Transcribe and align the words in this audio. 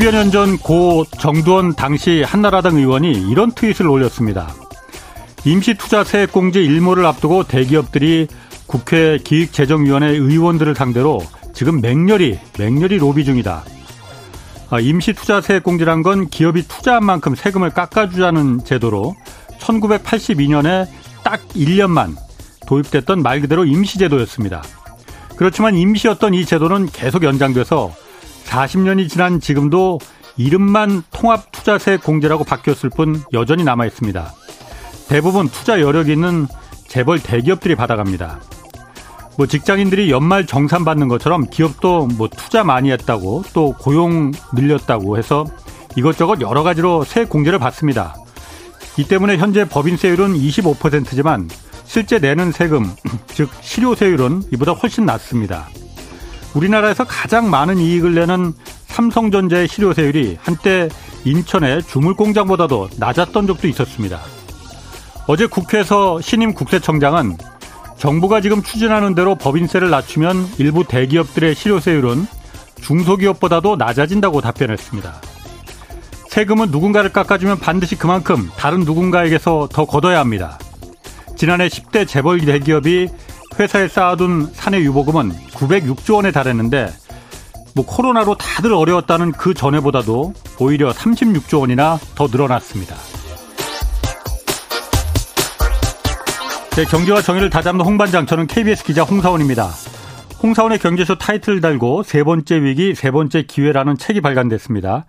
10여 0.00 0.12
년 0.12 0.30
전 0.30 0.56
고 0.56 1.04
정두원 1.18 1.74
당시 1.74 2.22
한나라당 2.22 2.76
의원이 2.76 3.28
이런 3.30 3.52
트윗을 3.52 3.86
올렸습니다. 3.86 4.48
임시투자 5.44 6.04
세액공제 6.04 6.62
일몰을 6.62 7.04
앞두고 7.04 7.44
대기업들이 7.44 8.26
국회 8.66 9.18
기획재정위원회 9.18 10.08
의원들을 10.08 10.74
상대로 10.74 11.20
지금 11.52 11.82
맹렬히 11.82 12.38
맹렬히 12.58 12.96
로비 12.96 13.26
중이다. 13.26 13.62
아, 14.70 14.80
임시투자 14.80 15.42
세액공제란 15.42 16.02
건 16.02 16.28
기업이 16.30 16.66
투자한 16.66 17.04
만큼 17.04 17.34
세금을 17.34 17.68
깎아주자는 17.68 18.64
제도로 18.64 19.14
1982년에 19.58 20.88
딱 21.22 21.46
1년만 21.48 22.16
도입됐던 22.66 23.22
말 23.22 23.42
그대로 23.42 23.66
임시제도였습니다. 23.66 24.62
그렇지만 25.36 25.76
임시였던 25.76 26.32
이 26.32 26.46
제도는 26.46 26.86
계속 26.86 27.22
연장돼서 27.22 27.92
40년이 28.46 29.08
지난 29.08 29.40
지금도 29.40 29.98
이름만 30.36 31.02
통합투자세액공제라고 31.10 32.44
바뀌었을 32.44 32.90
뿐 32.90 33.22
여전히 33.32 33.64
남아 33.64 33.86
있습니다. 33.86 34.32
대부분 35.08 35.48
투자 35.48 35.80
여력이 35.80 36.12
있는 36.12 36.46
재벌 36.88 37.20
대기업들이 37.20 37.74
받아갑니다. 37.74 38.40
뭐 39.36 39.46
직장인들이 39.46 40.10
연말 40.10 40.46
정산 40.46 40.84
받는 40.84 41.08
것처럼 41.08 41.46
기업도 41.48 42.08
뭐 42.16 42.28
투자 42.28 42.64
많이 42.64 42.90
했다고 42.90 43.44
또 43.52 43.72
고용 43.72 44.32
늘렸다고 44.54 45.18
해서 45.18 45.46
이것저것 45.96 46.40
여러 46.40 46.62
가지로 46.62 47.04
세액 47.04 47.28
공제를 47.28 47.58
받습니다. 47.58 48.14
이 48.96 49.04
때문에 49.04 49.36
현재 49.36 49.68
법인세율은 49.68 50.34
25%지만 50.34 51.48
실제 51.84 52.18
내는 52.18 52.52
세금, 52.52 52.88
즉 53.28 53.50
실효세율은 53.60 54.42
이보다 54.52 54.72
훨씬 54.72 55.06
낮습니다. 55.06 55.68
우리나라에서 56.54 57.04
가장 57.04 57.50
많은 57.50 57.78
이익을 57.78 58.14
내는 58.14 58.52
삼성전자의 58.86 59.68
실효세율이 59.68 60.38
한때 60.40 60.88
인천의 61.24 61.84
주물공장보다도 61.84 62.90
낮았던 62.98 63.46
적도 63.46 63.68
있었습니다. 63.68 64.20
어제 65.26 65.46
국회에서 65.46 66.20
신임 66.20 66.54
국세청장은 66.54 67.36
정부가 67.96 68.40
지금 68.40 68.62
추진하는 68.62 69.14
대로 69.14 69.34
법인세를 69.34 69.90
낮추면 69.90 70.54
일부 70.58 70.84
대기업들의 70.84 71.54
실효세율은 71.54 72.26
중소기업보다도 72.80 73.76
낮아진다고 73.76 74.40
답변했습니다. 74.40 75.20
세금은 76.28 76.70
누군가를 76.70 77.12
깎아주면 77.12 77.58
반드시 77.58 77.96
그만큼 77.96 78.50
다른 78.56 78.80
누군가에게서 78.80 79.68
더 79.70 79.84
걷어야 79.84 80.18
합니다. 80.20 80.58
지난해 81.36 81.68
10대 81.68 82.08
재벌 82.08 82.40
대기업이 82.40 83.08
회사에 83.60 83.88
쌓아둔 83.88 84.46
사내 84.52 84.80
유보금은 84.80 85.32
906조 85.52 86.14
원에 86.14 86.32
달했는데 86.32 86.88
뭐 87.74 87.84
코로나로 87.84 88.36
다들 88.36 88.72
어려웠다는 88.72 89.32
그 89.32 89.52
전에보다도 89.52 90.32
오히려 90.58 90.90
36조 90.92 91.60
원이나 91.60 91.98
더 92.14 92.26
늘어났습니다. 92.26 92.96
네, 96.76 96.84
경제와 96.86 97.20
정의를 97.20 97.50
다잡는 97.50 97.84
홍반장, 97.84 98.24
저는 98.24 98.46
KBS 98.46 98.84
기자 98.84 99.02
홍사원입니다. 99.02 99.68
홍사원의 100.42 100.78
경제쇼 100.78 101.16
타이틀을 101.18 101.60
달고 101.60 102.02
세 102.02 102.24
번째 102.24 102.62
위기, 102.62 102.94
세 102.94 103.10
번째 103.10 103.42
기회라는 103.42 103.98
책이 103.98 104.22
발간됐습니다. 104.22 105.04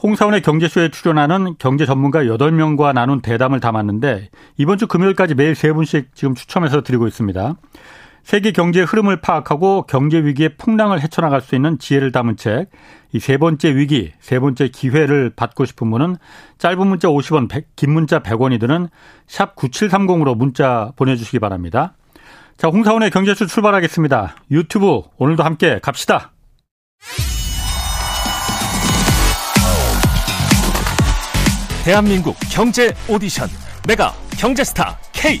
홍사원의 0.00 0.42
경제쇼에 0.42 0.90
출연하는 0.90 1.56
경제 1.58 1.84
전문가 1.84 2.22
8명과 2.22 2.92
나눈 2.92 3.20
대담을 3.20 3.58
담았는데 3.58 4.28
이번 4.56 4.78
주 4.78 4.86
금요일까지 4.86 5.34
매일 5.34 5.54
3분씩 5.54 6.06
지금 6.14 6.36
추첨해서 6.36 6.82
드리고 6.82 7.08
있습니다. 7.08 7.56
세계 8.28 8.52
경제의 8.52 8.84
흐름을 8.84 9.22
파악하고 9.22 9.84
경제 9.84 10.18
위기의 10.18 10.50
풍랑을 10.58 11.00
헤쳐나갈 11.00 11.40
수 11.40 11.54
있는 11.54 11.78
지혜를 11.78 12.12
담은 12.12 12.36
책, 12.36 12.66
이 13.14 13.20
세 13.20 13.38
번째 13.38 13.74
위기, 13.74 14.12
세 14.20 14.38
번째 14.38 14.68
기회를 14.68 15.32
받고 15.34 15.64
싶은 15.64 15.90
분은 15.90 16.16
짧은 16.58 16.86
문자 16.86 17.08
50원, 17.08 17.48
100, 17.48 17.74
긴 17.74 17.90
문자 17.90 18.18
100원이 18.18 18.60
드는 18.60 18.88
샵 19.26 19.56
9730으로 19.56 20.36
문자 20.36 20.92
보내주시기 20.96 21.38
바랍니다. 21.38 21.94
자, 22.58 22.68
홍사원의 22.68 23.12
경제쇼 23.12 23.46
출발하겠습니다. 23.46 24.36
유튜브 24.50 25.04
오늘도 25.16 25.42
함께 25.42 25.78
갑시다. 25.80 26.32
대한민국 31.82 32.36
경제 32.52 32.94
오디션 33.08 33.48
메가 33.88 34.12
경제스타 34.38 34.98
K 35.14 35.40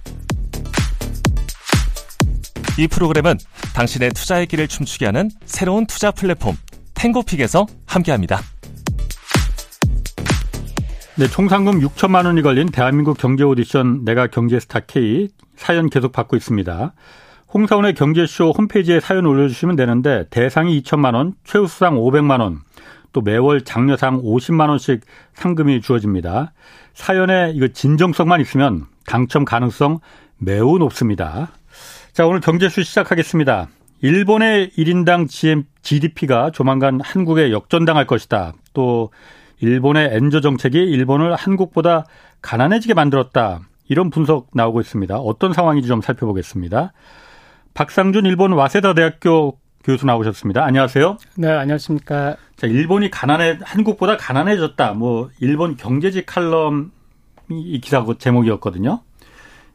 이 2.81 2.87
프로그램은 2.87 3.37
당신의 3.75 4.09
투자의 4.09 4.47
길을 4.47 4.67
춤추게 4.67 5.05
하는 5.05 5.29
새로운 5.45 5.85
투자 5.85 6.09
플랫폼 6.09 6.55
탱고픽에서 6.95 7.67
함께합니다. 7.85 8.39
네, 11.15 11.27
총 11.27 11.47
상금 11.47 11.79
6천만 11.79 12.25
원이 12.25 12.41
걸린 12.41 12.69
대한민국 12.71 13.19
경제 13.19 13.43
오디션 13.43 14.03
내가 14.03 14.25
경제스타 14.25 14.79
K 14.87 15.29
사연 15.55 15.91
계속 15.91 16.11
받고 16.11 16.35
있습니다. 16.35 16.93
홍사원의 17.53 17.93
경제쇼 17.93 18.51
홈페이지에 18.57 18.99
사연 18.99 19.27
올려주시면 19.27 19.75
되는데 19.75 20.25
대상이 20.31 20.81
2천만 20.81 21.13
원, 21.13 21.35
최우수상 21.43 21.97
500만 21.97 22.39
원, 22.39 22.61
또 23.13 23.21
매월 23.21 23.63
장려상 23.63 24.23
50만 24.23 24.69
원씩 24.69 25.01
상금이 25.35 25.81
주어집니다. 25.81 26.53
사연에 26.95 27.51
이거 27.53 27.67
진정성만 27.67 28.41
있으면 28.41 28.87
당첨 29.05 29.45
가능성 29.45 29.99
매우 30.39 30.79
높습니다. 30.79 31.51
자, 32.13 32.27
오늘 32.27 32.41
경제수 32.41 32.83
시작하겠습니다. 32.83 33.69
일본의 34.01 34.71
1인당 34.71 35.29
GDP가 35.81 36.51
조만간 36.51 36.99
한국에 36.99 37.53
역전당할 37.53 38.05
것이다. 38.05 38.51
또 38.73 39.13
일본의 39.61 40.09
엔저 40.11 40.41
정책이 40.41 40.77
일본을 40.77 41.35
한국보다 41.35 42.03
가난해지게 42.41 42.95
만들었다. 42.95 43.61
이런 43.87 44.09
분석 44.09 44.49
나오고 44.53 44.81
있습니다. 44.81 45.15
어떤 45.19 45.53
상황인지 45.53 45.87
좀 45.87 46.01
살펴보겠습니다. 46.01 46.91
박상준 47.75 48.25
일본 48.25 48.51
와세다 48.51 48.93
대학교 48.93 49.57
교수 49.85 50.05
나오셨습니다. 50.05 50.65
안녕하세요. 50.65 51.17
네, 51.37 51.47
안녕하십니까. 51.47 52.35
자, 52.57 52.67
일본이 52.67 53.09
가난해 53.09 53.57
한국보다 53.63 54.17
가난해졌다. 54.17 54.95
뭐 54.95 55.29
일본 55.39 55.77
경제지 55.77 56.25
칼럼 56.25 56.91
이 57.49 57.79
기사 57.79 58.05
제목이었거든요. 58.19 59.01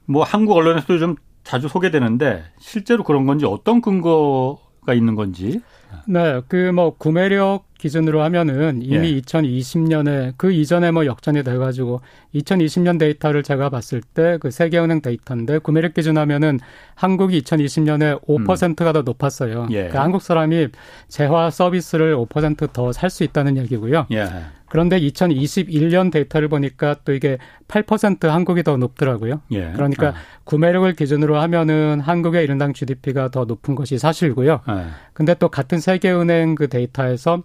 뭐 0.04 0.22
한국 0.22 0.58
언론에서도 0.58 0.98
좀 0.98 1.16
자주 1.46 1.68
소개되는데 1.68 2.42
실제로 2.58 3.04
그런 3.04 3.24
건지 3.24 3.46
어떤 3.46 3.80
근거가 3.80 4.94
있는 4.94 5.14
건지. 5.14 5.60
네, 6.08 6.40
그 6.48 6.72
뭐 6.74 6.96
구매력 6.96 7.64
기준으로 7.78 8.22
하면은 8.22 8.80
이미 8.82 9.14
예. 9.16 9.20
2020년에 9.20 10.32
그 10.36 10.50
이전에 10.52 10.90
뭐 10.90 11.06
역전이 11.06 11.44
돼가지고 11.44 12.00
2020년 12.34 12.98
데이터를 12.98 13.42
제가 13.42 13.68
봤을 13.70 14.00
때 14.00 14.38
그 14.40 14.50
세계은행 14.50 15.00
데이터인데 15.02 15.58
구매력 15.58 15.94
기준 15.94 16.18
하면은 16.18 16.58
한국이 16.94 17.40
2020년에 17.42 18.22
5%가 18.26 18.90
음. 18.90 18.92
더 18.92 19.02
높았어요. 19.02 19.68
예. 19.70 19.88
그 19.88 19.96
한국 19.98 20.22
사람이 20.22 20.68
재화 21.08 21.50
서비스를 21.50 22.16
5%더 22.16 22.92
살 22.92 23.08
수 23.10 23.22
있다는 23.24 23.56
얘기고요. 23.58 24.06
예. 24.12 24.26
그런데 24.68 25.00
2021년 25.00 26.10
데이터를 26.10 26.48
보니까 26.48 26.96
또 27.04 27.12
이게 27.12 27.38
8% 27.68 28.28
한국이 28.28 28.62
더 28.62 28.76
높더라고요. 28.76 29.40
예. 29.52 29.72
그러니까 29.72 30.08
아. 30.08 30.14
구매력을 30.44 30.92
기준으로 30.94 31.38
하면은 31.40 32.00
한국의 32.00 32.44
일인당 32.44 32.72
GDP가 32.72 33.30
더 33.30 33.44
높은 33.44 33.74
것이 33.74 33.98
사실이고요. 33.98 34.60
예. 34.68 34.72
근데 35.12 35.34
또 35.34 35.48
같은 35.48 35.78
세계은행 35.78 36.54
그 36.56 36.68
데이터에서 36.68 37.42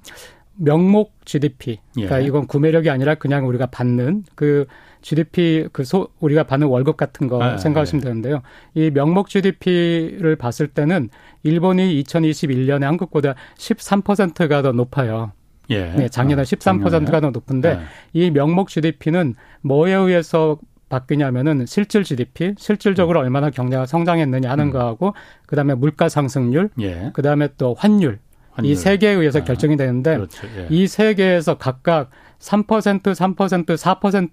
명목 0.55 1.13
GDP. 1.25 1.79
그러니까 1.93 2.21
예. 2.21 2.25
이건 2.25 2.47
구매력이 2.47 2.89
아니라 2.89 3.15
그냥 3.15 3.47
우리가 3.47 3.67
받는 3.67 4.25
그 4.35 4.65
GDP 5.01 5.67
그 5.71 5.83
소, 5.83 6.09
우리가 6.19 6.43
받는 6.43 6.67
월급 6.67 6.97
같은 6.97 7.27
거 7.27 7.41
아, 7.41 7.57
생각하시면 7.57 8.03
네. 8.03 8.09
되는데요. 8.09 8.41
이 8.73 8.91
명목 8.91 9.29
GDP를 9.29 10.35
봤을 10.35 10.67
때는 10.67 11.09
일본이 11.43 12.01
2021년에 12.03 12.81
한국보다 12.81 13.35
13%가 13.57 14.61
더 14.61 14.71
높아요. 14.71 15.31
예. 15.71 15.93
네, 15.95 16.09
작년에 16.09 16.41
아, 16.41 16.43
13%가 16.43 17.19
더 17.19 17.31
높은데 17.31 17.75
네. 17.75 17.81
이 18.13 18.31
명목 18.31 18.69
GDP는 18.69 19.35
뭐에 19.61 19.93
의해서 19.93 20.59
바뀌냐면은 20.89 21.65
실질 21.65 22.03
GDP, 22.03 22.55
실질적으로 22.57 23.19
음. 23.19 23.25
얼마나 23.25 23.49
경제가 23.49 23.85
성장했느냐 23.85 24.49
하는 24.49 24.65
음. 24.65 24.71
거하고 24.71 25.13
그다음에 25.47 25.73
물가 25.73 26.09
상승률, 26.09 26.69
예. 26.81 27.11
그다음에 27.13 27.49
또 27.57 27.73
환율 27.77 28.19
이 28.63 28.75
세 28.75 28.97
개에 28.97 29.11
의해서 29.11 29.39
아, 29.39 29.43
결정이 29.43 29.77
되는데 29.77 30.15
그렇죠. 30.15 30.47
예. 30.57 30.67
이세 30.69 31.13
개에서 31.13 31.57
각각 31.57 32.09
3% 32.39 32.65
3% 32.65 33.63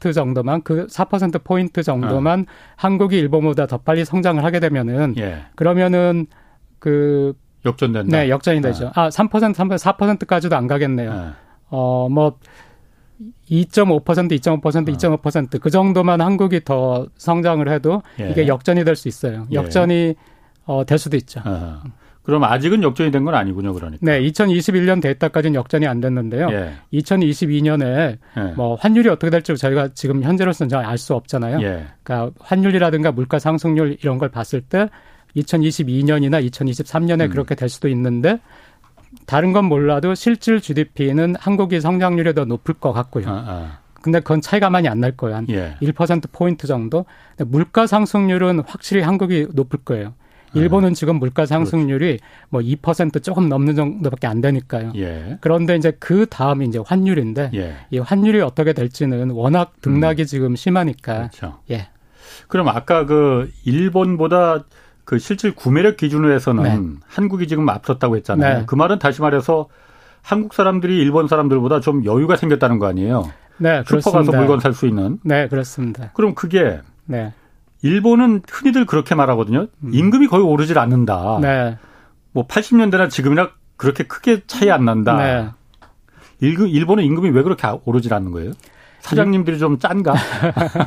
4% 0.02 0.14
정도만 0.14 0.62
그 0.62 0.86
4% 0.86 1.44
포인트 1.44 1.82
정도만 1.82 2.40
아. 2.48 2.52
한국이 2.76 3.16
일본보다 3.18 3.66
더 3.66 3.78
빨리 3.78 4.04
성장을 4.04 4.42
하게 4.42 4.60
되면은 4.60 5.14
예. 5.18 5.44
그러면은 5.54 6.26
그 6.78 7.34
역전된다. 7.64 8.16
네, 8.16 8.28
역전이 8.30 8.60
되죠. 8.60 8.90
아, 8.94 9.08
3% 9.08 9.30
3% 9.30 9.76
4%까지도 9.78 10.56
안 10.56 10.66
가겠네요. 10.66 11.10
예. 11.12 11.32
어뭐 11.70 12.38
2.5% 13.50 14.04
2.5% 14.04 14.60
2.5%그 14.60 15.70
정도만 15.70 16.20
한국이 16.20 16.62
더 16.64 17.06
성장을 17.16 17.68
해도 17.68 18.02
예. 18.20 18.30
이게 18.30 18.46
역전이 18.46 18.84
될 18.84 18.96
수 18.96 19.08
있어요. 19.08 19.46
예. 19.50 19.56
역전이 19.56 20.14
어, 20.66 20.84
될 20.84 20.98
수도 20.98 21.16
있죠. 21.16 21.40
아. 21.44 21.82
그럼 22.22 22.44
아직은 22.44 22.82
역전이 22.82 23.10
된 23.10 23.24
건 23.24 23.34
아니군요, 23.34 23.72
그러니까. 23.72 24.00
네, 24.02 24.20
2021년 24.20 25.00
데이터까지는 25.00 25.54
역전이 25.54 25.86
안 25.86 26.00
됐는데요. 26.00 26.48
예. 26.50 26.72
2022년에 26.92 28.18
예. 28.36 28.40
뭐 28.54 28.74
환율이 28.74 29.08
어떻게 29.08 29.30
될지 29.30 29.56
저희가 29.56 29.88
지금 29.94 30.22
현재로서는 30.22 30.74
알수 30.76 31.14
없잖아요. 31.14 31.60
예. 31.62 31.86
그러니까 32.02 32.32
환율이라든가 32.40 33.12
물가 33.12 33.38
상승률 33.38 33.96
이런 34.02 34.18
걸 34.18 34.28
봤을 34.28 34.60
때 34.60 34.90
2022년이나 35.36 36.44
2023년에 36.50 37.22
음. 37.22 37.30
그렇게 37.30 37.54
될 37.54 37.68
수도 37.68 37.88
있는데 37.88 38.40
다른 39.26 39.52
건 39.52 39.64
몰라도 39.66 40.14
실질 40.14 40.60
GDP는 40.60 41.34
한국이 41.38 41.80
성장률이 41.80 42.34
더 42.34 42.44
높을 42.44 42.74
것 42.74 42.92
같고요. 42.92 43.28
아, 43.28 43.32
아. 43.46 43.78
근데 44.00 44.20
그건 44.20 44.40
차이가 44.40 44.70
많이 44.70 44.88
안 44.88 45.00
날 45.00 45.12
거예요. 45.16 45.36
한 45.36 45.46
예. 45.50 45.74
1% 45.82 46.30
포인트 46.32 46.66
정도. 46.66 47.04
근데 47.36 47.50
물가 47.50 47.86
상승률은 47.86 48.62
확실히 48.66 49.02
한국이 49.02 49.48
높을 49.54 49.80
거예요. 49.84 50.14
일본은 50.54 50.90
네. 50.90 50.94
지금 50.94 51.16
물가 51.18 51.44
상승률이 51.46 52.18
그렇죠. 52.50 52.76
뭐2% 52.82 53.22
조금 53.22 53.48
넘는 53.50 53.74
정도밖에 53.76 54.26
안 54.26 54.40
되니까요. 54.40 54.92
예. 54.96 55.36
그런데 55.40 55.76
이제 55.76 55.92
그 55.98 56.26
다음이 56.26 56.66
이제 56.66 56.78
환율인데 56.84 57.50
예. 57.54 57.74
이 57.90 57.98
환율이 57.98 58.40
어떻게 58.40 58.72
될지는 58.72 59.30
워낙 59.30 59.74
등락이 59.82 60.22
음. 60.22 60.26
지금 60.26 60.56
심하니까. 60.56 61.16
그렇죠. 61.16 61.58
예. 61.70 61.88
그럼 62.46 62.68
아까 62.68 63.04
그 63.04 63.50
일본보다 63.64 64.64
그 65.08 65.18
실질 65.18 65.54
구매력 65.54 65.96
기준으로 65.96 66.34
해서는 66.34 66.62
네. 66.64 67.00
한국이 67.08 67.48
지금 67.48 67.66
앞섰다고 67.66 68.18
했잖아요. 68.18 68.58
네. 68.58 68.64
그 68.66 68.74
말은 68.74 68.98
다시 68.98 69.22
말해서 69.22 69.68
한국 70.20 70.52
사람들이 70.52 70.98
일본 70.98 71.28
사람들보다 71.28 71.80
좀 71.80 72.04
여유가 72.04 72.36
생겼다는 72.36 72.78
거 72.78 72.88
아니에요? 72.88 73.22
네, 73.56 73.78
슈퍼 73.86 73.88
그렇습니다. 73.88 74.20
가서 74.20 74.36
물건 74.36 74.60
살 74.60 74.74
수 74.74 74.86
있는. 74.86 75.18
네, 75.24 75.48
그렇습니다. 75.48 76.10
그럼 76.12 76.34
그게 76.34 76.82
네. 77.06 77.32
일본은 77.80 78.42
흔히들 78.50 78.84
그렇게 78.84 79.14
말하거든요. 79.14 79.68
음. 79.82 79.90
임금이 79.94 80.26
거의 80.26 80.44
오르질 80.44 80.78
않는다. 80.78 81.38
네. 81.40 81.78
뭐 82.32 82.46
80년대나 82.46 83.08
지금이나 83.08 83.52
그렇게 83.78 84.04
크게 84.04 84.42
차이 84.46 84.70
안 84.70 84.84
난다. 84.84 85.16
네. 85.16 85.48
일본은 86.40 87.02
임금이 87.02 87.30
왜 87.30 87.42
그렇게 87.42 87.66
오르질 87.86 88.12
않는 88.12 88.30
거예요? 88.30 88.50
사장님들이 89.00 89.58
좀 89.58 89.78
짠가? 89.78 90.12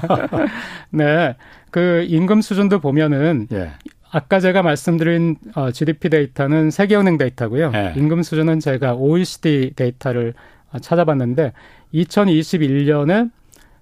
네. 0.91 1.35
그 1.71 2.06
임금 2.07 2.41
수준도 2.41 2.81
보면은 2.81 3.47
예. 3.51 3.71
아까 4.12 4.40
제가 4.40 4.62
말씀드린 4.62 5.38
어, 5.56 5.72
GDP 5.72 6.10
데이터는 6.10 6.69
세계은행 6.69 7.18
데이터고요. 7.18 7.72
예. 7.74 7.94
임금 7.96 8.24
수준은 8.24 8.60
제가 8.60 8.96
OECD 8.96 9.72
데이터를 9.75 10.34
어, 10.72 10.80
찾아봤는데 10.80 11.54
2021년에 11.94 13.31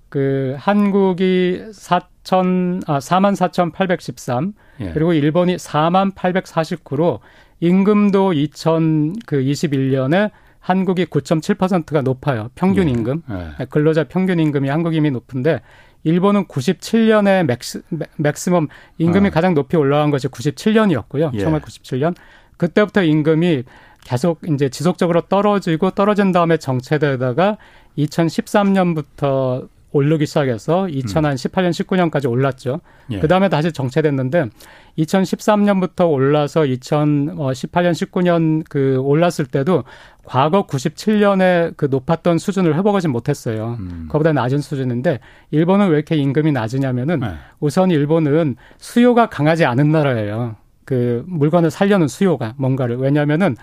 그 0.10 0.56
한국이 0.58 1.64
4천 1.72 2.84
아 2.88 3.00
4만 3.00 3.36
4,813 3.36 4.54
예. 4.82 4.92
그리고 4.94 5.14
일본이 5.14 5.56
4만 5.56 6.14
849로 6.14 7.20
임금도 7.60 8.32
2000그 8.32 9.26
21년에 9.28 10.32
한국이 10.60 11.06
9.7%가 11.06 12.02
높아요. 12.02 12.50
평균 12.54 12.88
예. 12.88 12.92
임금. 12.92 13.24
예. 13.32 13.66
근로자 13.66 14.04
평균 14.04 14.40
임금이 14.40 14.70
한국 14.70 14.94
이미 14.94 15.10
높은데 15.10 15.62
일본은 16.04 16.46
97년에 16.46 17.46
max, 17.46 17.82
maximum 18.18 18.68
임금이 18.98 19.28
어. 19.28 19.32
가장 19.32 19.54
높이 19.54 19.78
올라간 19.78 20.12
것이 20.12 20.28
97년이었고요. 20.28 21.32
예. 21.34 21.46
1997년. 21.46 22.16
그때부터 22.58 23.04
임금이 23.04 23.64
계속 24.04 24.42
이제 24.48 24.70
지속적으로 24.70 25.22
떨어지고 25.22 25.92
떨어진 25.92 26.32
다음에 26.32 26.58
정체되다가 26.58 27.58
2013년부터 27.98 29.68
오르기 29.92 30.26
시작해서 30.26 30.86
2018년, 30.86 31.72
19년까지 31.72 32.30
올랐죠. 32.30 32.82
예. 33.12 33.20
그 33.20 33.28
다음에 33.28 33.50
다시 33.50 33.72
정체됐는데 33.72 34.50
2013년부터 34.98 36.10
올라서 36.12 36.62
2018년, 36.62 37.92
19년 37.92 38.64
그 38.70 38.98
올랐을 38.98 39.46
때도 39.52 39.84
과거 40.24 40.68
97년에 40.68 41.76
그 41.76 41.86
높았던 41.86 42.38
수준을 42.38 42.76
회복하지 42.76 43.08
못했어요. 43.08 43.78
음. 43.80 44.08
그보다 44.12 44.32
낮은 44.32 44.60
수준인데 44.60 45.20
일본은 45.52 45.90
왜 45.90 45.96
이렇게 45.96 46.16
임금이 46.16 46.52
낮으냐면은 46.52 47.20
네. 47.22 47.34
우선 47.60 47.90
일본은 47.90 48.56
수요가 48.78 49.28
강하지 49.28 49.66
않은 49.66 49.92
나라예요. 49.92 50.56
그 50.86 51.24
물건을 51.28 51.72
살려는 51.72 52.08
수요가 52.08 52.54
뭔가를 52.58 52.98
왜냐하면은 52.98 53.56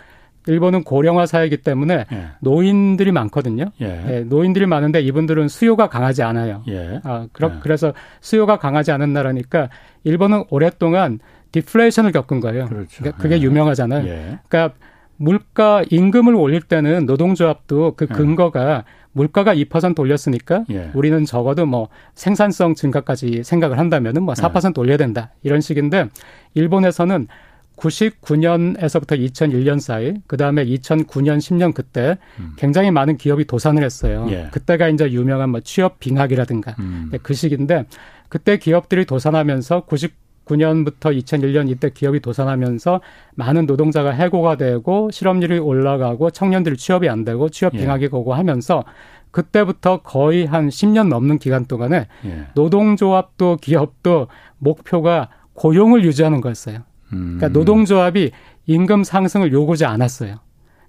일본은 0.47 0.85
고령화 0.85 1.27
사회이기 1.27 1.59
때문에 1.59 2.07
예. 2.13 2.27
노인들이 2.41 3.13
많거든요. 3.13 3.67
예. 3.81 4.05
예. 4.09 4.21
노인들이 4.21 4.67
많은데 4.67 5.01
이분들은 5.01 5.49
수요가 5.49 5.89
강하지 5.89 6.23
않아요. 6.23 6.63
예. 6.69 7.01
아, 7.05 7.27
그러, 7.33 7.49
예. 7.49 7.53
그래서 7.61 7.93
수요가 8.21 8.59
강하지 8.59 8.93
않은 8.93 9.13
나라니까 9.13 9.69
일본은 10.05 10.45
오랫동안 10.51 11.19
디플레이션을 11.53 12.13
겪은 12.13 12.41
거예요. 12.41 12.67
그렇죠. 12.67 12.99
그러니까 12.99 13.23
그게 13.23 13.37
예. 13.37 13.41
유명하잖아요. 13.43 14.05
그러니까 14.49 14.75
물가 15.17 15.83
임금을 15.89 16.35
올릴 16.35 16.61
때는 16.61 17.07
노동조합도 17.07 17.95
그 17.97 18.07
근거가 18.07 18.85
물가가 19.13 19.55
2% 19.55 19.99
올렸으니까 19.99 20.65
예. 20.71 20.91
우리는 20.93 21.25
적어도 21.25 21.65
뭐 21.65 21.89
생산성 22.15 22.75
증가까지 22.75 23.43
생각을 23.45 23.79
한다면은 23.79 24.27
뭐4% 24.27 24.77
예. 24.77 24.81
올려야 24.81 24.99
된다. 24.99 25.31
이런 25.43 25.63
식인데 25.63 26.11
일본에서는 26.53 27.27
99년에서부터 27.77 29.19
2001년 29.19 29.81
사이, 29.81 30.15
그 30.27 30.37
다음에 30.37 30.65
2009년, 30.65 31.39
10년 31.39 31.75
그때 31.75 32.19
음. 32.39 32.53
굉장히 32.57 32.91
많은 32.91 33.17
기업이 33.17 33.45
도산을 33.47 33.85
했어요. 33.85 34.27
예. 34.31 34.49
그때가 34.51 34.89
이제 34.89 35.11
유명한 35.13 35.51
뭐 35.51 35.61
취업 35.61 36.01
빙하기라든가 36.01 36.75
음. 36.79 37.09
네, 37.13 37.19
그 37.23 37.35
시기인데 37.35 37.85
그때 38.29 38.59
기업들이 38.59 39.05
도산하면서 39.05 39.87
99년부터 39.87 41.17
2001년 41.17 41.69
이때 41.69 41.91
기업이 41.91 42.21
도산하면서 42.21 43.01
많은 43.35 43.67
노동자가 43.67 44.11
해고가 44.11 44.57
되고 44.57 45.11
실업률이 45.11 45.59
올라가고 45.59 46.31
청년들이 46.31 46.77
취업이 46.77 47.09
안 47.09 47.25
되고 47.25 47.49
취업 47.51 47.75
예. 47.75 47.79
빙하기 47.79 48.09
고고 48.09 48.35
하면서 48.35 48.85
그때부터 49.31 49.99
거의 49.99 50.47
한 50.47 50.69
10년 50.69 51.09
넘는 51.09 51.39
기간 51.39 51.67
동안에 51.67 52.07
예. 52.25 52.47
노동조합도 52.55 53.59
기업도 53.61 54.29
목표가 54.59 55.29
고용을 55.53 56.05
유지하는 56.05 56.41
거였어요. 56.41 56.81
그러니까 57.09 57.49
노동조합이 57.49 58.31
임금 58.67 59.05
상승을 59.05 59.53
요구하지 59.53 59.85
않았어요. 59.85 60.41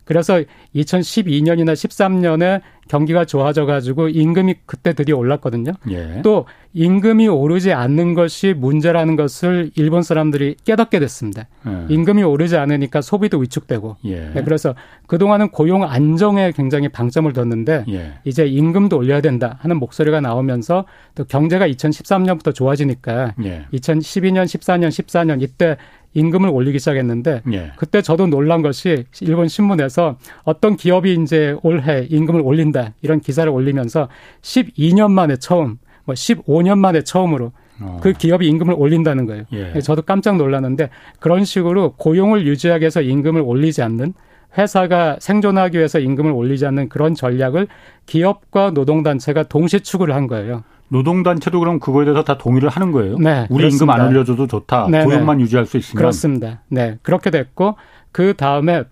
그래서 0.07 0.41
2012년이나 0.73 1.73
13년에 1.73 2.61
경기가 2.87 3.25
좋아져 3.25 3.65
가지고 3.65 4.07
임금이 4.07 4.55
그때 4.65 4.93
드디어 4.93 5.17
올랐거든요. 5.17 5.73
예. 5.91 6.21
또 6.23 6.45
임금이 6.73 7.27
오르지 7.27 7.73
않는 7.73 8.13
것이 8.13 8.53
문제라는 8.53 9.17
것을 9.17 9.71
일본 9.75 10.03
사람들이 10.03 10.55
깨닫게 10.63 10.99
됐습니다. 10.99 11.47
예. 11.67 11.93
임금이 11.93 12.23
오르지 12.23 12.55
않으니까 12.55 13.01
소비도 13.01 13.39
위축되고. 13.39 13.97
예. 14.05 14.31
네, 14.33 14.43
그래서 14.43 14.75
그동안은 15.07 15.49
고용 15.49 15.83
안정에 15.83 16.53
굉장히 16.53 16.87
방점을 16.87 17.31
뒀는데 17.33 17.83
예. 17.89 18.13
이제 18.23 18.45
임금도 18.45 18.97
올려야 18.97 19.19
된다 19.19 19.57
하는 19.59 19.77
목소리가 19.77 20.21
나오면서 20.21 20.85
또 21.15 21.25
경제가 21.25 21.67
2013년부터 21.67 22.55
좋아지니까 22.55 23.33
2012년, 23.73 24.45
14년, 24.45 24.87
14년 24.87 25.41
이때 25.41 25.75
임금을 26.17 26.49
올리기 26.49 26.79
시작했는데 26.79 27.43
예. 27.53 27.71
그때 27.77 28.01
저도 28.01 28.27
놀란 28.27 28.61
것이 28.61 29.05
일본 29.21 29.47
신문에서 29.47 30.17
어떤 30.43 30.75
기업이 30.75 31.13
이제 31.21 31.55
올해 31.61 32.07
임금을 32.09 32.41
올린다 32.41 32.93
이런 33.01 33.19
기사를 33.19 33.49
올리면서 33.49 34.09
12년 34.41 35.11
만에 35.11 35.37
처음 35.37 35.77
뭐 36.05 36.15
15년 36.15 36.79
만에 36.79 37.03
처음으로 37.03 37.51
어. 37.79 37.99
그 38.01 38.13
기업이 38.13 38.47
임금을 38.47 38.73
올린다는 38.75 39.27
거예요. 39.27 39.43
예. 39.53 39.79
저도 39.81 40.01
깜짝 40.01 40.37
놀랐는데 40.37 40.89
그런 41.19 41.45
식으로 41.45 41.93
고용을 41.97 42.47
유지하기 42.47 42.81
위해서 42.81 43.01
임금을 43.01 43.41
올리지 43.41 43.83
않는 43.83 44.13
회사가 44.57 45.17
생존하기 45.19 45.77
위해서 45.77 45.99
임금을 45.99 46.31
올리지 46.31 46.65
않는 46.65 46.89
그런 46.89 47.13
전략을 47.13 47.67
기업과 48.07 48.71
노동단체가 48.71 49.43
동시 49.43 49.81
추구를 49.81 50.15
한 50.15 50.25
거예요. 50.25 50.63
노동단체도 50.89 51.59
그럼 51.59 51.79
그거에 51.79 52.05
대해서 52.05 52.23
다 52.23 52.37
동의를 52.37 52.69
하는 52.69 52.91
거예요. 52.91 53.17
네, 53.17 53.47
우리 53.49 53.63
그렇습니다. 53.63 53.85
임금 53.85 53.89
안 53.89 54.07
올려줘도 54.07 54.47
좋다. 54.47 54.87
네, 54.89 54.99
네. 54.99 55.05
고용만 55.05 55.37
네. 55.37 55.43
유지할 55.43 55.65
수 55.65 55.77
있으면. 55.77 55.99
그렇습니다. 55.99 56.61
네, 56.69 56.97
그렇게 57.01 57.29
됐고 57.29 57.75
그 58.11 58.33
다음에 58.35 58.83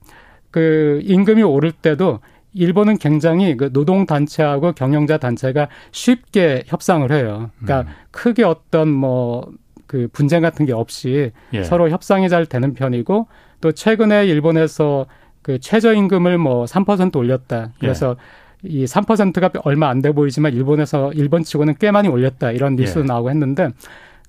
그 0.52 1.02
임금이 1.04 1.44
오를 1.44 1.72
때도 1.72 2.20
일본은 2.54 2.98
굉장히 2.98 3.58
그 3.58 3.72
노동 3.74 4.06
단체하고 4.06 4.72
경영자 4.74 5.18
단체가 5.18 5.68
쉽게 5.92 6.64
협상을 6.68 7.12
해요. 7.12 7.50
그러니까 7.60 7.90
음. 7.90 7.96
크게 8.12 8.44
어떤 8.44 8.90
뭐 8.90 9.46
그 9.88 10.08
분쟁 10.12 10.42
같은 10.42 10.66
게 10.66 10.74
없이 10.74 11.32
예. 11.54 11.64
서로 11.64 11.90
협상이 11.90 12.30
잘 12.30 12.46
되는 12.46 12.74
편이고 12.74 13.28
또 13.62 13.72
최근에 13.72 14.26
일본에서 14.28 15.06
그 15.42 15.60
최저임금을 15.60 16.38
뭐 16.38 16.66
3% 16.66 17.16
올렸다. 17.16 17.72
그래서 17.80 18.16
예. 18.18 18.45
이 18.68 18.86
3%가 18.86 19.52
얼마 19.64 19.90
안 19.90 20.02
돼 20.02 20.12
보이지만 20.12 20.54
일본에서 20.54 21.12
일본 21.14 21.44
치고는 21.44 21.76
꽤 21.80 21.92
많이 21.92 22.08
올렸다. 22.08 22.52
이런 22.52 22.76
뉴스도 22.76 23.02
예. 23.02 23.06
나오고 23.06 23.30
했는데 23.30 23.70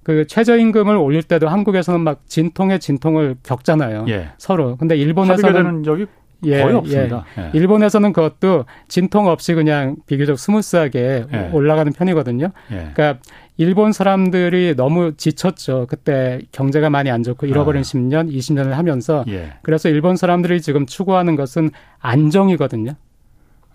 그 0.03 0.27
최저임금을 0.27 0.97
올릴 0.97 1.23
때도 1.23 1.49
한국에서는 1.49 2.01
막 2.01 2.23
진통에 2.27 2.79
진통을 2.79 3.37
겪잖아요. 3.43 4.07
예. 4.09 4.29
서로. 4.39 4.77
근데 4.77 4.97
일본에서는 4.97 5.83
적이 5.83 6.07
예, 6.45 6.63
거의 6.63 6.75
없습니다. 6.77 7.25
예. 7.39 7.43
예. 7.43 7.51
일본에서는 7.55 8.13
그것도 8.13 8.67
진통 8.89 9.27
없이 9.27 9.55
그냥 9.55 9.97
비교적 10.07 10.39
smooth하게 10.39 11.25
예. 11.33 11.51
올라가는 11.53 11.91
편이거든요. 11.93 12.53
예. 12.71 12.91
그러니까 12.95 13.19
일본 13.57 13.93
사람들이 13.93 14.75
너무 14.77 15.17
지쳤죠. 15.17 15.87
그때 15.89 16.41
경제가 16.53 16.91
많이 16.91 17.11
안 17.11 17.23
좋고 17.23 17.47
잃어버린 17.47 17.81
아. 17.81 17.83
10년, 17.83 18.31
20년을 18.31 18.71
하면서 18.73 19.25
예. 19.29 19.55
그래서 19.63 19.89
일본 19.89 20.17
사람들이 20.17 20.61
지금 20.61 20.87
추구하는 20.87 21.37
것은 21.37 21.71
안정이거든요. 21.99 22.93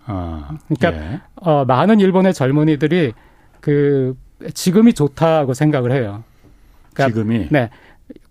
아. 0.06 0.56
그러니까 0.68 1.02
예. 1.02 1.20
어, 1.36 1.64
많은 1.64 2.00
일본의 2.00 2.34
젊은이들이 2.34 3.12
그 3.60 4.16
지금이 4.54 4.92
좋다고 4.94 5.54
생각을 5.54 5.92
해요. 5.92 6.24
그러니까 6.92 7.14
지금이 7.14 7.48
네. 7.50 7.70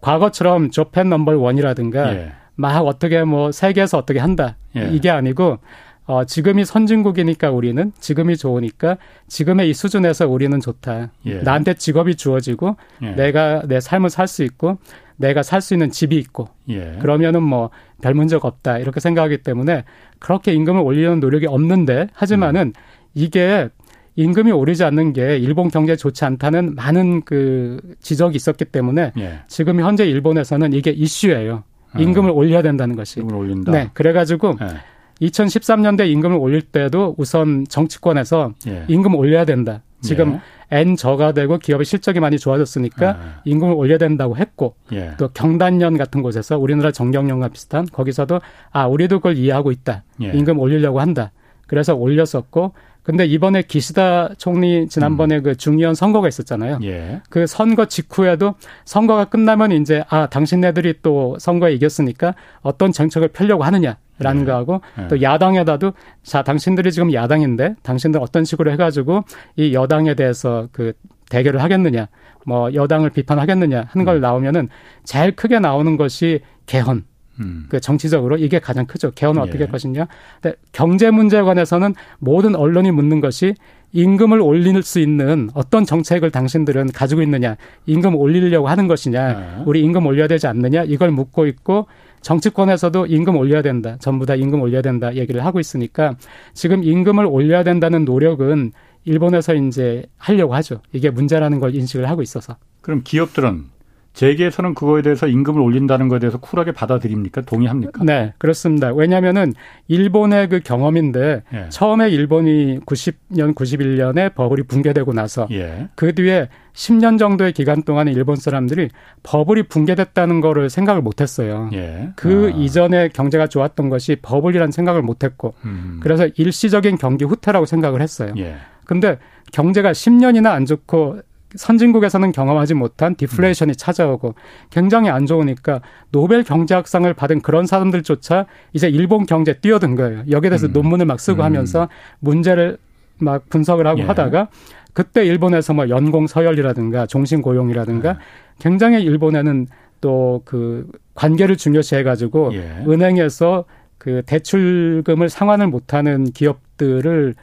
과거처럼 0.01 0.71
조펜 0.71 1.09
넘버 1.09 1.37
원이라든가 1.37 2.15
막 2.55 2.85
어떻게 2.85 3.23
뭐 3.23 3.51
세계에서 3.51 3.97
어떻게 3.97 4.19
한다. 4.19 4.57
예. 4.75 4.89
이게 4.91 5.09
아니고 5.09 5.59
어, 6.05 6.25
지금이 6.25 6.65
선진국이니까 6.65 7.51
우리는 7.51 7.93
지금이 7.99 8.35
좋으니까 8.35 8.97
지금의 9.27 9.69
이 9.69 9.73
수준에서 9.73 10.27
우리는 10.27 10.59
좋다. 10.59 11.11
예. 11.25 11.35
나한테 11.41 11.75
직업이 11.75 12.15
주어지고 12.15 12.75
예. 13.03 13.11
내가 13.11 13.61
내 13.65 13.79
삶을 13.79 14.09
살 14.09 14.27
수 14.27 14.43
있고 14.43 14.77
내가 15.21 15.43
살 15.43 15.61
수 15.61 15.73
있는 15.73 15.89
집이 15.91 16.17
있고 16.17 16.49
예. 16.69 16.97
그러면은 16.99 17.43
뭐 17.43 17.69
별 18.01 18.13
문제가 18.15 18.47
없다 18.47 18.79
이렇게 18.79 18.99
생각하기 18.99 19.39
때문에 19.43 19.83
그렇게 20.19 20.53
임금을 20.53 20.81
올리는 20.81 21.19
노력이 21.19 21.47
없는데 21.47 22.07
하지만은 22.13 22.73
음. 22.75 22.81
이게 23.13 23.69
임금이 24.15 24.51
오르지 24.51 24.83
않는 24.83 25.13
게 25.13 25.37
일본 25.37 25.69
경제에 25.69 25.95
좋지 25.95 26.25
않다는 26.25 26.75
많은 26.75 27.21
그 27.21 27.79
지적이 28.01 28.35
있었기 28.35 28.65
때문에 28.65 29.13
예. 29.17 29.39
지금 29.47 29.79
현재 29.79 30.05
일본에서는 30.05 30.73
이게 30.73 30.91
이슈예요. 30.91 31.63
임금을 31.97 32.29
음. 32.31 32.35
올려야 32.35 32.61
된다는 32.61 32.95
것이. 32.95 33.19
임금을 33.21 33.39
올린다. 33.41 33.71
네. 33.71 33.89
그래가지고 33.93 34.55
예. 34.61 35.27
2013년대 35.27 36.09
임금을 36.09 36.37
올릴 36.37 36.61
때도 36.61 37.15
우선 37.17 37.65
정치권에서 37.69 38.53
예. 38.67 38.85
임금 38.87 39.15
올려야 39.15 39.45
된다. 39.45 39.81
지금 40.01 40.39
예. 40.71 40.79
N 40.79 40.95
저가 40.95 41.33
되고 41.33 41.57
기업의 41.57 41.85
실적이 41.85 42.19
많이 42.19 42.39
좋아졌으니까 42.39 43.09
예. 43.09 43.15
임금을 43.45 43.75
올려야 43.75 43.97
된다고 43.97 44.37
했고 44.37 44.75
예. 44.93 45.11
또 45.17 45.29
경단년 45.29 45.97
같은 45.97 46.21
곳에서 46.21 46.57
우리나라 46.57 46.91
정경련과 46.91 47.49
비슷한 47.49 47.85
거기서도 47.85 48.39
아 48.71 48.87
우리도 48.87 49.19
그걸 49.19 49.37
이해하고 49.37 49.71
있다. 49.71 50.03
예. 50.23 50.31
임금 50.31 50.59
올리려고 50.59 50.99
한다. 50.99 51.31
그래서 51.67 51.95
올렸었고 51.95 52.73
근데 53.03 53.25
이번에 53.25 53.63
기시다 53.63 54.29
총리 54.37 54.87
지난번에 54.87 55.37
음. 55.37 55.43
그 55.43 55.57
중의원 55.57 55.95
선거가 55.95 56.27
있었잖아요. 56.27 56.79
예. 56.83 57.21
그 57.29 57.47
선거 57.47 57.85
직후에도 57.85 58.55
선거가 58.85 59.25
끝나면 59.25 59.71
이제 59.71 60.03
아 60.09 60.27
당신네들이 60.27 60.95
또 61.01 61.37
선거에 61.39 61.73
이겼으니까 61.73 62.35
어떤 62.61 62.91
정책을 62.91 63.29
펴려고 63.29 63.63
하느냐 63.63 63.97
라는 64.23 64.41
예. 64.41 64.45
거하고 64.45 64.81
예. 64.99 65.07
또 65.07 65.21
야당에다도 65.21 65.93
자 66.23 66.43
당신들이 66.43 66.91
지금 66.91 67.13
야당인데 67.13 67.75
당신들 67.83 68.21
어떤 68.21 68.43
식으로 68.43 68.71
해가지고 68.71 69.23
이 69.55 69.73
여당에 69.73 70.13
대해서 70.15 70.67
그 70.71 70.93
대결을 71.29 71.61
하겠느냐, 71.63 72.07
뭐 72.45 72.73
여당을 72.73 73.09
비판하겠느냐 73.11 73.85
하는 73.87 74.05
걸 74.05 74.17
음. 74.17 74.21
나오면은 74.21 74.69
제일 75.03 75.35
크게 75.35 75.59
나오는 75.59 75.97
것이 75.97 76.41
개헌. 76.65 77.05
음. 77.39 77.65
그 77.69 77.79
정치적으로 77.79 78.37
이게 78.37 78.59
가장 78.59 78.85
크죠. 78.85 79.11
개헌은 79.11 79.41
예. 79.41 79.47
어떻게 79.47 79.63
할 79.63 79.71
것이냐. 79.71 80.07
근데 80.41 80.57
경제 80.73 81.09
문제에 81.09 81.41
관해서는 81.41 81.95
모든 82.19 82.55
언론이 82.55 82.91
묻는 82.91 83.21
것이 83.21 83.55
임금을 83.93 84.41
올릴 84.41 84.83
수 84.83 84.99
있는 84.99 85.49
어떤 85.53 85.85
정책을 85.85 86.31
당신들은 86.31 86.91
가지고 86.91 87.21
있느냐. 87.23 87.55
임금 87.85 88.15
올리려고 88.15 88.67
하는 88.67 88.87
것이냐. 88.87 89.29
예. 89.59 89.63
우리 89.65 89.81
임금 89.81 90.05
올려야 90.05 90.27
되지 90.27 90.47
않느냐. 90.47 90.83
이걸 90.83 91.11
묻고 91.11 91.47
있고 91.47 91.87
정치권에서도 92.21 93.07
임금 93.07 93.35
올려야 93.35 93.61
된다. 93.61 93.97
전부 93.99 94.25
다 94.25 94.35
임금 94.35 94.61
올려야 94.61 94.81
된다. 94.81 95.15
얘기를 95.15 95.43
하고 95.45 95.59
있으니까 95.59 96.15
지금 96.53 96.83
임금을 96.83 97.25
올려야 97.25 97.63
된다는 97.63 98.05
노력은 98.05 98.71
일본에서 99.05 99.55
이제 99.55 100.03
하려고 100.17 100.53
하죠. 100.55 100.81
이게 100.93 101.09
문제라는 101.09 101.59
걸 101.59 101.75
인식을 101.75 102.09
하고 102.09 102.21
있어서. 102.21 102.57
그럼 102.81 103.01
기업들은 103.03 103.65
재계에서는 104.13 104.73
그거에 104.73 105.01
대해서 105.01 105.27
임금을 105.27 105.61
올린다는 105.61 106.09
것에 106.09 106.19
대해서 106.19 106.37
쿨하게 106.37 106.73
받아들입니까? 106.73 107.41
동의합니까? 107.41 108.03
네, 108.03 108.33
그렇습니다. 108.37 108.91
왜냐하면은 108.93 109.53
일본의 109.87 110.49
그 110.49 110.59
경험인데 110.59 111.43
예. 111.53 111.69
처음에 111.69 112.09
일본이 112.09 112.79
90년, 112.81 113.55
91년에 113.55 114.35
버블이 114.35 114.63
붕괴되고 114.63 115.13
나서 115.13 115.47
예. 115.51 115.87
그 115.95 116.13
뒤에 116.13 116.49
10년 116.73 117.19
정도의 117.19 117.53
기간 117.53 117.83
동안에 117.83 118.11
일본 118.11 118.35
사람들이 118.35 118.89
버블이 119.23 119.63
붕괴됐다는 119.63 120.41
거를 120.41 120.69
생각을 120.69 121.01
못했어요. 121.01 121.69
예. 121.73 122.09
그 122.15 122.51
아. 122.53 122.57
이전에 122.57 123.09
경제가 123.09 123.47
좋았던 123.47 123.89
것이 123.89 124.17
버블이라는 124.21 124.71
생각을 124.71 125.01
못했고 125.01 125.53
음. 125.65 125.99
그래서 126.01 126.27
일시적인 126.35 126.97
경기 126.97 127.25
후퇴라고 127.25 127.65
생각을 127.65 128.01
했어요. 128.01 128.33
예. 128.37 128.55
근데 128.85 129.19
경제가 129.53 129.91
10년이나 129.91 130.47
안 130.47 130.65
좋고 130.65 131.21
선진국에서는 131.55 132.31
경험하지 132.31 132.73
못한 132.73 133.15
디플레이션이 133.15 133.71
음. 133.71 133.75
찾아오고 133.77 134.35
굉장히 134.69 135.09
안 135.09 135.25
좋으니까 135.25 135.81
노벨 136.11 136.43
경제학상을 136.43 137.11
받은 137.13 137.41
그런 137.41 137.65
사람들조차 137.65 138.45
이제 138.73 138.87
일본 138.87 139.25
경제 139.25 139.53
뛰어든 139.53 139.95
거예요. 139.95 140.23
여기에 140.29 140.49
대해서 140.49 140.67
음. 140.67 140.73
논문을 140.73 141.05
막 141.05 141.19
쓰고 141.19 141.41
음. 141.41 141.45
하면서 141.45 141.89
문제를 142.19 142.77
막 143.19 143.49
분석을 143.49 143.85
하고 143.85 143.99
예. 143.99 144.03
하다가 144.03 144.47
그때 144.93 145.25
일본에서 145.25 145.73
뭐 145.73 145.89
연공 145.89 146.27
서열이라든가 146.27 147.05
종신 147.05 147.41
고용이라든가 147.41 148.09
예. 148.09 148.15
굉장히 148.59 149.03
일본에는 149.03 149.67
또 150.01 150.41
그 150.45 150.87
관계를 151.13 151.57
중요시 151.57 151.95
해 151.95 152.03
가지고 152.03 152.51
예. 152.53 152.83
은행에서 152.87 153.65
그 153.97 154.23
대출금을 154.25 155.29
상환을 155.29 155.67
못하는 155.67 156.25
기업들을 156.31 157.35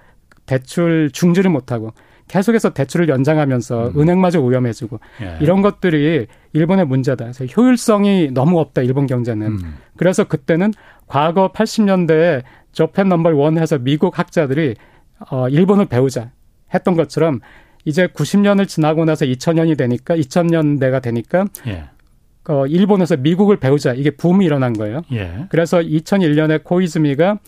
대출 0.47 1.11
중지를 1.13 1.51
못하고 1.51 1.93
계속해서 2.29 2.71
대출을 2.75 3.09
연장하면서 3.09 3.89
음. 3.89 4.01
은행마저 4.01 4.41
위험해지고 4.41 5.01
예. 5.23 5.39
이런 5.41 5.63
것들이 5.63 6.27
일본의 6.53 6.87
문제다. 6.87 7.25
그래서 7.25 7.45
효율성이 7.47 8.31
너무 8.33 8.61
없다. 8.61 8.83
일본 8.83 9.07
경제는. 9.07 9.47
음. 9.47 9.75
그래서 9.97 10.25
그때는 10.25 10.73
과거 11.07 11.51
80년대에 11.53 12.43
조펜 12.73 13.09
넘버 13.09 13.35
원 13.35 13.59
해서 13.59 13.79
미국 13.79 14.19
학자들이 14.19 14.77
어 15.31 15.49
일본을 15.49 15.87
배우자 15.87 16.31
했던 16.73 16.95
것처럼 16.95 17.41
이제 17.85 18.07
90년을 18.07 18.69
지나고 18.69 19.05
나서 19.05 19.25
2000년이 19.25 19.77
되니까 19.77 20.15
2000년대가 20.15 21.03
되니까 21.03 21.47
예. 21.67 21.85
어 22.49 22.67
일본에서 22.67 23.17
미국을 23.17 23.57
배우자 23.59 23.93
이게 23.95 24.11
붐이 24.11 24.45
일어난 24.45 24.73
거예요. 24.75 25.03
예. 25.13 25.47
그래서 25.49 25.79
2001년에 25.79 26.63
코이즈미가 26.63 27.39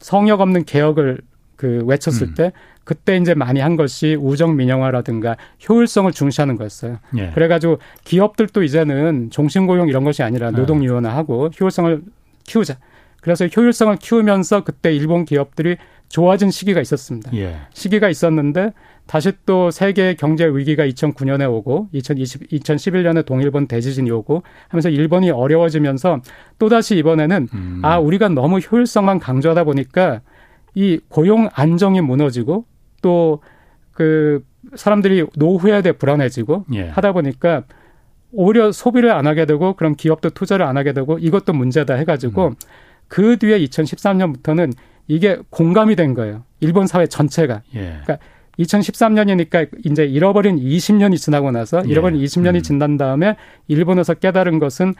성역 0.00 0.40
없는 0.40 0.64
개혁을 0.64 1.20
그 1.56 1.82
외쳤을 1.86 2.28
음. 2.28 2.34
때 2.34 2.52
그때 2.84 3.16
이제 3.16 3.34
많이 3.34 3.60
한 3.60 3.76
것이 3.76 4.14
우정 4.14 4.56
민영화라든가 4.56 5.36
효율성을 5.68 6.10
중시하는 6.12 6.56
거였어요. 6.56 6.98
예. 7.16 7.30
그래가지고 7.34 7.78
기업들도 8.04 8.62
이제는 8.62 9.30
종신 9.30 9.66
고용 9.66 9.88
이런 9.88 10.04
것이 10.04 10.22
아니라 10.22 10.50
네. 10.50 10.58
노동 10.58 10.84
유연화하고 10.84 11.50
효율성을 11.58 12.02
키우자. 12.44 12.76
그래서 13.20 13.46
효율성을 13.46 13.96
키우면서 13.96 14.64
그때 14.64 14.94
일본 14.94 15.24
기업들이 15.24 15.76
좋아진 16.08 16.50
시기가 16.50 16.80
있었습니다. 16.80 17.34
예. 17.34 17.56
시기가 17.72 18.08
있었는데 18.08 18.72
다시 19.06 19.32
또 19.46 19.70
세계 19.70 20.14
경제 20.14 20.46
위기가 20.46 20.86
2009년에 20.86 21.50
오고 21.50 21.88
2020 21.92 22.50
2011년에 22.50 23.24
동일본 23.24 23.66
대지진이 23.66 24.10
오고 24.10 24.42
하면서 24.68 24.88
일본이 24.88 25.30
어려워지면서 25.30 26.20
또 26.58 26.68
다시 26.68 26.96
이번에는 26.96 27.48
음. 27.52 27.80
아 27.82 27.98
우리가 27.98 28.28
너무 28.28 28.58
효율성만 28.58 29.18
강조하다 29.18 29.64
보니까 29.64 30.20
이 30.74 31.00
고용 31.08 31.48
안정이 31.52 32.00
무너지고 32.00 32.64
또그 33.04 34.42
사람들이 34.74 35.26
노후에 35.36 35.82
대해 35.82 35.92
불안해지고 35.92 36.64
예. 36.74 36.88
하다 36.88 37.12
보니까 37.12 37.64
오히려 38.32 38.72
소비를 38.72 39.12
안 39.12 39.26
하게 39.26 39.44
되고 39.44 39.74
그럼 39.74 39.94
기업도 39.94 40.30
투자를 40.30 40.66
안 40.66 40.76
하게 40.76 40.92
되고 40.92 41.18
이것도 41.18 41.52
문제다 41.52 41.94
해가지고 41.94 42.48
음. 42.48 42.54
그 43.08 43.36
뒤에 43.38 43.58
2013년부터는 43.60 44.72
이게 45.06 45.38
공감이 45.50 45.94
된 45.96 46.14
거예요. 46.14 46.44
일본 46.60 46.86
사회 46.86 47.06
전체가. 47.06 47.62
예. 47.74 48.00
그러니까 48.02 48.18
2013년이니까 48.58 49.68
이제 49.84 50.04
잃어버린 50.04 50.56
20년이 50.56 51.18
지나고 51.18 51.50
나서 51.50 51.82
잃어버린 51.82 52.20
예. 52.20 52.24
20년이 52.24 52.56
음. 52.56 52.62
지난 52.62 52.96
다음에 52.96 53.36
일본에서 53.68 54.14
깨달은 54.14 54.58
것은 54.58 54.94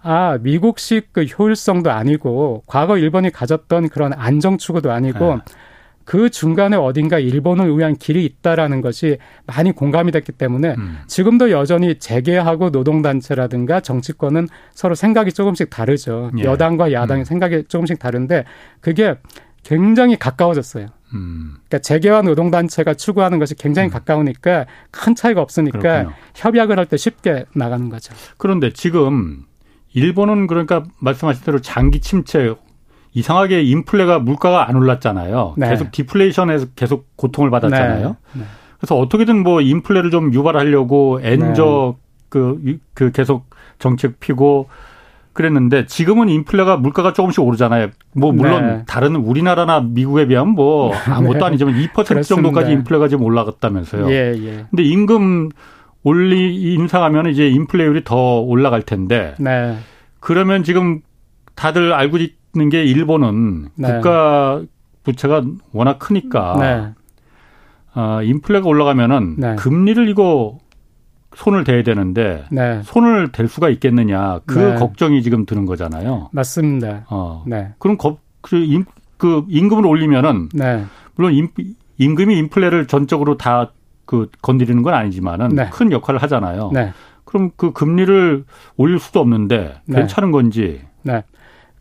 아, 0.00 0.38
미국식 0.40 1.12
그 1.12 1.24
효율성도 1.24 1.90
아니고 1.90 2.62
과거 2.66 2.96
일본이 2.98 3.30
가졌던 3.30 3.88
그런 3.88 4.12
안정 4.12 4.56
추구도 4.56 4.92
아니고 4.92 5.38
예. 5.38 5.67
그 6.08 6.30
중간에 6.30 6.74
어딘가 6.74 7.18
일본을 7.18 7.76
위한 7.76 7.94
길이 7.94 8.24
있다라는 8.24 8.80
것이 8.80 9.18
많이 9.44 9.72
공감이 9.72 10.10
됐기 10.10 10.32
때문에 10.32 10.74
음. 10.78 11.00
지금도 11.06 11.50
여전히 11.50 11.98
재계하고 11.98 12.70
노동단체라든가 12.70 13.80
정치권은 13.80 14.48
서로 14.72 14.94
생각이 14.94 15.32
조금씩 15.32 15.68
다르죠. 15.68 16.30
예. 16.38 16.44
여당과 16.44 16.92
야당의 16.92 17.24
음. 17.24 17.24
생각이 17.26 17.64
조금씩 17.68 17.98
다른데 17.98 18.46
그게 18.80 19.16
굉장히 19.62 20.18
가까워졌어요. 20.18 20.86
음. 21.12 21.56
그러니까 21.68 21.80
재계와 21.80 22.22
노동단체가 22.22 22.94
추구하는 22.94 23.38
것이 23.38 23.54
굉장히 23.54 23.90
음. 23.90 23.92
가까우니까 23.92 24.64
큰 24.90 25.14
차이가 25.14 25.42
없으니까 25.42 25.78
그렇군요. 25.78 26.14
협약을 26.36 26.78
할 26.78 26.86
때 26.86 26.96
쉽게 26.96 27.44
나가는 27.54 27.86
거죠. 27.90 28.14
그런데 28.38 28.72
지금 28.72 29.44
일본은 29.92 30.46
그러니까 30.46 30.84
말씀하신 31.00 31.44
대로 31.44 31.60
장기 31.60 32.00
침체 32.00 32.54
이상하게 33.14 33.62
인플레가 33.62 34.18
물가가 34.18 34.68
안 34.68 34.76
올랐잖아요. 34.76 35.54
네. 35.56 35.70
계속 35.70 35.90
디플레이션에서 35.90 36.66
계속 36.76 37.06
고통을 37.16 37.50
받았잖아요. 37.50 38.08
네. 38.08 38.40
네. 38.40 38.44
그래서 38.78 38.96
어떻게든 38.96 39.42
뭐 39.42 39.60
인플레를 39.60 40.10
좀 40.10 40.32
유발하려고 40.32 41.20
엔저 41.22 41.96
네. 41.96 42.02
그, 42.28 42.78
그 42.94 43.10
계속 43.10 43.46
정책 43.78 44.20
피고 44.20 44.68
그랬는데 45.32 45.86
지금은 45.86 46.28
인플레가 46.28 46.76
물가가 46.78 47.12
조금씩 47.12 47.42
오르잖아요. 47.44 47.90
뭐 48.12 48.32
물론 48.32 48.66
네. 48.66 48.84
다른 48.86 49.14
우리나라나 49.14 49.80
미국에 49.80 50.26
비하면 50.26 50.54
뭐 50.54 50.92
아무것도 50.92 51.44
아니지만 51.44 51.74
2% 51.92 52.24
정도까지 52.24 52.72
인플레가 52.72 53.06
지금 53.08 53.24
올라갔다면서요. 53.24 54.10
예, 54.10 54.34
예. 54.36 54.66
근데 54.70 54.82
임금 54.82 55.50
올리 56.02 56.74
인상하면 56.74 57.26
이제 57.26 57.48
인플레율이 57.48 58.02
더 58.04 58.40
올라갈 58.40 58.82
텐데. 58.82 59.34
네. 59.38 59.76
그러면 60.18 60.64
지금 60.64 61.02
다들 61.54 61.92
알고 61.92 62.18
있는 62.54 62.68
게 62.68 62.84
일본은 62.84 63.68
네. 63.74 63.92
국가 63.94 64.62
부채가 65.04 65.42
워낙 65.72 65.98
크니까 65.98 66.56
네. 66.58 66.94
어, 67.94 68.22
인플레가 68.22 68.66
올라가면은 68.66 69.36
네. 69.38 69.56
금리를 69.56 70.08
이거 70.08 70.58
손을 71.34 71.64
대야 71.64 71.82
되는데 71.82 72.44
네. 72.50 72.80
손을 72.82 73.32
댈 73.32 73.48
수가 73.48 73.68
있겠느냐 73.68 74.40
그 74.46 74.58
네. 74.58 74.74
걱정이 74.76 75.22
지금 75.22 75.46
드는 75.46 75.66
거잖아요. 75.66 76.30
맞습니다. 76.32 77.04
어. 77.10 77.44
네. 77.46 77.72
그럼 77.78 77.96
거, 77.96 78.18
그, 78.40 78.56
임, 78.56 78.84
그 79.16 79.44
임금을 79.48 79.86
올리면은 79.86 80.48
네. 80.54 80.84
물론 81.14 81.34
임, 81.34 81.48
임금이 81.98 82.36
인플레를 82.36 82.86
전적으로 82.86 83.36
다 83.36 83.70
그 84.08 84.30
건드리는 84.40 84.82
건 84.82 84.94
아니지만은 84.94 85.50
네. 85.50 85.68
큰 85.70 85.92
역할을 85.92 86.22
하잖아요. 86.22 86.70
네. 86.72 86.94
그럼 87.26 87.50
그 87.56 87.72
금리를 87.72 88.42
올릴 88.78 88.98
수도 88.98 89.20
없는데 89.20 89.82
네. 89.84 89.98
괜찮은 89.98 90.30
건지. 90.30 90.80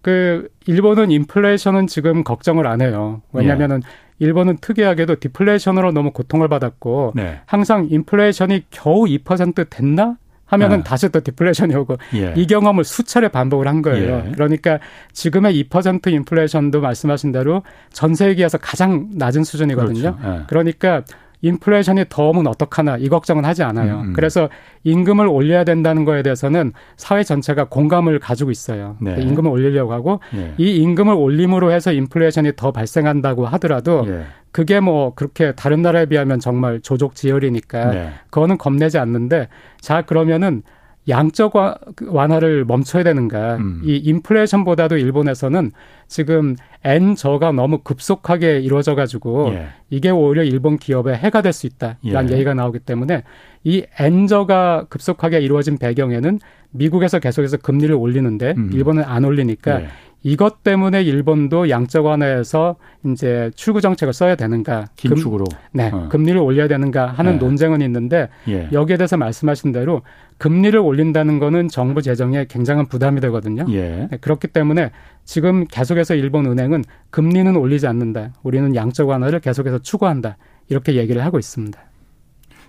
네. 0.07 0.11
그 0.11 0.47
일본은 0.67 1.11
인플레이션은 1.11 1.87
지금 1.87 2.23
걱정을 2.23 2.65
안 2.65 2.81
해요. 2.81 3.21
왜냐하면은 3.33 3.81
예. 3.83 4.25
일본은 4.25 4.57
특이하게도 4.61 5.19
디플레이션으로 5.19 5.91
너무 5.91 6.11
고통을 6.11 6.47
받았고 6.47 7.11
네. 7.13 7.41
항상 7.45 7.87
인플레이션이 7.89 8.63
겨우 8.71 9.03
2% 9.03 9.69
됐나 9.69 10.15
하면은 10.45 10.77
네. 10.77 10.83
다시 10.83 11.09
또 11.09 11.19
디플레이션이 11.19 11.75
오고 11.75 11.97
예. 12.15 12.33
이 12.37 12.47
경험을 12.47 12.85
수차례 12.85 13.27
반복을 13.27 13.67
한 13.67 13.81
거예요. 13.81 14.23
예. 14.27 14.31
그러니까 14.31 14.79
지금의 15.11 15.61
2% 15.65 16.07
인플레이션도 16.07 16.79
말씀하신 16.79 17.33
대로 17.33 17.63
전 17.91 18.15
세계에서 18.15 18.59
가장 18.59 19.09
낮은 19.13 19.43
수준이거든요. 19.43 20.15
그렇죠. 20.15 20.17
예. 20.23 20.43
그러니까 20.47 21.03
인플레이션이 21.41 22.05
더 22.09 22.29
오면 22.29 22.47
어떡하나 22.47 22.97
이 22.97 23.09
걱정은 23.09 23.45
하지 23.45 23.63
않아요. 23.63 23.99
음, 23.99 24.07
음. 24.07 24.13
그래서 24.13 24.49
임금을 24.83 25.27
올려야 25.27 25.63
된다는 25.63 26.05
거에 26.05 26.23
대해서는 26.23 26.73
사회 26.95 27.23
전체가 27.23 27.65
공감을 27.65 28.19
가지고 28.19 28.51
있어요. 28.51 28.97
네. 28.99 29.15
임금을 29.21 29.51
올리려고 29.51 29.93
하고 29.93 30.19
예. 30.35 30.53
이 30.57 30.77
임금을 30.77 31.13
올림으로 31.13 31.71
해서 31.71 31.91
인플레이션이 31.91 32.53
더 32.55 32.71
발생한다고 32.71 33.45
하더라도 33.45 34.05
예. 34.07 34.23
그게 34.51 34.79
뭐 34.79 35.13
그렇게 35.13 35.53
다른 35.53 35.83
나라에 35.83 36.07
비하면 36.07 36.39
정말 36.39 36.79
조족지혈이니까 36.81 37.91
네. 37.91 38.09
그거는 38.31 38.57
겁내지 38.57 38.97
않는데 38.97 39.49
자 39.79 40.01
그러면은 40.01 40.63
양적 41.09 41.53
완화를 42.07 42.65
멈춰야 42.65 43.03
되는가. 43.03 43.57
음. 43.57 43.81
이 43.83 43.95
인플레이션보다도 43.97 44.97
일본에서는 44.97 45.71
지금 46.07 46.55
엔저가 46.83 47.51
너무 47.51 47.79
급속하게 47.79 48.59
이루어져 48.59 48.95
가지고 48.95 49.49
예. 49.53 49.67
이게 49.89 50.09
오히려 50.09 50.43
일본 50.43 50.77
기업에 50.77 51.13
해가 51.13 51.41
될 51.41 51.53
수 51.53 51.65
있다라는 51.65 52.29
예. 52.29 52.33
얘기가 52.33 52.53
나오기 52.53 52.79
때문에 52.79 53.23
이 53.63 53.83
엔저가 53.99 54.85
급속하게 54.89 55.39
이루어진 55.39 55.77
배경에는 55.77 56.39
미국에서 56.71 57.19
계속해서 57.19 57.57
금리를 57.57 57.93
올리는데 57.95 58.53
음. 58.57 58.69
일본은 58.73 59.03
안 59.03 59.23
올리니까 59.23 59.81
예. 59.81 59.87
이것 60.27 60.61
때문에 60.61 61.03
일본도 61.03 61.69
양적 61.69 62.05
완화에서 62.05 62.75
이제 63.05 63.49
출구 63.55 63.79
정책을 63.79 64.11
써야 64.11 64.35
되는가 64.35 64.87
긴축으로 64.97 65.45
금, 65.45 65.57
네 65.71 65.89
어. 65.89 66.09
금리를 66.09 66.37
올려야 66.37 66.67
되는가 66.67 67.05
하는 67.07 67.33
네. 67.33 67.37
논쟁은 67.37 67.79
있는데 67.79 68.27
예. 68.49 68.67
여기에 68.73 68.97
대해서 68.97 69.15
말씀하신 69.15 69.71
대로 69.71 70.01
금리를 70.37 70.77
올린다는 70.77 71.39
거는 71.39 71.69
정부 71.69 72.01
재정에 72.01 72.43
굉장한 72.43 72.87
부담이 72.87 73.21
되거든요. 73.21 73.63
예. 73.69 74.09
네, 74.11 74.17
그렇기 74.19 74.49
때문에 74.49 74.91
지금 75.23 75.63
계속해서 75.65 76.15
일본 76.15 76.45
은행은 76.45 76.83
금리는 77.09 77.55
올리지 77.55 77.87
않는다. 77.87 78.33
우리는 78.43 78.75
양적 78.75 79.07
완화를 79.07 79.39
계속해서 79.39 79.79
추구한다. 79.79 80.35
이렇게 80.67 80.95
얘기를 80.95 81.23
하고 81.23 81.39
있습니다. 81.39 81.79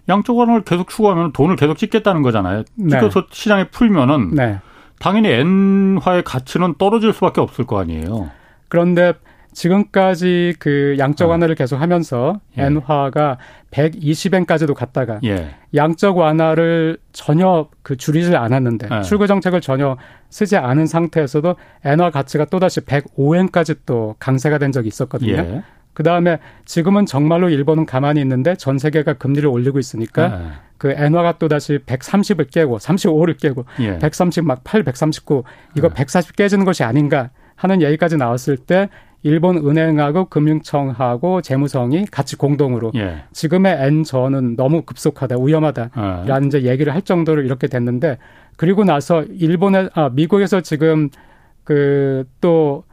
양적 0.09 0.37
완화를 0.37 0.63
계속 0.63 0.89
추구하면 0.89 1.33
돈을 1.33 1.57
계속 1.57 1.77
찍겠다는 1.77 2.23
거잖아요. 2.23 2.63
네. 2.77 2.91
찍어서 2.91 3.23
네. 3.23 3.27
시장에 3.33 3.69
풀면은 3.71 4.35
네. 4.37 4.61
당연히 5.01 5.29
엔화의 5.29 6.25
가치는 6.25 6.75
떨어질 6.79 7.13
수밖에 7.13 7.41
없을 7.41 7.67
거 7.67 7.79
아니에요. 7.81 8.31
그런데 8.69 9.15
지금까지 9.53 10.55
그 10.59 10.97
양적 10.99 11.29
어. 11.29 11.31
완화를 11.33 11.55
계속 11.55 11.77
하면서 11.77 12.41
예. 12.59 12.65
엔화가 12.65 13.39
120엔까지도 13.71 14.75
갔다가 14.75 15.19
예. 15.25 15.51
양적 15.75 16.17
완화를 16.17 16.99
전혀 17.13 17.69
그 17.83 17.97
줄이질 17.97 18.37
않았는데 18.37 18.89
예. 18.91 19.03
출구 19.03 19.27
정책을 19.27 19.61
전혀 19.61 19.97
쓰지 20.31 20.57
않은 20.57 20.87
상태에서도 20.87 21.57
엔화 21.85 22.11
가치가 22.11 22.45
또다시 22.45 22.81
105엔까지 22.83 23.79
또 23.85 24.15
강세가 24.19 24.59
된 24.59 24.71
적이 24.71 24.89
있었거든요. 24.89 25.33
예. 25.33 25.63
그 25.99 26.05
다음에 26.05 26.39
지금은 26.65 27.07
정말로 27.07 27.49
일본은 27.49 27.85
가만히 27.85 28.21
있는데 28.21 28.55
전 28.55 28.79
세계가 28.79 29.15
금리를 29.15 29.49
올리고 29.49 29.81
있으니까 29.81 30.29
네. 30.29 30.45
그 30.77 30.93
엔화가 30.93 31.39
또 31.41 31.49
다시 31.49 31.79
130을 31.79 32.53
깨고 32.53 32.79
35를 32.79 33.37
깨고 33.37 33.65
예. 33.81 33.99
130 33.99 34.45
막 34.45 34.63
8, 34.63 34.85
139 34.85 35.43
이거 35.77 35.89
네. 35.89 35.95
140 35.95 36.37
깨지는 36.37 36.65
것이 36.65 36.85
아닌가 36.85 37.31
하는 37.57 37.83
얘기까지 37.83 38.17
나왔을 38.17 38.57
때 38.59 38.91
일본 39.25 39.57
은행하고 39.57 40.27
금융청하고 40.27 41.43
재무성이 41.43 42.07
같이 42.07 42.37
공동으로 42.37 42.93
예. 42.95 43.25
지금의 43.33 43.79
엔저는 43.81 44.55
너무 44.55 44.83
급속하다 44.83 45.39
위험하다라는 45.41 46.45
예. 46.45 46.47
이제 46.47 46.63
얘기를 46.63 46.95
할 46.95 47.03
정도로 47.03 47.43
이렇게 47.43 47.67
됐는데 47.67 48.19
그리고 48.57 48.85
나서 48.85 49.25
일본에 49.25 49.89
아 49.95 50.11
미국에서 50.11 50.61
지금 50.61 51.11
그 51.65 52.25
또 52.41 52.85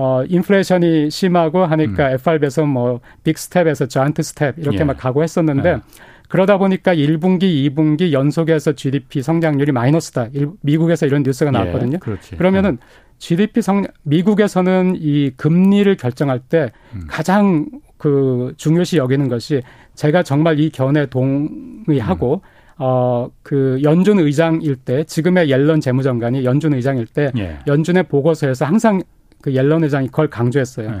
어, 0.00 0.22
인플레이션이 0.28 1.10
심하고 1.10 1.64
하니까 1.64 2.10
음. 2.10 2.14
FRB에서 2.14 2.64
뭐, 2.64 3.00
big 3.24 3.36
step에서 3.36 3.86
giant 3.86 4.22
step 4.22 4.58
이렇게 4.60 4.78
예. 4.78 4.84
막 4.84 4.96
가고 4.96 5.24
했었는데 5.24 5.68
예. 5.68 5.80
그러다 6.28 6.56
보니까 6.58 6.94
1분기, 6.94 7.42
2분기 7.42 8.12
연속해서 8.12 8.74
GDP 8.74 9.22
성장률이 9.22 9.72
마이너스다. 9.72 10.28
일, 10.34 10.50
미국에서 10.60 11.04
이런 11.04 11.24
뉴스가 11.24 11.48
예, 11.48 11.50
나왔거든요. 11.50 11.98
예. 12.06 12.36
그러면은 12.36 12.78
GDP 13.18 13.60
성, 13.60 13.86
미국에서는 14.04 14.94
이 15.00 15.32
금리를 15.36 15.96
결정할 15.96 16.38
때 16.38 16.70
음. 16.94 17.00
가장 17.08 17.66
그 17.96 18.54
중요시 18.56 18.98
여기는 18.98 19.28
것이 19.28 19.62
제가 19.96 20.22
정말 20.22 20.60
이 20.60 20.70
견해 20.70 21.06
동의하고 21.06 22.34
음. 22.34 22.40
어, 22.78 23.30
그 23.42 23.80
연준 23.82 24.20
의장일 24.20 24.76
때 24.76 25.02
지금의 25.02 25.50
옐런 25.50 25.80
재무장관이 25.80 26.44
연준 26.44 26.74
의장일 26.74 27.06
때 27.06 27.32
예. 27.36 27.58
연준의 27.66 28.04
보고서에서 28.04 28.64
항상 28.64 29.02
그 29.42 29.54
옐런 29.54 29.84
회장이 29.84 30.08
그걸 30.08 30.28
강조했어요. 30.28 30.90
네. 30.90 30.98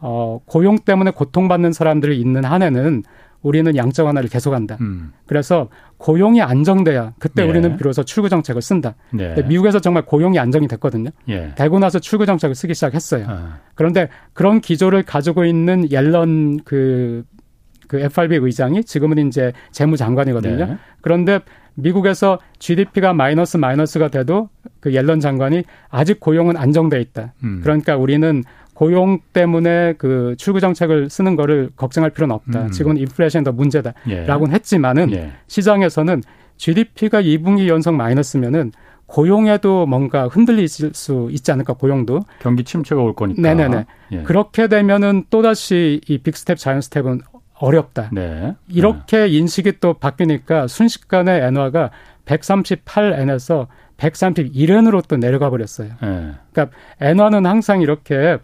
어, 0.00 0.40
고용 0.46 0.78
때문에 0.78 1.10
고통받는 1.10 1.72
사람들이 1.72 2.20
있는 2.20 2.44
한에는 2.44 3.02
우리는 3.42 3.76
양적 3.76 4.06
완화를 4.06 4.28
계속한다. 4.28 4.78
음. 4.80 5.12
그래서 5.26 5.68
고용이 5.98 6.42
안정돼야 6.42 7.14
그때 7.18 7.44
예. 7.44 7.48
우리는 7.48 7.76
비로소 7.76 8.02
출구 8.02 8.28
정책을 8.28 8.60
쓴다. 8.60 8.96
예. 9.18 9.40
미국에서 9.46 9.78
정말 9.78 10.04
고용이 10.04 10.38
안정이 10.38 10.66
됐거든요. 10.66 11.10
예. 11.28 11.54
되고 11.54 11.78
나서 11.78 11.98
출구 12.00 12.26
정책을 12.26 12.54
쓰기 12.54 12.74
시작했어요. 12.74 13.26
아. 13.28 13.58
그런데 13.74 14.08
그런 14.32 14.60
기조를 14.60 15.04
가지고 15.04 15.44
있는 15.44 15.90
옐런 15.92 16.58
그, 16.64 17.24
그 17.86 18.00
FRB 18.00 18.36
의장이 18.36 18.82
지금은 18.82 19.28
이제 19.28 19.52
재무장관이거든요. 19.70 20.66
네. 20.66 20.76
그런데 21.00 21.40
미국에서 21.76 22.38
GDP가 22.58 23.12
마이너스 23.12 23.56
마이너스가 23.56 24.08
돼도 24.08 24.48
그 24.80 24.92
옐런 24.92 25.20
장관이 25.20 25.62
아직 25.88 26.20
고용은 26.20 26.56
안정돼 26.56 27.00
있다. 27.00 27.34
음. 27.44 27.60
그러니까 27.62 27.96
우리는 27.96 28.42
고용 28.74 29.20
때문에 29.32 29.94
그 29.96 30.34
출구 30.36 30.60
정책을 30.60 31.08
쓰는 31.08 31.34
거를 31.36 31.70
걱정할 31.76 32.10
필요는 32.10 32.34
없다. 32.34 32.62
음. 32.64 32.70
지금은 32.70 32.98
인플레이션이 32.98 33.44
더 33.44 33.52
문제다라고는 33.52 34.52
예. 34.52 34.54
했지만은 34.54 35.12
예. 35.12 35.32
시장에서는 35.46 36.22
GDP가 36.58 37.22
2분기 37.22 37.68
연속 37.68 37.94
마이너스면은 37.94 38.72
고용에도 39.06 39.86
뭔가 39.86 40.26
흔들릴 40.26 40.68
수 40.68 41.28
있지 41.30 41.52
않을까 41.52 41.74
고용도 41.74 42.20
경기 42.40 42.64
침체가 42.64 43.00
올 43.00 43.14
거니까. 43.14 43.40
네네네. 43.40 43.86
예. 44.12 44.22
그렇게 44.24 44.68
되면은 44.68 45.24
또 45.30 45.42
다시 45.42 46.00
이 46.08 46.18
big 46.18 46.35
step 46.35 46.58
giant 46.58 46.80
step은 46.82 47.20
어렵다. 47.58 48.10
네. 48.12 48.54
이렇게 48.68 49.18
네. 49.18 49.28
인식이 49.28 49.80
또 49.80 49.94
바뀌니까 49.94 50.66
순식간에 50.66 51.46
엔화가 51.46 51.90
138엔에서 52.26 53.66
131엔으로 53.96 55.06
또 55.08 55.16
내려가 55.16 55.50
버렸어요. 55.50 55.88
네. 56.02 56.32
그러니까 56.52 56.76
엔화는 57.00 57.46
항상 57.46 57.80
이렇게 57.80 58.38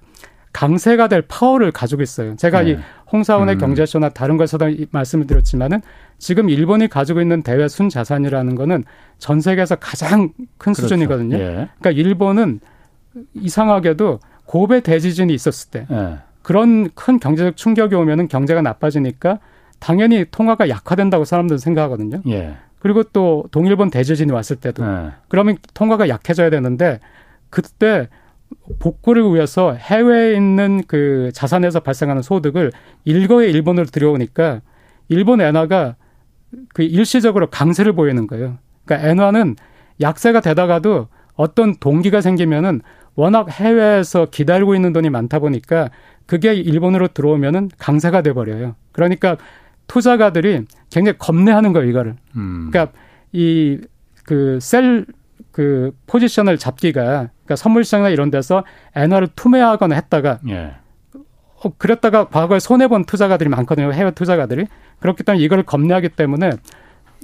강세가 0.52 1.08
될 1.08 1.22
파워를 1.22 1.72
가지고 1.72 2.02
있어요. 2.02 2.36
제가 2.36 2.62
네. 2.62 2.70
이 2.70 2.78
홍사원의 3.12 3.56
음. 3.56 3.58
경제쇼나 3.58 4.10
다른 4.10 4.36
것에서도 4.36 4.86
말씀을 4.90 5.26
드렸지만은 5.26 5.80
지금 6.18 6.48
일본이 6.48 6.88
가지고 6.88 7.20
있는 7.20 7.42
대외 7.42 7.68
순 7.68 7.88
자산이라는 7.88 8.54
거는 8.54 8.84
전 9.18 9.40
세계에서 9.40 9.76
가장 9.76 10.32
큰 10.58 10.72
그렇죠. 10.72 10.82
수준이거든요. 10.82 11.36
예. 11.36 11.68
그러니까 11.78 11.90
일본은 11.90 12.60
이상하게도 13.34 14.20
고베 14.46 14.80
대지진이 14.80 15.32
있었을 15.34 15.70
때 15.70 15.86
예. 15.90 16.18
그런 16.42 16.90
큰 16.94 17.18
경제적 17.18 17.56
충격이 17.56 17.94
오면은 17.94 18.28
경제가 18.28 18.62
나빠지니까 18.62 19.38
당연히 19.78 20.24
통화가 20.30 20.68
약화된다고 20.68 21.24
사람들은 21.24 21.58
생각하거든요. 21.58 22.22
예. 22.28 22.54
그리고 22.78 23.02
또 23.04 23.44
동일본 23.50 23.90
대지진이 23.90 24.32
왔을 24.32 24.56
때도 24.56 24.84
예. 24.84 25.12
그러면 25.28 25.56
통화가 25.74 26.08
약해져야 26.08 26.50
되는데 26.50 27.00
그때 27.50 28.08
복구를 28.78 29.32
위해서 29.34 29.74
해외에 29.74 30.34
있는 30.34 30.82
그 30.86 31.30
자산에서 31.34 31.80
발생하는 31.80 32.22
소득을 32.22 32.72
일거에 33.04 33.48
일본으로 33.50 33.86
들여오니까 33.86 34.60
일본 35.08 35.40
엔화가 35.40 35.96
그 36.74 36.82
일시적으로 36.82 37.48
강세를 37.50 37.92
보이는 37.92 38.26
거예요. 38.26 38.58
그러니까 38.84 39.08
엔화는 39.08 39.56
약세가 40.00 40.40
되다가도 40.40 41.08
어떤 41.34 41.76
동기가 41.76 42.20
생기면은 42.20 42.82
워낙 43.14 43.50
해외에서 43.50 44.26
기다리고 44.30 44.74
있는 44.74 44.92
돈이 44.92 45.10
많다 45.10 45.38
보니까 45.38 45.90
그게 46.26 46.54
일본으로 46.54 47.08
들어오면은 47.08 47.70
강세가 47.78 48.22
돼 48.22 48.32
버려요. 48.32 48.74
그러니까 48.92 49.36
투자가들이 49.86 50.64
굉장히 50.90 51.18
겁내하는 51.18 51.72
거예요, 51.72 51.88
이거를. 51.88 52.16
음. 52.36 52.70
그러니까 52.70 52.96
이 53.32 53.80
그셀그 54.24 55.92
포지션을 56.06 56.58
잡기가 56.58 57.02
그러니까 57.02 57.56
선물 57.56 57.84
시장이나 57.84 58.08
이런 58.10 58.30
데서 58.30 58.64
엔화를 58.94 59.28
투매하거나 59.34 59.94
했다가 59.94 60.38
예. 60.48 60.74
어, 61.64 61.72
그랬다가 61.76 62.28
과거에 62.28 62.58
손해 62.58 62.88
본 62.88 63.04
투자가들이 63.04 63.48
많거든요. 63.50 63.92
해외 63.92 64.10
투자가들이. 64.10 64.66
그렇기 65.00 65.22
때문에 65.22 65.44
이걸 65.44 65.62
겁내하기 65.62 66.10
때문에 66.10 66.52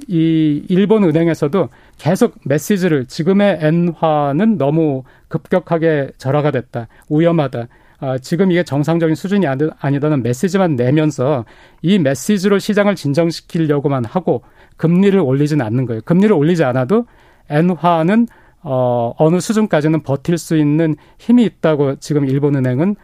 이 0.07 0.63
일본 0.69 1.03
은행에서도 1.03 1.69
계속 1.97 2.35
메시지를 2.45 3.05
지금의 3.05 3.59
엔화는 3.61 4.57
너무 4.57 5.03
급격하게 5.27 6.11
절하가 6.17 6.51
됐다. 6.51 6.87
위험하다. 7.09 7.67
아, 8.01 8.17
지금 8.17 8.51
이게 8.51 8.63
정상적인 8.63 9.15
수준이 9.15 9.45
아니다는 9.79 10.23
메시지만 10.23 10.75
내면서 10.75 11.45
이 11.81 11.99
메시지로 11.99 12.59
시장을 12.59 12.95
진정시키려고만 12.95 14.05
하고 14.05 14.43
금리를 14.77 15.19
올리지는 15.19 15.65
않는 15.65 15.85
거예요. 15.85 16.01
금리를 16.05 16.33
올리지 16.33 16.63
않아도 16.63 17.05
엔화는 17.49 18.27
어, 18.61 19.13
어느 19.17 19.39
수준까지는 19.39 20.03
버틸 20.03 20.37
수 20.37 20.57
있는 20.57 20.95
힘이 21.17 21.43
있다고 21.45 21.95
지금 21.97 22.25
일본은행은 22.27 22.95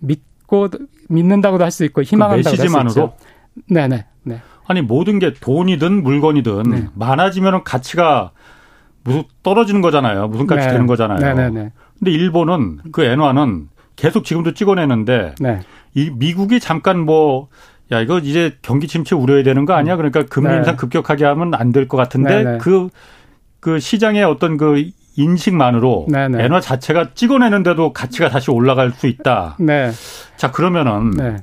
믿고 0.00 0.68
믿는다고도 1.08 1.62
할 1.64 1.70
수 1.70 1.84
있고 1.84 2.02
희망한다고 2.02 2.56
그 2.56 2.62
메시지만으로? 2.62 3.12
네네. 3.68 4.04
네. 4.24 4.40
아니 4.66 4.82
모든 4.82 5.18
게 5.18 5.32
돈이든 5.32 6.02
물건이든 6.02 6.62
네. 6.62 6.86
많아지면 6.94 7.64
가치가 7.64 8.30
무슨 9.02 9.24
떨어지는 9.42 9.80
거잖아요. 9.80 10.28
무슨 10.28 10.46
값이 10.48 10.66
네. 10.66 10.72
되는 10.72 10.86
거잖아요. 10.86 11.18
네네네. 11.18 11.72
근데 11.98 12.10
일본은 12.10 12.78
그 12.92 13.02
엔화는 13.02 13.68
계속 14.00 14.24
지금도 14.24 14.54
찍어내는데 14.54 15.34
네. 15.40 15.60
이 15.94 16.10
미국이 16.14 16.58
잠깐 16.60 16.98
뭐 17.00 17.48
야, 17.92 18.00
이거 18.00 18.18
이제 18.18 18.56
경기 18.62 18.86
침체 18.86 19.14
우려해야 19.14 19.42
되는 19.42 19.64
거 19.64 19.74
아니야? 19.74 19.96
그러니까 19.96 20.22
금리 20.24 20.48
네. 20.48 20.56
인상 20.58 20.76
급격하게 20.76 21.24
하면 21.24 21.52
안 21.54 21.72
될 21.72 21.86
것 21.88 21.96
같은데 21.96 22.58
그, 22.60 22.88
그 23.58 23.78
시장의 23.80 24.24
어떤 24.24 24.56
그 24.56 24.90
인식만으로 25.16 26.06
네네. 26.08 26.44
엔화 26.44 26.60
자체가 26.60 27.10
찍어내는데도 27.14 27.92
가치가 27.92 28.28
다시 28.28 28.50
올라갈 28.50 28.92
수 28.92 29.06
있다. 29.08 29.56
네. 29.58 29.90
자, 30.36 30.50
그러면은 30.52 31.10
네. 31.10 31.36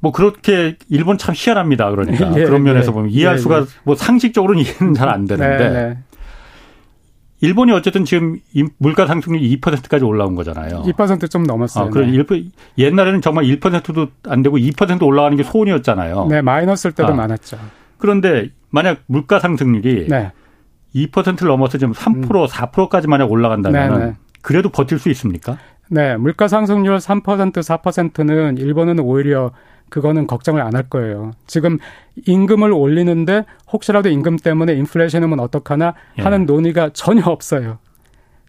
뭐 0.00 0.12
그렇게 0.12 0.76
일본 0.88 1.18
참 1.18 1.34
희한합니다. 1.36 1.90
그러니까 1.90 2.32
예, 2.40 2.44
그런 2.44 2.62
면에서 2.62 2.90
예, 2.90 2.94
보면 2.94 3.10
이해할 3.10 3.36
예, 3.36 3.38
수가 3.40 3.60
예. 3.60 3.64
뭐 3.84 3.94
상식적으로는 3.94 4.62
이해는 4.64 4.94
잘 4.94 5.08
안 5.08 5.26
되는데 5.26 5.58
네, 5.58 5.70
네. 5.70 5.98
일본이 7.44 7.72
어쨌든 7.72 8.06
지금 8.06 8.38
물가 8.78 9.06
상승률이 9.06 9.58
2%까지 9.58 10.02
올라온 10.02 10.34
거잖아요. 10.34 10.82
2%좀 10.86 11.42
넘었어요. 11.42 11.86
아, 11.86 11.90
그럼 11.90 12.10
네. 12.10 12.44
옛날에는 12.78 13.20
정말 13.20 13.44
1%도 13.44 14.08
안 14.28 14.42
되고 14.42 14.56
2% 14.56 15.02
올라가는 15.02 15.36
게 15.36 15.42
소원이었잖아요. 15.42 16.28
네, 16.30 16.40
마이너스일 16.40 16.94
때도 16.94 17.12
아. 17.12 17.14
많았죠. 17.14 17.58
그런데 17.98 18.48
만약 18.70 19.02
물가 19.06 19.40
상승률이 19.40 20.06
네. 20.08 20.32
2%를 20.94 21.48
넘어서 21.48 21.76
지금 21.76 21.92
3% 21.92 22.16
음. 22.16 22.46
4%까지 22.46 23.08
만약 23.08 23.30
올라간다면 23.30 23.98
네, 23.98 24.06
네. 24.06 24.12
그래도 24.40 24.70
버틸 24.70 24.98
수 24.98 25.10
있습니까? 25.10 25.58
네, 25.90 26.16
물가 26.16 26.48
상승률 26.48 26.96
3% 26.96 27.52
4%는 27.52 28.58
일본은 28.58 28.98
오히려 29.00 29.50
그거는 29.90 30.26
걱정을 30.26 30.60
안 30.62 30.74
할 30.74 30.84
거예요. 30.88 31.32
지금 31.46 31.78
임금을 32.26 32.72
올리는데 32.72 33.44
혹시라도 33.72 34.08
임금 34.08 34.38
때문에 34.38 34.74
인플레이션이 34.74 35.26
면 35.26 35.38
어떡하나 35.40 35.94
하는 36.16 36.40
예. 36.42 36.44
논의가 36.44 36.90
전혀 36.94 37.22
없어요. 37.26 37.78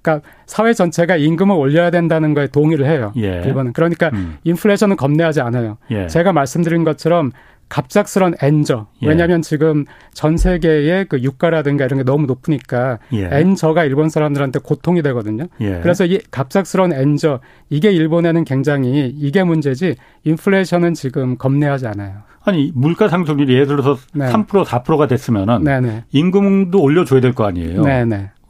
그러니까 0.02 0.28
사회 0.45 0.74
전체가 0.74 1.17
임금을 1.17 1.56
올려야 1.56 1.91
된다는 1.91 2.34
거에 2.34 2.48
동의를 2.48 2.86
해요. 2.88 3.12
예. 3.17 3.41
일본은. 3.45 3.74
그러니까 3.74 4.10
음. 4.13 4.38
인플레이션은 4.43 4.95
겁내하지 4.95 5.41
않아요. 5.41 5.78
예. 5.91 6.08
제가 6.08 6.32
말씀드린 6.32 6.84
것처럼 6.84 7.32
갑작스런 7.69 8.36
엔저. 8.41 8.88
예. 9.01 9.08
왜냐하면 9.08 9.41
지금 9.41 9.86
전 10.13 10.38
세계의 10.38 11.06
그 11.06 11.21
유가라든가 11.21 11.86
이런 11.86 11.97
게 11.97 12.04
너무 12.04 12.25
높으니까 12.28 12.99
예. 13.13 13.28
엔저가 13.32 13.84
일본 13.86 14.10
사람들한테 14.10 14.60
고통이 14.60 15.01
되거든요. 15.01 15.47
예. 15.62 15.80
그래서 15.82 16.06
이 16.06 16.19
갑작스런 16.32 16.93
엔저 16.93 17.39
이게 17.69 17.91
일본에는 17.91 18.43
굉장히 18.45 19.08
이게 19.17 19.43
문제지 19.43 19.95
인플레이션은 20.23 20.93
지금 20.93 21.38
겁내하지 21.38 21.88
않아요. 21.88 22.19
아니 22.43 22.71
물가 22.75 23.08
상승률이 23.10 23.54
예를 23.54 23.65
들어서 23.67 23.97
네. 24.13 24.32
3% 24.32 24.63
4%가 24.63 25.08
됐으면은 25.08 25.63
네네. 25.63 26.04
임금도 26.12 26.80
올려줘야 26.80 27.19
될 27.19 27.34
거 27.34 27.45
아니에요. 27.45 27.84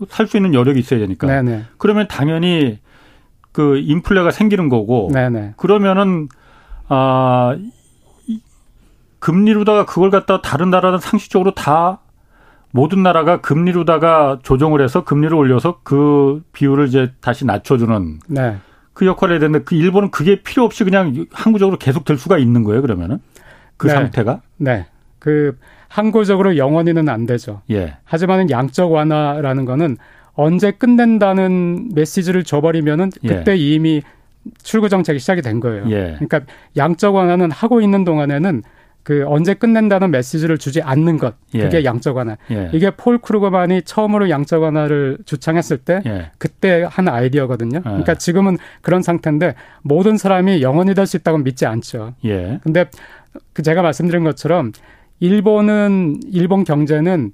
살 0.09 0.27
수 0.27 0.35
있는 0.35 0.53
여력이 0.53 0.77
있어야 0.79 0.99
되니까. 0.99 1.25
네네. 1.27 1.63
그러면 1.77 2.07
당연히 2.09 2.79
그 3.53 3.77
인플레가 3.77 4.31
생기는 4.31 4.67
거고. 4.67 5.09
네네. 5.13 5.53
그러면은 5.55 6.27
아 6.89 7.55
금리로다가 9.25 9.87
그걸 9.87 10.11
갖다 10.11 10.39
다른 10.43 10.69
나라는 10.69 10.99
상식적으로 10.99 11.55
다 11.55 11.97
모든 12.69 13.01
나라가 13.01 13.41
금리로다가 13.41 14.37
조정을 14.43 14.83
해서 14.83 15.03
금리를 15.03 15.35
올려서 15.35 15.79
그 15.81 16.43
비율을 16.53 16.87
이제 16.87 17.11
다시 17.21 17.43
낮춰주는 17.43 18.19
네. 18.27 18.57
그 18.93 19.07
역할을 19.07 19.33
해야 19.33 19.39
되는데 19.39 19.63
그 19.63 19.73
일본은 19.73 20.11
그게 20.11 20.43
필요 20.43 20.63
없이 20.63 20.83
그냥 20.83 21.25
항구적으로 21.31 21.79
계속 21.79 22.05
될 22.05 22.19
수가 22.19 22.37
있는 22.37 22.63
거예요 22.63 22.83
그러면은 22.83 23.17
그 23.77 23.87
네. 23.87 23.93
상태가 23.93 24.41
네. 24.57 24.85
그 25.17 25.57
항구적으로 25.87 26.57
영원히는 26.57 27.09
안 27.09 27.25
되죠. 27.25 27.63
예. 27.71 27.97
하지만은 28.03 28.51
양적 28.51 28.91
완화라는 28.91 29.65
거는 29.65 29.97
언제 30.33 30.69
끝낸다는 30.69 31.95
메시지를 31.95 32.43
줘버리면은 32.43 33.09
예. 33.23 33.27
그때 33.29 33.53
예. 33.53 33.57
이미 33.57 34.03
출구 34.61 34.87
정책이 34.87 35.17
시작이 35.17 35.41
된 35.41 35.59
거예요. 35.61 35.85
예. 35.89 36.13
그러니까 36.19 36.41
양적 36.77 37.15
완화는 37.15 37.49
하고 37.49 37.81
있는 37.81 38.03
동안에는 38.03 38.61
그 39.05 39.23
언제 39.27 39.53
끝낸다는 39.53 40.09
메시지를 40.09 40.57
주지 40.57 40.81
않는 40.81 41.19
것 41.19 41.35
그게 41.51 41.77
예. 41.81 41.83
양적 41.85 42.17
완화. 42.17 42.37
예. 42.49 42.71
이게 42.73 42.89
폴 42.89 43.19
크루거만이 43.19 43.83
처음으로 43.83 44.31
양적 44.31 44.63
완화를 44.63 45.19
주창했을 45.25 45.77
때 45.77 46.01
예. 46.07 46.31
그때 46.39 46.83
한 46.89 47.07
아이디어거든요. 47.07 47.77
예. 47.77 47.81
그러니까 47.83 48.15
지금은 48.15 48.57
그런 48.81 49.03
상태인데 49.03 49.53
모든 49.83 50.17
사람이 50.17 50.63
영원히 50.63 50.95
될 50.95 51.05
수 51.05 51.17
있다고 51.17 51.37
믿지 51.37 51.67
않죠. 51.67 52.15
예. 52.25 52.59
근데 52.63 52.89
그 53.53 53.61
제가 53.61 53.83
말씀드린 53.83 54.23
것처럼 54.23 54.71
일본은 55.19 56.19
일본 56.31 56.63
경제는 56.63 57.31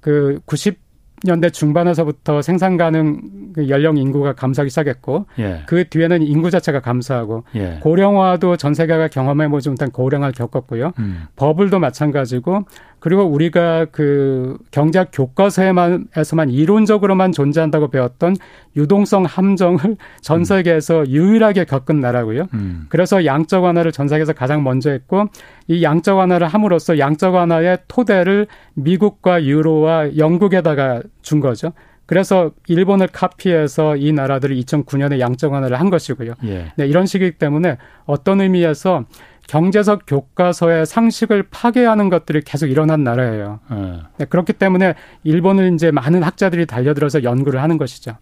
그 0.00 0.40
90. 0.44 0.83
년대 1.24 1.50
중반에서부터 1.50 2.42
생산 2.42 2.76
가능 2.76 3.20
그 3.54 3.68
연령 3.68 3.96
인구가 3.96 4.34
감소하기 4.34 4.68
시작했고 4.68 5.26
예. 5.38 5.62
그 5.66 5.88
뒤에는 5.88 6.22
인구 6.22 6.50
자체가 6.50 6.80
감소하고 6.80 7.44
예. 7.54 7.78
고령화도 7.80 8.56
전 8.58 8.74
세계가 8.74 9.08
경험해 9.08 9.48
보지 9.48 9.70
못한 9.70 9.90
고령화를 9.90 10.34
겪었고요. 10.34 10.92
음. 10.98 11.24
버블도 11.36 11.78
마찬가지고 11.78 12.64
그리고 13.04 13.24
우리가 13.24 13.84
그 13.92 14.56
경제학 14.70 15.10
교과서에만 15.12 16.06
에서만 16.16 16.48
이론적으로만 16.48 17.32
존재한다고 17.32 17.88
배웠던 17.88 18.34
유동성 18.78 19.24
함정을 19.24 19.98
전 20.22 20.38
음. 20.38 20.44
세계에서 20.44 21.00
음. 21.00 21.08
유일하게 21.08 21.66
겪은 21.66 22.00
나라고요. 22.00 22.46
음. 22.54 22.86
그래서 22.88 23.26
양적 23.26 23.62
완화를 23.62 23.92
전 23.92 24.08
세계에서 24.08 24.32
가장 24.32 24.64
먼저 24.64 24.88
했고 24.88 25.26
이 25.68 25.82
양적 25.82 26.16
완화를 26.16 26.46
함으로써 26.46 26.98
양적 26.98 27.34
완화의 27.34 27.80
토대를 27.88 28.46
미국과 28.72 29.44
유로와 29.44 30.16
영국에다가 30.16 31.02
준 31.20 31.40
거죠. 31.40 31.72
그래서 32.06 32.52
일본을 32.68 33.08
카피해서 33.08 33.96
이 33.96 34.12
나라들이 34.12 34.62
2009년에 34.62 35.20
양적 35.20 35.52
완화를 35.52 35.78
한 35.78 35.90
것이고요. 35.90 36.34
예. 36.44 36.72
네, 36.76 36.86
이런 36.86 37.04
식이기 37.04 37.38
때문에 37.38 37.76
어떤 38.06 38.40
의미에서 38.40 39.04
경제적 39.48 40.02
교과서의 40.06 40.86
상식을 40.86 41.44
파괴하는 41.50 42.08
것들이 42.08 42.40
계속 42.42 42.66
일어난 42.66 43.04
나라예요. 43.04 43.60
예. 43.72 44.00
네, 44.18 44.24
그렇기 44.24 44.54
때문에 44.54 44.94
일본을 45.22 45.74
이제 45.74 45.90
많은 45.90 46.22
학자들이 46.22 46.66
달려들어서 46.66 47.22
연구를 47.22 47.62
하는 47.62 47.78
것이죠. 47.78 48.16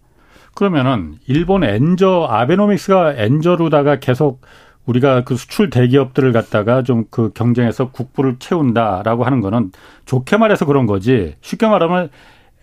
그러면은 0.55 1.17
일본 1.27 1.63
엔저 1.63 2.27
아베노믹스가 2.29 3.13
엔저로다가 3.13 3.99
계속 3.99 4.41
우리가 4.85 5.23
그 5.23 5.35
수출 5.35 5.69
대기업들을 5.69 6.31
갖다가 6.33 6.83
좀 6.83 7.05
그 7.09 7.31
경쟁에서 7.33 7.91
국부를 7.91 8.37
채운다라고 8.39 9.23
하는 9.23 9.39
거는 9.41 9.71
좋게 10.05 10.37
말해서 10.37 10.65
그런 10.65 10.85
거지 10.85 11.35
쉽게 11.41 11.67
말하면 11.67 12.09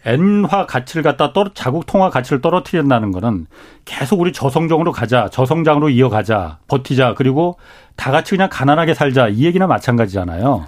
엔화 0.05 0.67
가치를 0.67 1.03
갖다 1.03 1.33
떨어 1.33 1.51
자국 1.55 1.87
통화 1.87 2.11
가치를 2.11 2.41
떨어뜨린다는 2.41 3.13
거는 3.13 3.47
계속 3.85 4.21
우리 4.21 4.33
저성장으로 4.33 4.93
가자, 4.93 5.29
저성장으로 5.31 5.91
이어가자, 5.91 6.59
버티자, 6.69 7.15
그리고 7.15 7.59
다 7.97 8.11
같이 8.11 8.31
그냥 8.31 8.49
가난하게 8.51 8.95
살자 8.95 9.29
이 9.29 9.45
얘기나 9.45 9.67
마찬가지잖아요. 9.67 10.67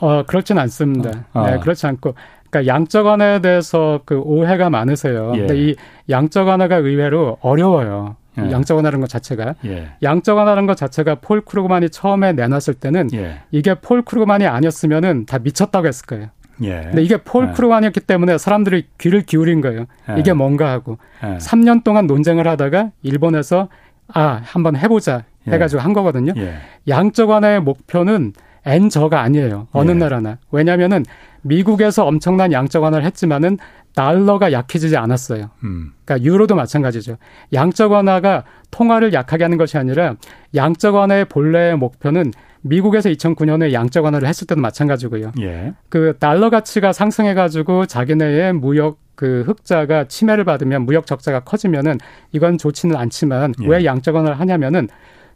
어 0.00 0.22
그렇진 0.24 0.58
않습니다. 0.58 1.26
어. 1.32 1.46
네, 1.46 1.58
그렇지 1.58 1.86
않고 1.86 2.14
그러니까 2.50 2.74
양적 2.74 3.06
완화에 3.06 3.40
대해서 3.40 4.00
그 4.04 4.18
오해가 4.18 4.68
많으세요. 4.68 5.32
예. 5.36 5.38
근데 5.38 5.58
이 5.58 5.76
양적 6.10 6.48
완화가 6.48 6.76
의외로 6.76 7.38
어려워요. 7.40 8.16
예. 8.38 8.50
양적 8.50 8.76
완화라는 8.76 9.00
것 9.00 9.08
자체가 9.08 9.54
예. 9.64 9.92
양적 10.02 10.36
완화라는 10.36 10.66
것 10.66 10.76
자체가 10.76 11.16
폴 11.16 11.40
크루그만이 11.42 11.90
처음에 11.90 12.32
내놨을 12.32 12.74
때는 12.80 13.08
예. 13.14 13.40
이게 13.50 13.74
폴 13.74 14.02
크루그만이 14.02 14.46
아니었으면은 14.46 15.26
다 15.26 15.38
미쳤다고 15.38 15.86
했을 15.86 16.06
거예요. 16.06 16.28
예. 16.62 16.82
근데 16.84 17.02
이게 17.02 17.16
폴 17.16 17.48
예. 17.48 17.52
크루그만이었기 17.52 18.00
때문에 18.00 18.38
사람들이 18.38 18.86
귀를 18.98 19.22
기울인 19.22 19.60
거예요. 19.60 19.86
예. 20.10 20.20
이게 20.20 20.32
뭔가 20.32 20.70
하고. 20.70 20.98
예. 21.24 21.38
3년 21.38 21.84
동안 21.84 22.06
논쟁을 22.06 22.46
하다가 22.48 22.90
일본에서 23.02 23.68
아, 24.12 24.40
한번 24.44 24.76
해보자 24.76 25.24
예. 25.48 25.52
해가지고 25.52 25.82
한 25.82 25.92
거거든요. 25.92 26.32
예. 26.36 26.54
양적 26.88 27.30
완화의 27.30 27.60
목표는 27.60 28.32
N저가 28.64 29.20
아니에요. 29.20 29.66
어느 29.72 29.90
예. 29.90 29.94
나라나. 29.94 30.38
왜냐면은 30.50 31.04
미국에서 31.42 32.06
엄청난 32.06 32.52
양적 32.52 32.82
완화를 32.82 33.04
했지만은 33.06 33.58
달러가 33.94 34.52
약해지지 34.52 34.96
않았어요. 34.96 35.50
음. 35.64 35.92
그러니까 36.04 36.24
유로도 36.24 36.54
마찬가지죠. 36.54 37.16
양적 37.52 37.92
완화가 37.92 38.44
통화를 38.70 39.12
약하게 39.12 39.44
하는 39.44 39.58
것이 39.58 39.76
아니라 39.76 40.14
양적 40.54 40.94
완화의 40.94 41.26
본래의 41.26 41.76
목표는 41.76 42.32
미국에서 42.62 43.08
2009년에 43.10 43.72
양적 43.72 44.04
완화를 44.04 44.28
했을 44.28 44.46
때도 44.46 44.60
마찬가지고요. 44.60 45.32
예. 45.40 45.74
그 45.88 46.16
달러 46.18 46.50
가치가 46.50 46.92
상승해가지고 46.92 47.86
자기네의 47.86 48.54
무역 48.54 48.98
그 49.14 49.42
흑자가 49.46 50.04
침해를 50.04 50.44
받으면 50.44 50.82
무역 50.82 51.06
적자가 51.06 51.40
커지면은 51.40 51.98
이건 52.32 52.58
좋지는 52.58 52.96
않지만 52.96 53.54
예. 53.62 53.66
왜 53.66 53.84
양적 53.84 54.14
완화를 54.14 54.40
하냐면은 54.40 54.88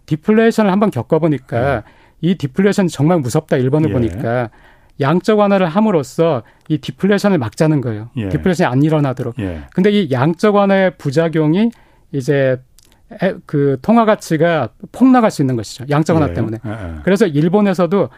디플레이션을 0.07 0.71
한번 0.71 0.91
겪어보니까 0.91 1.77
예. 1.77 1.83
이 2.21 2.37
디플레이션 2.37 2.89
정말 2.89 3.19
무섭다 3.19 3.57
일본을 3.57 3.91
예. 3.91 3.93
보니까 3.93 4.51
양적 5.01 5.39
완화를 5.39 5.67
함으로써 5.67 6.43
이 6.69 6.79
디플레이션을 6.79 7.39
막자는 7.39 7.81
거예요. 7.81 8.09
예. 8.17 8.29
디플레이션이 8.29 8.71
안 8.71 8.83
일어나도록. 8.83 9.39
예. 9.41 9.63
근데 9.75 9.91
이 9.91 10.11
양적 10.11 10.55
완화의 10.55 10.97
부작용이 10.97 11.71
이제 12.13 12.57
그 13.47 13.79
통화 13.83 14.05
가치가 14.05 14.69
폭락할 14.93 15.31
수 15.31 15.43
있는 15.43 15.57
것이죠. 15.57 15.85
양적 15.91 16.17
완화 16.17 16.31
예. 16.31 16.35
때문에. 16.35 16.59
예, 16.65 16.71
예. 16.71 16.95
그래서 17.05 17.27
일본에서도 17.27 18.09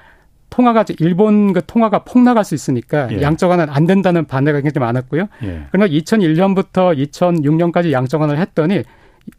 통화가 0.51 0.87
일본 1.01 1.53
그 1.53 1.61
통화가 1.67 2.05
폭락할 2.05 2.45
수 2.45 2.55
있으니까 2.55 3.11
예. 3.13 3.21
양적 3.21 3.51
완화는 3.51 3.73
안 3.73 3.87
된다는 3.87 4.25
반대가 4.25 4.61
굉장히 4.61 4.85
많았고요. 4.85 5.29
예. 5.45 5.63
그러나 5.71 5.91
2001년부터 5.91 6.97
2006년까지 7.11 7.93
양적 7.93 8.21
완화를 8.21 8.41
했더니 8.41 8.83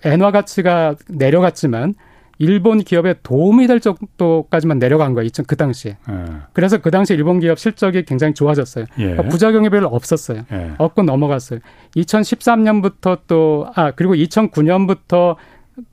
엔화 0.06 0.32
가치가 0.32 0.96
내려갔지만 1.08 1.96
일본 2.40 2.80
기업에 2.80 3.16
도움이 3.22 3.68
될 3.68 3.80
정도까지만 3.82 4.80
내려간 4.80 5.14
거예요. 5.14 5.30
그 5.46 5.56
당시에. 5.58 5.98
예. 6.10 6.16
그래서 6.54 6.78
그 6.78 6.90
당시 6.90 7.14
일본 7.14 7.40
기업 7.42 7.60
실적이 7.60 8.04
굉장히 8.06 8.34
좋아졌어요. 8.34 8.86
예. 8.98 9.04
그러니까 9.04 9.24
부작용이 9.30 9.70
별로 9.70 9.88
없었어요. 9.90 10.44
예. 10.54 10.72
없고 10.78 11.04
넘어갔어요. 11.04 11.60
2013년부터 11.98 13.20
또, 13.28 13.68
아, 13.76 13.92
그리고 13.92 14.16
2009년부터 14.16 15.36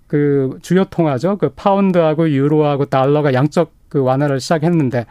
그 0.06 0.58
주요 0.62 0.84
통화죠. 0.84 1.36
그 1.38 1.48
파운드하고 1.50 2.30
유로하고 2.30 2.84
달러가 2.86 3.34
양적 3.34 3.72
그 3.88 4.00
완화를 4.02 4.40
시작했는데 4.40 5.06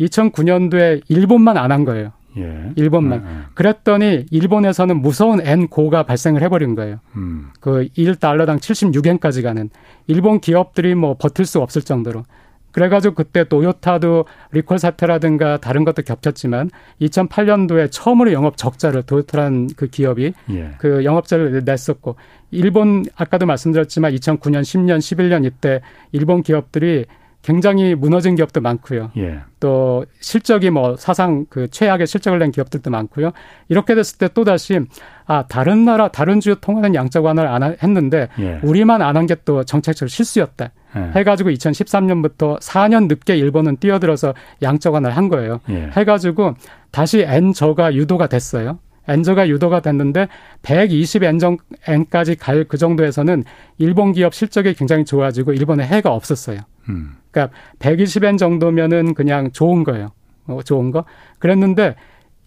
2009년도에 0.00 1.02
일본만 1.08 1.56
안 1.56 1.70
한 1.70 1.84
거예요. 1.84 2.12
예. 2.38 2.72
일본만. 2.76 3.24
예, 3.24 3.30
예. 3.30 3.34
그랬더니 3.54 4.26
일본에서는 4.30 5.00
무서운 5.00 5.40
엔고가 5.40 6.04
발생을 6.04 6.42
해버린 6.42 6.74
거예요. 6.74 7.00
음. 7.16 7.48
그 7.60 7.88
1달러당 7.96 8.58
76엔까지 8.58 9.42
가는 9.42 9.70
일본 10.06 10.40
기업들이 10.40 10.94
뭐 10.94 11.16
버틸 11.18 11.44
수 11.44 11.60
없을 11.60 11.82
정도로. 11.82 12.24
그래가지고 12.72 13.14
그때 13.14 13.44
토요타도 13.44 14.26
리콜 14.52 14.78
사태라든가 14.78 15.56
다른 15.56 15.84
것도 15.84 16.02
겹쳤지만 16.02 16.70
2008년도에 17.00 17.90
처음으로 17.90 18.32
영업 18.32 18.56
적자를 18.56 19.02
토요타라는 19.02 19.70
그 19.76 19.88
기업이 19.88 20.32
예. 20.50 20.70
그 20.78 21.04
영업자를 21.04 21.62
냈었고 21.64 22.16
일본 22.50 23.04
아까도 23.16 23.46
말씀드렸지만 23.46 24.12
2009년, 24.14 24.60
10년, 24.60 24.98
11년 24.98 25.44
이때 25.44 25.80
일본 26.12 26.42
기업들이 26.42 27.06
굉장히 27.42 27.94
무너진 27.94 28.34
기업도 28.34 28.60
많고요. 28.60 29.10
예. 29.16 29.40
또 29.60 30.04
실적이 30.20 30.70
뭐 30.70 30.96
사상 30.96 31.46
그 31.48 31.68
최악의 31.68 32.06
실적을 32.06 32.38
낸 32.38 32.50
기업들도 32.50 32.90
많고요. 32.90 33.30
이렇게 33.68 33.94
됐을 33.94 34.18
때 34.18 34.28
또 34.34 34.44
다시 34.44 34.78
아 35.26 35.44
다른 35.48 35.84
나라 35.84 36.08
다른 36.08 36.40
주요 36.40 36.56
통화는 36.56 36.94
양적 36.94 37.24
완화를 37.24 37.48
안 37.50 37.62
했는데 37.82 38.28
예. 38.38 38.60
우리만 38.62 39.00
안 39.02 39.16
한 39.16 39.26
게 39.26 39.36
또 39.44 39.64
정책적 39.64 40.08
실수였다. 40.10 40.70
예. 40.96 41.00
해가지고 41.18 41.50
2013년부터 41.50 42.60
4년 42.60 43.08
늦게 43.08 43.36
일본은 43.36 43.76
뛰어들어서 43.78 44.34
양적 44.62 44.94
완화를 44.94 45.16
한 45.16 45.28
거예요. 45.28 45.60
예. 45.70 45.90
해가지고 45.96 46.54
다시 46.90 47.20
N 47.20 47.52
저가 47.52 47.94
유도가 47.94 48.26
됐어요. 48.26 48.78
엔저가 49.10 49.48
유도가 49.48 49.80
됐는데 49.80 50.28
120 50.60 51.22
엔정 51.22 51.56
엔까지 51.86 52.36
갈 52.36 52.64
그 52.68 52.76
정도에서는 52.76 53.42
일본 53.78 54.12
기업 54.12 54.34
실적이 54.34 54.74
굉장히 54.74 55.06
좋아지고 55.06 55.54
일본에 55.54 55.86
해가 55.86 56.12
없었어요. 56.12 56.58
음. 56.90 57.14
그러니까 57.30 57.54
120엔 57.78 58.38
정도면은 58.38 59.14
그냥 59.14 59.50
좋은 59.52 59.84
거예요. 59.84 60.10
어, 60.46 60.60
좋은 60.64 60.90
거. 60.90 61.04
그랬는데 61.38 61.94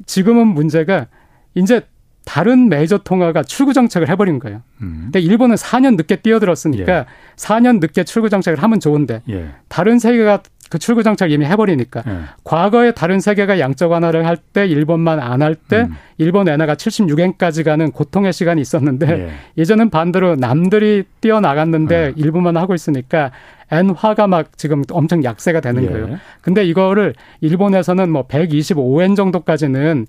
지금은 0.06 0.48
문제가 0.48 1.08
이제 1.54 1.82
다른 2.26 2.70
메이저 2.70 3.00
통화가 3.00 3.44
출구 3.44 3.74
정책을 3.74 4.08
해버린 4.10 4.40
거예요. 4.40 4.62
음. 4.82 5.02
근데 5.06 5.20
일본은 5.20 5.56
4년 5.56 5.96
늦게 5.98 6.18
뛰어들었으니까 6.18 6.94
예. 7.00 7.06
4년 7.36 7.80
늦게 7.80 8.04
출구 8.04 8.30
정책을 8.30 8.62
하면 8.62 8.80
좋은데 8.80 9.22
예. 9.30 9.50
다른 9.68 9.98
세계가 10.00 10.44
그 10.70 10.80
출구 10.80 11.04
정책을 11.04 11.32
이미 11.32 11.46
해버리니까 11.46 12.04
예. 12.08 12.18
과거에 12.44 12.92
다른 12.92 13.20
세계가 13.20 13.60
양적 13.60 13.92
완화를 13.92 14.26
할 14.26 14.38
때 14.54 14.68
일본만 14.68 15.20
안 15.20 15.42
할때 15.42 15.82
음. 15.82 15.96
일본 16.18 16.48
엔화가 16.48 16.76
76엔까지 16.76 17.64
가는 17.66 17.92
고통의 17.92 18.34
시간이 18.34 18.62
있었는데 18.62 19.10
예. 19.10 19.32
예전은 19.58 19.90
반대로 19.90 20.36
남들이 20.36 21.04
뛰어나갔는데 21.22 21.96
예. 21.96 22.14
일본만 22.16 22.56
하고 22.56 22.76
있으니까 22.76 23.32
엔화가 23.72 24.28
막 24.28 24.58
지금 24.58 24.84
엄청 24.92 25.24
약세가 25.24 25.62
되는 25.62 25.84
예. 25.84 25.88
거예요. 25.88 26.18
근데 26.42 26.66
이거를 26.66 27.14
일본에서는 27.40 28.12
뭐 28.12 28.28
125엔 28.28 29.16
정도까지는 29.16 30.08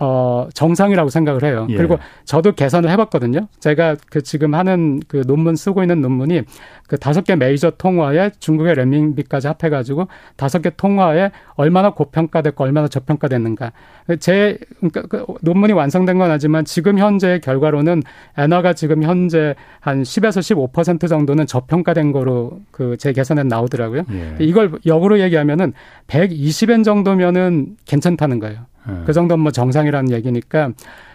어, 0.00 0.48
정상이라고 0.54 1.10
생각을 1.10 1.42
해요. 1.44 1.66
예. 1.70 1.76
그리고 1.76 1.98
저도 2.24 2.52
계산을 2.52 2.88
해봤거든요. 2.90 3.48
제가 3.60 3.96
그 4.10 4.22
지금 4.22 4.54
하는 4.54 5.00
그 5.08 5.22
논문 5.26 5.56
쓰고 5.56 5.82
있는 5.82 6.00
논문이 6.00 6.42
그 6.88 6.98
다섯 6.98 7.24
개 7.24 7.36
메이저 7.36 7.70
통화에 7.70 8.30
중국의 8.38 8.74
렌민비까지 8.74 9.48
합해가지고 9.48 10.08
다섯 10.36 10.62
개 10.62 10.70
통화에 10.70 11.30
얼마나 11.54 11.90
고평가됐고 11.90 12.64
얼마나 12.64 12.88
저평가됐는가. 12.88 13.72
제 14.20 14.58
그러니까 14.78 15.02
그 15.02 15.24
논문이 15.42 15.72
완성된 15.72 16.18
건 16.18 16.30
아니지만 16.30 16.64
지금 16.64 16.98
현재 16.98 17.40
결과로는 17.42 18.02
엔화가 18.38 18.72
지금 18.74 19.02
현재 19.02 19.54
한 19.80 20.02
10에서 20.02 20.72
15% 20.72 21.08
정도는 21.08 21.46
저평가된 21.46 22.12
거로 22.12 22.60
그 22.70 22.96
제 23.02 23.12
계산에 23.12 23.42
나오더라고요. 23.42 24.04
예. 24.12 24.36
이걸 24.38 24.72
역으로 24.86 25.18
얘기하면은 25.18 25.72
120엔 26.06 26.84
정도면은 26.84 27.76
괜찮다는 27.84 28.38
거예요. 28.38 28.60
예. 28.88 29.04
그 29.04 29.12
정도면 29.12 29.42
뭐 29.42 29.52
정상이라는 29.52 30.12
얘기니까 30.12 30.72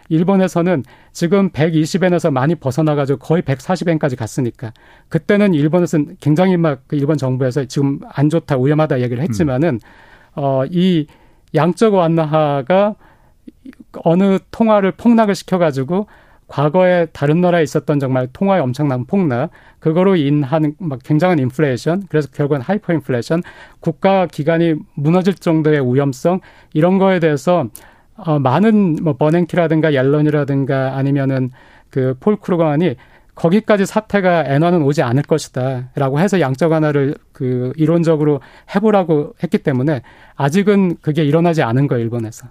일본에서는 0.09 0.83
지금 1.11 1.49
120엔에서 1.49 2.31
많이 2.31 2.55
벗어나가지고 2.55 3.19
거의 3.19 3.41
140엔까지 3.41 4.17
갔으니까 4.17 4.71
그때는 5.09 5.53
일본에서 5.53 5.97
는 5.97 6.17
굉장히 6.21 6.55
막그 6.57 6.95
일본 6.95 7.17
정부에서 7.17 7.65
지금 7.65 7.99
안 8.07 8.29
좋다 8.29 8.57
위험하다 8.57 9.01
얘기를 9.01 9.21
했지만은 9.23 9.79
음. 10.37 10.41
어이 10.41 11.07
양적 11.55 11.93
완화가 11.93 12.95
어느 14.03 14.39
통화를 14.51 14.91
폭락을 14.91 15.35
시켜가지고 15.35 16.07
과거에 16.47 17.07
다른 17.07 17.41
나라에 17.41 17.63
있었던 17.63 17.99
정말 17.99 18.27
통화의 18.31 18.61
엄청난 18.61 19.05
폭락, 19.05 19.51
그거로 19.79 20.15
인한 20.15 20.73
막 20.79 20.99
굉장한 21.03 21.39
인플레이션, 21.39 22.03
그래서 22.09 22.29
결국은 22.33 22.61
하이퍼 22.61 22.93
인플레이션, 22.93 23.43
국가 23.79 24.25
기관이 24.25 24.75
무너질 24.95 25.33
정도의 25.35 25.81
위험성 25.81 26.39
이런 26.73 26.97
거에 26.97 27.19
대해서 27.19 27.67
어, 28.15 28.39
많은 28.39 28.97
뭐 29.03 29.15
버냉키라든가 29.17 29.93
옐런이라든가 29.93 30.95
아니면은 30.97 31.51
그 31.89 32.15
폴 32.19 32.37
크루그먼이 32.37 32.95
거기까지 33.35 33.85
사태가 33.85 34.45
엔화는 34.47 34.81
오지 34.81 35.03
않을 35.03 35.21
것이다라고 35.23 36.19
해서 36.19 36.39
양적 36.39 36.71
완화를 36.71 37.15
그 37.33 37.71
이론적으로 37.75 38.41
해보라고 38.73 39.35
했기 39.43 39.59
때문에 39.59 40.01
아직은 40.35 40.97
그게 41.01 41.23
일어나지 41.23 41.61
않은 41.61 41.87
거예요 41.87 42.03
일본에서. 42.03 42.47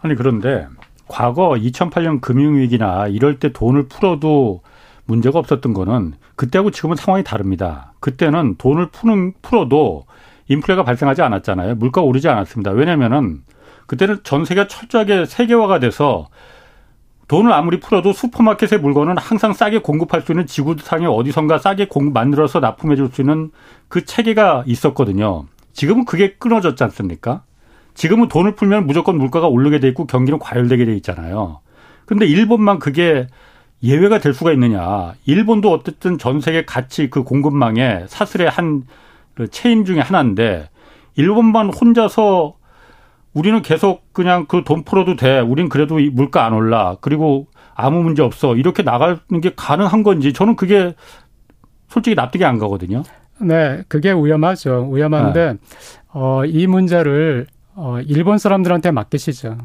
아니 0.00 0.14
그런데 0.14 0.66
과거 1.08 1.50
2008년 1.50 2.20
금융위기나 2.20 3.08
이럴 3.08 3.38
때 3.38 3.52
돈을 3.52 3.88
풀어도 3.88 4.62
문제가 5.06 5.38
없었던 5.38 5.72
거는 5.72 6.14
그때하고 6.36 6.70
지금은 6.70 6.96
상황이 6.96 7.24
다릅니다. 7.24 7.92
그때는 8.00 8.56
돈을 8.58 8.90
푸는 8.90 9.32
풀어도 9.42 10.04
인플레가 10.48 10.84
발생하지 10.84 11.22
않았잖아요. 11.22 11.76
물가 11.76 12.00
오르지 12.02 12.28
않았습니다. 12.28 12.70
왜냐면은 12.72 13.42
그때는 13.86 14.18
전 14.22 14.44
세계가 14.44 14.68
철저하게 14.68 15.24
세계화가 15.24 15.78
돼서 15.80 16.28
돈을 17.28 17.52
아무리 17.52 17.78
풀어도 17.78 18.12
슈퍼마켓의 18.12 18.80
물건은 18.80 19.18
항상 19.18 19.52
싸게 19.52 19.80
공급할 19.80 20.22
수 20.22 20.32
있는 20.32 20.46
지구상에 20.46 21.06
어디선가 21.06 21.58
싸게 21.58 21.88
공급 21.88 22.14
만들어서 22.14 22.60
납품해 22.60 22.96
줄 22.96 23.10
수 23.12 23.20
있는 23.20 23.50
그 23.88 24.04
체계가 24.04 24.64
있었거든요. 24.66 25.44
지금은 25.72 26.04
그게 26.06 26.34
끊어졌지 26.34 26.82
않습니까? 26.84 27.42
지금은 27.98 28.28
돈을 28.28 28.54
풀면 28.54 28.86
무조건 28.86 29.18
물가가 29.18 29.48
오르게 29.48 29.80
돼 29.80 29.88
있고 29.88 30.06
경기는 30.06 30.38
과열되게 30.38 30.84
돼 30.84 30.94
있잖아요. 30.94 31.58
근데 32.06 32.26
일본만 32.26 32.78
그게 32.78 33.26
예외가 33.82 34.20
될 34.20 34.32
수가 34.32 34.52
있느냐. 34.52 35.14
일본도 35.26 35.72
어쨌든 35.72 36.16
전 36.16 36.40
세계 36.40 36.64
가치 36.64 37.10
그 37.10 37.24
공급망의 37.24 38.04
사슬의 38.06 38.48
한그 38.50 39.48
체인 39.50 39.84
중에 39.84 39.98
하나인데 39.98 40.70
일본만 41.16 41.70
혼자서 41.74 42.54
우리는 43.34 43.60
계속 43.62 44.12
그냥 44.12 44.46
그 44.46 44.62
돈 44.62 44.84
풀어도 44.84 45.16
돼. 45.16 45.40
우린 45.40 45.68
그래도 45.68 45.98
물가 46.12 46.46
안 46.46 46.52
올라. 46.52 46.96
그리고 47.00 47.48
아무 47.74 48.04
문제 48.04 48.22
없어. 48.22 48.54
이렇게 48.54 48.84
나가는 48.84 49.18
게 49.42 49.52
가능한 49.56 50.04
건지 50.04 50.32
저는 50.32 50.54
그게 50.54 50.94
솔직히 51.88 52.14
납득이 52.14 52.44
안 52.44 52.58
가거든요. 52.58 53.02
네, 53.40 53.82
그게 53.88 54.12
위험하죠. 54.12 54.88
위험한데 54.92 55.52
네. 55.54 55.58
어, 56.12 56.44
이 56.44 56.68
문제를 56.68 57.46
어, 57.80 58.00
일본 58.00 58.38
사람들한테 58.38 58.90
맡기시죠. 58.90 59.56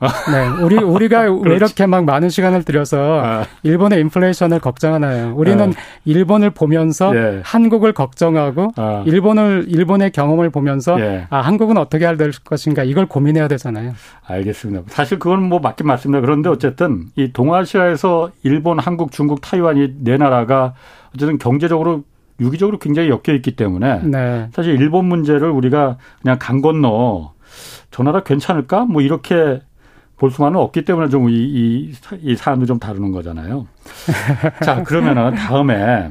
네, 0.00 0.62
우리 0.62 0.76
우리가 0.76 1.22
왜 1.44 1.56
이렇게 1.56 1.84
막 1.86 2.04
많은 2.04 2.30
시간을 2.30 2.64
들여서 2.64 3.20
아. 3.22 3.44
일본의 3.62 4.00
인플레이션을 4.00 4.60
걱정하나요? 4.60 5.34
우리는 5.36 5.70
아. 5.70 5.72
일본을 6.06 6.50
보면서 6.50 7.14
예. 7.14 7.42
한국을 7.44 7.92
걱정하고 7.92 8.72
아. 8.76 9.04
일본을 9.06 9.66
일본의 9.68 10.12
경험을 10.12 10.50
보면서 10.50 10.98
예. 11.00 11.26
아 11.28 11.40
한국은 11.40 11.76
어떻게 11.76 12.04
될 12.16 12.32
것인가 12.44 12.82
이걸 12.82 13.06
고민해야 13.06 13.46
되잖아요. 13.48 13.92
알겠습니다. 14.26 14.82
사실 14.86 15.18
그건 15.18 15.42
뭐 15.42 15.58
맞긴 15.58 15.86
맞습니다. 15.86 16.22
그런데 16.22 16.48
어쨌든 16.48 17.06
이 17.14 17.32
동아시아에서 17.32 18.30
일본, 18.42 18.78
한국, 18.78 19.12
중국, 19.12 19.42
타이완이 19.42 19.96
네 20.00 20.16
나라가 20.16 20.74
어쨌든 21.14 21.38
경제적으로 21.38 22.04
유기적으로 22.40 22.78
굉장히 22.78 23.08
엮여 23.08 23.34
있기 23.36 23.56
때문에 23.56 24.02
네. 24.04 24.48
사실 24.52 24.74
일본 24.80 25.06
문제를 25.06 25.50
우리가 25.50 25.98
그냥 26.20 26.38
강 26.40 26.60
건너 26.60 27.32
저 27.90 28.02
나라 28.02 28.22
괜찮을까? 28.22 28.86
뭐 28.86 29.02
이렇게 29.02 29.60
볼 30.16 30.30
수만은 30.30 30.58
없기 30.58 30.84
때문에 30.84 31.08
좀 31.08 31.28
이, 31.28 31.34
이, 31.34 31.92
이 32.22 32.36
사안도 32.36 32.66
좀 32.66 32.78
다루는 32.78 33.12
거잖아요. 33.12 33.66
자, 34.64 34.82
그러면은 34.82 35.34
다음에 35.34 36.10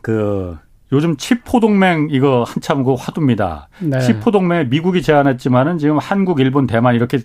그 0.00 0.56
요즘 0.92 1.16
치포 1.16 1.60
동맹 1.60 2.08
이거 2.10 2.44
한참 2.44 2.82
그 2.82 2.94
화두입니다. 2.94 3.68
네. 3.80 4.00
치포 4.00 4.30
동맹 4.30 4.68
미국이 4.70 5.02
제안했지만은 5.02 5.78
지금 5.78 5.98
한국, 5.98 6.40
일본, 6.40 6.66
대만 6.66 6.94
이렇게 6.94 7.18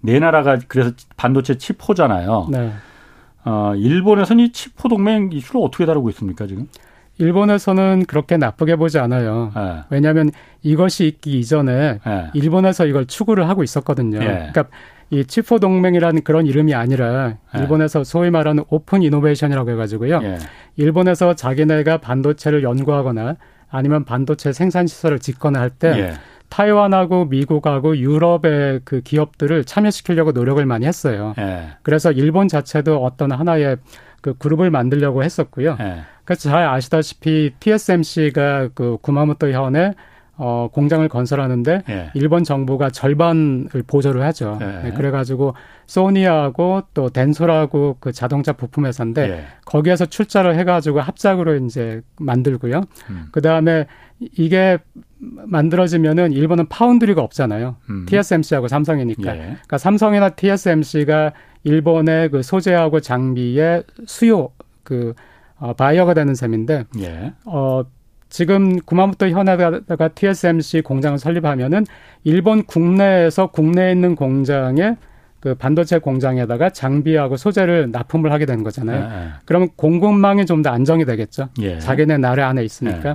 네 0.00 0.18
나라가 0.18 0.58
그래서 0.66 0.92
반도체 1.16 1.56
치포잖아요. 1.56 2.48
네. 2.50 2.72
어, 3.44 3.74
일본에서는 3.76 4.44
이 4.44 4.52
치포 4.52 4.88
동맹 4.88 5.30
이슈를 5.32 5.60
어떻게 5.64 5.86
다루고 5.86 6.10
있습니까, 6.10 6.46
지금? 6.46 6.68
일본에서는 7.18 8.06
그렇게 8.06 8.36
나쁘게 8.36 8.76
보지 8.76 8.98
않아요. 8.98 9.52
네. 9.54 9.80
왜냐하면 9.90 10.30
이것이 10.62 11.06
있기 11.06 11.38
이전에 11.38 12.00
네. 12.04 12.30
일본에서 12.34 12.86
이걸 12.86 13.06
추구를 13.06 13.48
하고 13.48 13.62
있었거든요. 13.62 14.18
네. 14.18 14.26
그러니까 14.52 14.64
이 15.10 15.24
치포 15.26 15.58
동맹이라는 15.58 16.24
그런 16.24 16.46
이름이 16.46 16.74
아니라 16.74 17.34
예. 17.54 17.58
일본에서 17.60 18.02
소위 18.02 18.30
말하는 18.30 18.64
오픈 18.70 19.02
이노베이션이라고 19.02 19.70
해가지고요. 19.72 20.20
예. 20.22 20.38
일본에서 20.76 21.34
자기네가 21.34 21.98
반도체를 21.98 22.62
연구하거나 22.62 23.36
아니면 23.68 24.04
반도체 24.04 24.54
생산 24.54 24.86
시설을 24.86 25.18
짓거나 25.18 25.60
할때 25.60 25.88
예. 25.88 26.12
타이완하고 26.48 27.26
미국하고 27.26 27.98
유럽의 27.98 28.80
그 28.84 29.02
기업들을 29.02 29.64
참여시키려고 29.64 30.32
노력을 30.32 30.64
많이 30.64 30.86
했어요. 30.86 31.34
예. 31.38 31.68
그래서 31.82 32.10
일본 32.10 32.48
자체도 32.48 33.04
어떤 33.04 33.32
하나의 33.32 33.76
그 34.22 34.34
그룹을 34.38 34.70
만들려고 34.70 35.22
했었고요. 35.22 35.76
예. 35.80 36.02
그래서 36.24 36.48
잘 36.48 36.66
아시다시피 36.66 37.52
TSMC가 37.60 38.70
그 38.74 38.96
구마모토 39.02 39.50
현에 39.50 39.92
어, 40.36 40.68
공장을 40.72 41.06
건설하는데 41.08 41.82
예. 41.90 42.10
일본 42.14 42.42
정부가 42.42 42.90
절반을 42.90 43.82
보조를 43.86 44.22
하죠. 44.22 44.58
예. 44.62 44.88
네, 44.88 44.92
그래가지고 44.92 45.54
소니하고 45.86 46.82
또 46.94 47.10
덴소라고 47.10 47.98
그 48.00 48.12
자동차 48.12 48.52
부품 48.52 48.86
회사인데 48.86 49.22
예. 49.28 49.44
거기에서 49.66 50.06
출자를 50.06 50.56
해가지고 50.56 51.00
합작으로 51.00 51.56
이제 51.56 52.00
만들고요. 52.18 52.80
음. 53.10 53.26
그 53.30 53.42
다음에 53.42 53.86
이게 54.20 54.78
만들어지면은 55.18 56.32
일본은 56.32 56.66
파운드리가 56.68 57.20
없잖아요. 57.20 57.76
음. 57.90 58.06
TSMC하고 58.06 58.68
삼성이니까. 58.68 59.36
예. 59.36 59.40
그러니까 59.40 59.78
삼성이나 59.78 60.30
TSMC가 60.30 61.32
일본의 61.64 62.30
그 62.30 62.42
소재하고 62.42 63.00
장비의 63.00 63.84
수요 64.06 64.50
그 64.82 65.14
어, 65.58 65.72
바이어가 65.74 66.14
되는 66.14 66.34
셈인데 66.34 66.84
예. 67.00 67.32
어 67.44 67.82
지금 68.28 68.78
구마모토 68.80 69.28
현에다가 69.28 70.08
TSMC 70.08 70.80
공장을 70.82 71.18
설립하면은 71.18 71.84
일본 72.24 72.64
국내에서 72.64 73.48
국내에 73.48 73.92
있는 73.92 74.16
공장에 74.16 74.96
그 75.38 75.54
반도체 75.54 75.98
공장에다가 75.98 76.70
장비하고 76.70 77.36
소재를 77.36 77.90
납품을 77.90 78.32
하게 78.32 78.46
되는 78.46 78.62
거잖아요. 78.64 79.08
네. 79.08 79.28
그러면 79.44 79.68
공급망이 79.76 80.46
좀 80.46 80.62
더 80.62 80.70
안정이 80.70 81.04
되겠죠. 81.04 81.48
예. 81.60 81.78
자기네 81.80 82.18
나라 82.18 82.48
안에 82.48 82.64
있으니까. 82.64 83.14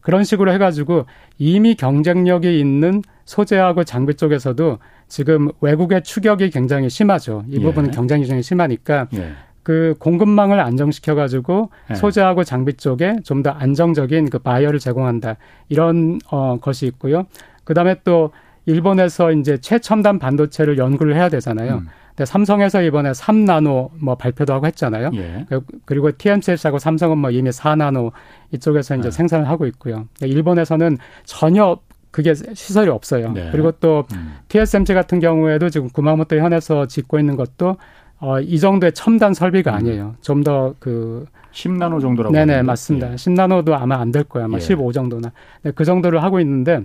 그런 0.00 0.22
식으로 0.22 0.52
해가지고 0.52 1.06
이미 1.38 1.74
경쟁력이 1.74 2.58
있는 2.60 3.02
소재하고 3.24 3.84
장비 3.84 4.14
쪽에서도 4.14 4.78
지금 5.08 5.50
외국의 5.60 6.02
추격이 6.02 6.50
굉장히 6.50 6.88
심하죠. 6.90 7.44
이 7.48 7.58
부분은 7.60 7.90
예. 7.90 7.94
경쟁이 7.94 8.22
굉장히 8.22 8.42
심하니까 8.42 9.08
예. 9.14 9.32
그 9.62 9.94
공급망을 9.98 10.60
안정시켜 10.60 11.14
가지고 11.14 11.70
네. 11.88 11.94
소재하고 11.94 12.44
장비 12.44 12.74
쪽에 12.74 13.16
좀 13.24 13.42
더 13.42 13.50
안정적인 13.50 14.30
그 14.30 14.38
바이어를 14.38 14.78
제공한다 14.78 15.36
이런 15.68 16.18
어 16.30 16.58
것이 16.60 16.86
있고요. 16.86 17.24
그다음에 17.64 17.96
또 18.04 18.30
일본에서 18.66 19.32
이제 19.32 19.58
최첨단 19.58 20.18
반도체를 20.18 20.78
연구를 20.78 21.14
해야 21.14 21.28
되잖아요. 21.28 21.76
음. 21.76 21.88
근데 22.08 22.26
삼성에서 22.26 22.82
이번에 22.82 23.10
3나노 23.10 23.90
뭐 24.00 24.14
발표도 24.14 24.52
하고 24.54 24.66
했잖아요. 24.66 25.10
예. 25.14 25.46
그, 25.48 25.62
그리고 25.84 26.12
TSMC하고 26.16 26.78
삼성은 26.78 27.18
뭐 27.18 27.30
이미 27.30 27.50
4나노 27.50 28.12
이쪽에서 28.52 28.94
이제 28.96 29.08
네. 29.08 29.10
생산을 29.10 29.48
하고 29.48 29.66
있고요. 29.66 30.06
일본에서는 30.22 30.98
전혀 31.24 31.78
그게 32.14 32.32
시설이 32.32 32.90
없어요. 32.90 33.32
네. 33.32 33.48
그리고 33.50 33.72
또 33.72 34.04
음. 34.14 34.36
TSMC 34.46 34.94
같은 34.94 35.18
경우에도 35.18 35.68
지금 35.68 35.88
구마모토 35.88 36.36
현에서 36.36 36.86
짓고 36.86 37.18
있는 37.18 37.34
것도 37.34 37.76
어, 38.20 38.38
이 38.38 38.60
정도의 38.60 38.92
첨단 38.92 39.34
설비가 39.34 39.72
음. 39.72 39.76
아니에요. 39.78 40.14
좀 40.20 40.44
더그 40.44 41.26
10나노 41.50 42.00
정도라고. 42.00 42.32
네네, 42.32 42.62
맞습니다. 42.62 43.10
예. 43.10 43.14
10나노도 43.16 43.72
아마 43.72 43.96
안 43.98 44.12
될 44.12 44.22
거예요. 44.22 44.44
아마 44.44 44.58
예. 44.58 44.60
15 44.60 44.92
정도나. 44.92 45.32
네, 45.62 45.72
그 45.72 45.84
정도를 45.84 46.22
하고 46.22 46.38
있는데 46.38 46.84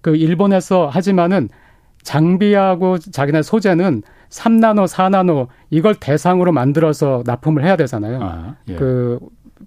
그 0.00 0.16
일본에서 0.16 0.88
하지만은 0.88 1.50
장비하고 2.02 2.96
자기네 2.96 3.42
소재는 3.42 4.02
3나노, 4.30 4.88
4나노 4.88 5.48
이걸 5.68 5.94
대상으로 5.96 6.50
만들어서 6.50 7.22
납품을 7.26 7.62
해야 7.62 7.76
되잖아요. 7.76 8.20
아, 8.22 8.56
예. 8.70 8.76
그, 8.76 9.18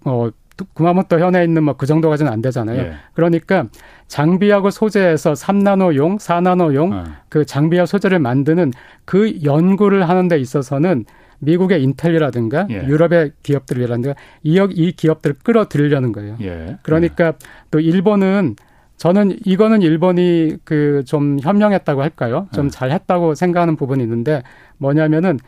뭐, 0.04 0.32
구마모토 0.74 1.20
현에 1.20 1.44
있는 1.44 1.64
뭐 1.64 1.74
그 1.78 1.86
정도까지는 1.86 2.32
안 2.32 2.42
되잖아요. 2.42 2.80
예. 2.80 2.94
그러니까 3.14 3.66
장비하고 4.08 4.70
소재에서 4.72 5.34
3나노용, 5.34 6.18
4나노용 6.20 6.94
어. 6.94 7.04
그 7.30 7.46
장비와 7.46 7.86
소재를 7.86 8.20
만드는 8.20 8.72
그 9.06 9.40
연구를 9.44 10.08
하는 10.10 10.28
데 10.28 10.38
있어서는 10.40 11.06
미국의 11.40 11.84
인텔이라든가 11.84 12.68
예. 12.72 12.86
유럽의 12.88 13.34
기업들이라든가 13.44 14.16
이, 14.44 14.60
이 14.72 14.92
기업들을 14.92 15.36
끌어들이려는 15.44 16.12
거예요. 16.12 16.38
예. 16.42 16.78
그러니까 16.82 17.34
또 17.70 17.80
일본은 17.80 18.56
저는 18.98 19.38
이거는 19.46 19.84
일본이 19.84 20.58
그 20.64 21.04
좀 21.06 21.38
현명했다고 21.40 22.02
할까요? 22.02 22.48
좀 22.54 22.66
예. 22.66 22.70
잘했다고 22.70 23.36
생각하는 23.36 23.76
부분이 23.76 24.02
있는데 24.02 24.42
뭐냐면은 24.80 25.40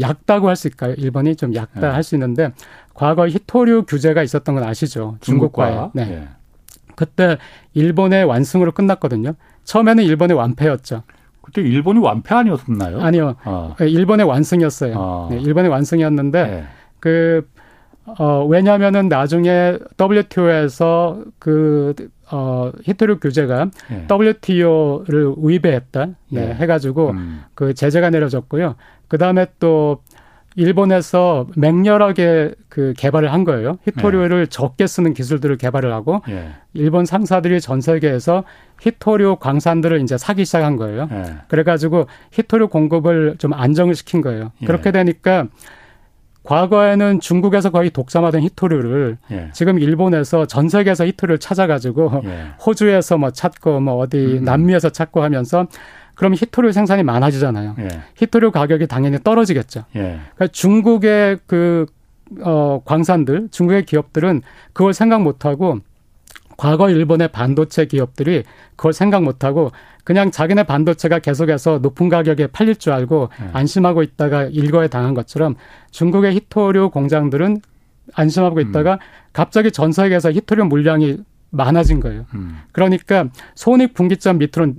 약다고 0.00 0.48
할 0.48 0.56
수 0.56 0.68
있을까요? 0.68 0.94
일본이 0.96 1.36
좀 1.36 1.54
약다 1.54 1.88
예. 1.88 1.92
할수 1.92 2.14
있는데 2.16 2.52
과거 2.94 3.26
히토류 3.28 3.84
규제가 3.84 4.22
있었던 4.22 4.54
건 4.54 4.64
아시죠? 4.64 5.16
중국과. 5.20 5.90
네. 5.94 6.02
예. 6.10 6.28
그때 6.94 7.38
일본의 7.74 8.24
완승으로 8.24 8.72
끝났거든요. 8.72 9.34
처음에는 9.64 10.02
일본의 10.04 10.36
완패였죠. 10.36 11.02
그때 11.42 11.60
일본이 11.62 12.00
완패 12.00 12.34
아니었나요? 12.34 13.00
아니요. 13.00 13.36
어. 13.44 13.74
일본의 13.78 14.26
완승이었어요. 14.26 14.94
어. 14.96 15.28
네, 15.30 15.40
일본의 15.40 15.70
완승이었는데 15.70 16.46
네. 16.46 16.64
그 17.00 17.46
어, 18.18 18.44
왜냐면은 18.46 19.08
나중에 19.08 19.78
WTO에서 20.00 21.24
그, 21.40 21.92
어, 22.30 22.70
히토류 22.84 23.18
규제가 23.18 23.68
예. 23.90 24.06
WTO를 24.08 25.34
위배했다. 25.38 26.06
네, 26.30 26.48
예. 26.50 26.54
해가지고 26.54 27.10
음. 27.10 27.42
그 27.54 27.74
제재가 27.74 28.10
내려졌고요. 28.10 28.76
그 29.08 29.18
다음에 29.18 29.46
또 29.58 30.02
일본에서 30.56 31.46
맹렬하게 31.54 32.54
그 32.70 32.94
개발을 32.96 33.32
한 33.32 33.44
거예요. 33.44 33.76
히토류를 33.84 34.40
예. 34.42 34.46
적게 34.46 34.86
쓰는 34.86 35.12
기술들을 35.12 35.58
개발을 35.58 35.92
하고 35.92 36.22
예. 36.30 36.52
일본 36.72 37.04
상사들이 37.04 37.60
전 37.60 37.82
세계에서 37.82 38.44
히토류 38.80 39.36
광산들을 39.36 40.00
이제 40.00 40.16
사기 40.16 40.46
시작한 40.46 40.76
거예요. 40.76 41.08
예. 41.12 41.24
그래가지고 41.48 42.06
히토류 42.32 42.68
공급을 42.68 43.36
좀 43.38 43.52
안정을 43.52 43.94
시킨 43.94 44.22
거예요. 44.22 44.50
예. 44.62 44.66
그렇게 44.66 44.92
되니까 44.92 45.46
과거에는 46.42 47.20
중국에서 47.20 47.70
거의 47.70 47.90
독점하던 47.90 48.40
히토류를 48.40 49.18
예. 49.32 49.50
지금 49.52 49.78
일본에서 49.78 50.46
전 50.46 50.70
세계에서 50.70 51.04
히토류를 51.04 51.38
찾아가지고 51.38 52.22
예. 52.24 52.46
호주에서 52.64 53.18
뭐 53.18 53.30
찾고 53.30 53.80
뭐 53.80 53.96
어디 53.96 54.38
음. 54.38 54.44
남미에서 54.44 54.88
찾고 54.88 55.22
하면서 55.22 55.66
그럼 56.16 56.34
히토류 56.34 56.72
생산이 56.72 57.02
많아지잖아요. 57.04 57.76
예. 57.78 57.88
히토류 58.16 58.50
가격이 58.50 58.88
당연히 58.88 59.18
떨어지겠죠. 59.22 59.84
예. 59.94 60.18
그러니까 60.34 60.48
중국의 60.48 61.38
그 61.46 61.86
어, 62.40 62.80
광산들, 62.84 63.48
중국의 63.52 63.84
기업들은 63.84 64.42
그걸 64.72 64.92
생각 64.92 65.22
못하고 65.22 65.78
과거 66.56 66.90
일본의 66.90 67.28
반도체 67.28 67.84
기업들이 67.84 68.42
그걸 68.76 68.92
생각 68.92 69.22
못하고 69.22 69.70
그냥 70.04 70.30
자기네 70.30 70.62
반도체가 70.64 71.18
계속해서 71.18 71.78
높은 71.82 72.08
가격에 72.08 72.46
팔릴 72.46 72.76
줄 72.76 72.92
알고 72.92 73.28
네. 73.38 73.50
안심하고 73.52 74.02
있다가 74.02 74.44
일거에 74.44 74.88
당한 74.88 75.14
것처럼 75.14 75.54
중국의 75.90 76.34
히토류 76.34 76.90
공장들은 76.90 77.60
안심하고 78.14 78.60
있다가 78.60 78.94
음. 78.94 78.98
갑자기 79.32 79.70
전 79.70 79.92
세계에서 79.92 80.32
히토류 80.32 80.64
물량이 80.64 81.18
많아진 81.50 82.00
거예요. 82.00 82.24
음. 82.34 82.60
그러니까 82.72 83.26
손익 83.54 83.94
분기점 83.94 84.38
밑으로 84.38 84.72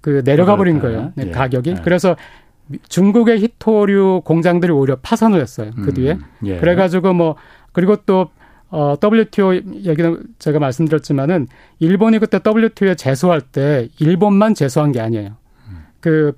그 0.00 0.22
내려가 0.24 0.56
버린 0.56 0.78
거예요. 0.80 1.12
네, 1.14 1.26
예. 1.28 1.30
가격이. 1.30 1.70
예. 1.70 1.74
그래서 1.82 2.16
중국의 2.88 3.40
히토류 3.40 4.22
공장들이 4.24 4.72
오히려 4.72 4.96
파산을 5.02 5.40
했어요. 5.40 5.70
그 5.84 5.92
뒤에. 5.94 6.12
음. 6.12 6.24
예. 6.44 6.58
그래가지고 6.58 7.12
뭐 7.14 7.36
그리고 7.72 7.96
또 8.06 8.30
어, 8.70 8.96
WTO 9.02 9.54
얘기는 9.54 10.22
제가 10.38 10.58
말씀드렸지만은 10.58 11.46
일본이 11.78 12.18
그때 12.18 12.38
WTO에 12.44 12.94
제소할 12.96 13.40
때 13.40 13.88
일본만 13.98 14.54
제소한 14.54 14.92
게 14.92 15.00
아니에요. 15.00 15.36
그 16.00 16.32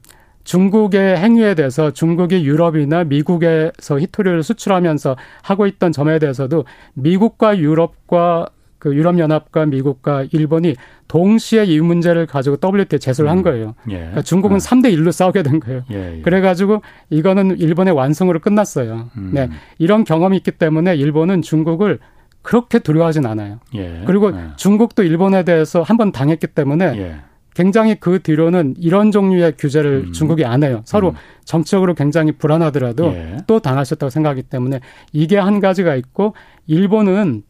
중국의 0.44 1.16
행위에 1.18 1.54
대해서 1.54 1.90
중국이 1.92 2.44
유럽이나 2.44 3.04
미국에서 3.04 4.00
히토리를 4.00 4.42
수출하면서 4.42 5.16
하고 5.42 5.66
있던 5.66 5.92
점에 5.92 6.18
대해서도 6.18 6.64
미국과 6.94 7.58
유럽과 7.58 8.46
그 8.80 8.94
유럽연합과 8.96 9.66
미국과 9.66 10.24
일본이 10.32 10.74
동시에 11.06 11.64
이 11.66 11.80
문제를 11.80 12.26
가지고 12.26 12.56
WTO에 12.62 12.98
제소를 12.98 13.30
한 13.30 13.38
음. 13.38 13.42
거예요. 13.44 13.74
예. 13.90 13.98
그러니까 13.98 14.22
중국은 14.22 14.56
어. 14.56 14.58
3대 14.58 14.92
1로 14.96 15.12
싸우게 15.12 15.44
된 15.44 15.60
거예요. 15.60 15.84
예, 15.92 16.16
예. 16.18 16.22
그래가지고 16.22 16.82
이거는 17.10 17.58
일본의 17.60 17.94
완성으로 17.94 18.40
끝났어요. 18.40 19.10
음. 19.16 19.30
네. 19.32 19.48
이런 19.78 20.02
경험이 20.04 20.38
있기 20.38 20.52
때문에 20.52 20.96
일본은 20.96 21.42
중국을 21.42 22.00
그렇게 22.42 22.78
두려워하진 22.78 23.26
않아요. 23.26 23.60
예. 23.74 24.02
그리고 24.06 24.32
예. 24.34 24.48
중국도 24.56 25.02
일본에 25.02 25.44
대해서 25.44 25.82
한 25.82 25.96
번 25.98 26.10
당했기 26.10 26.46
때문에 26.48 26.84
예. 26.96 27.16
굉장히 27.54 27.96
그 27.96 28.22
뒤로는 28.22 28.76
이런 28.78 29.10
종류의 29.10 29.54
규제를 29.58 30.04
음. 30.06 30.12
중국이 30.12 30.46
안 30.46 30.62
해요. 30.62 30.80
서로 30.86 31.10
음. 31.10 31.14
정치적으로 31.44 31.94
굉장히 31.94 32.32
불안하더라도 32.32 33.12
예. 33.12 33.36
또 33.46 33.58
당하셨다고 33.58 34.08
생각하기 34.08 34.44
때문에 34.44 34.80
이게 35.12 35.36
한 35.36 35.60
가지가 35.60 35.96
있고 35.96 36.34
일본은 36.66 37.42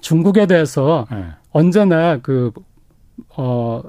중국에 0.00 0.46
대해서 0.46 1.06
예. 1.12 1.26
언제나 1.50 2.18
그, 2.18 2.52
어, 3.36 3.82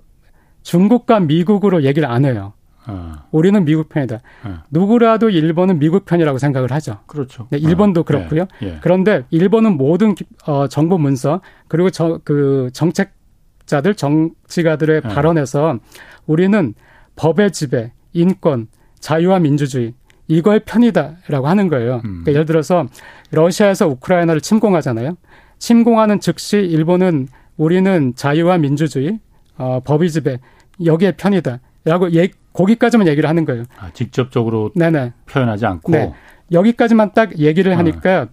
중국과 0.63 1.21
미국으로 1.21 1.83
얘기를 1.83 2.09
안 2.09 2.25
해요. 2.25 2.53
어. 2.87 3.13
우리는 3.31 3.65
미국 3.65 3.89
편이다. 3.89 4.19
어. 4.43 4.63
누구라도 4.71 5.29
일본은 5.29 5.79
미국 5.79 6.05
편이라고 6.05 6.37
생각을 6.37 6.71
하죠. 6.71 6.99
그렇죠. 7.05 7.47
네, 7.49 7.57
일본도 7.57 8.01
어. 8.01 8.03
그렇고요. 8.03 8.45
예. 8.63 8.67
예. 8.67 8.77
그런데 8.81 9.23
일본은 9.29 9.77
모든 9.77 10.15
어, 10.45 10.67
정보 10.67 10.97
문서 10.97 11.41
그리고 11.67 11.89
저, 11.89 12.19
그 12.23 12.69
정책자들 12.73 13.95
정치가들의 13.95 15.01
예. 15.03 15.07
발언에서 15.07 15.79
우리는 16.25 16.73
법의 17.17 17.51
지배, 17.51 17.91
인권, 18.13 18.67
자유와 18.99 19.39
민주주의 19.39 19.93
이거의 20.27 20.61
편이다라고 20.65 21.47
하는 21.47 21.67
거예요. 21.69 21.95
음. 22.05 22.23
그러니까 22.23 22.31
예를 22.33 22.45
들어서 22.45 22.85
러시아에서 23.31 23.87
우크라이나를 23.87 24.41
침공하잖아요. 24.41 25.15
침공하는 25.59 26.19
즉시 26.19 26.57
일본은 26.57 27.27
우리는 27.57 28.13
자유와 28.15 28.57
민주주의, 28.59 29.19
어, 29.57 29.79
법의 29.83 30.09
지배 30.09 30.39
여기에 30.83 31.13
편이다. 31.13 31.59
라고 31.85 32.11
예, 32.13 32.29
거기까지만 32.53 33.07
얘기를 33.07 33.27
하는 33.29 33.45
거예요. 33.45 33.63
아, 33.79 33.89
직접적으로 33.93 34.71
네네. 34.75 35.13
표현하지 35.27 35.65
않고. 35.65 35.91
네. 35.91 36.13
여기까지만 36.51 37.11
딱 37.13 37.39
얘기를 37.39 37.73
어. 37.73 37.77
하니까 37.77 38.23
어. 38.23 38.27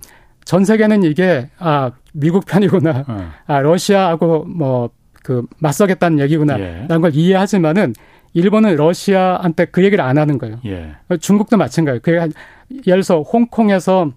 전 0.44 0.64
세계는 0.64 1.04
이게 1.04 1.48
아 1.58 1.92
미국 2.12 2.44
편이구나, 2.46 3.04
어. 3.08 3.30
아 3.46 3.60
러시아하고 3.60 4.44
뭐 4.44 4.90
그 5.24 5.42
맞서겠다는 5.58 6.20
얘기구나, 6.20 6.60
예. 6.60 6.84
라는 6.86 7.00
걸 7.00 7.14
이해하지만은 7.14 7.94
일본은 8.34 8.76
러시아한테 8.76 9.64
그 9.64 9.82
얘기를 9.82 10.04
안 10.04 10.18
하는 10.18 10.36
거예요. 10.36 10.60
예. 10.66 10.92
중국도 11.18 11.56
마찬가지예요. 11.56 12.00
그 12.02 12.12
예를 12.12 13.02
들어서 13.02 13.22
홍콩에서 13.22 14.10